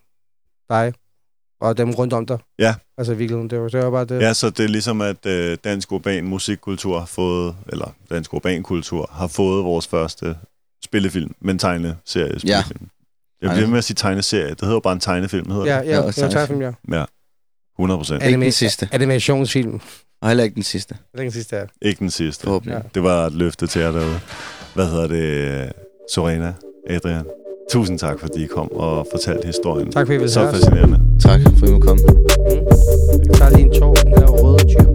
[0.71, 0.93] dig
[1.61, 2.39] og dem rundt om dig.
[2.59, 2.75] Ja.
[2.99, 4.21] Altså i virkeligheden, det var, det var bare det.
[4.21, 8.63] ja, så det er ligesom, at øh, dansk urban musikkultur har fået, eller dansk urban
[8.63, 10.37] kultur har fået vores første
[10.85, 12.89] spillefilm, men tegneserie spillefilm.
[13.43, 14.51] Jeg bliver med at sige tegneserie.
[14.51, 15.87] Det hedder jo bare en tegnefilm, hedder Ja, det?
[15.87, 16.73] ja, Ja, ja, tegnefilm, ja.
[16.93, 17.05] Ja,
[17.83, 18.23] 100 procent.
[18.23, 18.89] Ikke den sidste.
[18.93, 19.81] Animationsfilm.
[20.23, 20.95] Og heller ikke den sidste.
[21.13, 21.63] Heller ikke den sidste, ja.
[21.89, 22.45] Ikke den sidste.
[22.45, 22.75] Forhåbentlig.
[22.75, 22.81] Ja.
[22.95, 24.21] Det var et løfte til jer derude.
[24.75, 25.73] Hvad hedder det?
[26.15, 26.53] Sorena,
[26.91, 27.25] Adrian.
[27.71, 29.93] Tusind tak, fordi I kom og fortalte historien.
[29.93, 31.01] Tak, fordi I ville Så fascinerende.
[31.17, 31.23] Os.
[31.23, 32.03] Tak, fordi I måtte komme.
[32.03, 32.15] Mm.
[33.39, 34.85] Der er lige en tår, den her røde tyr.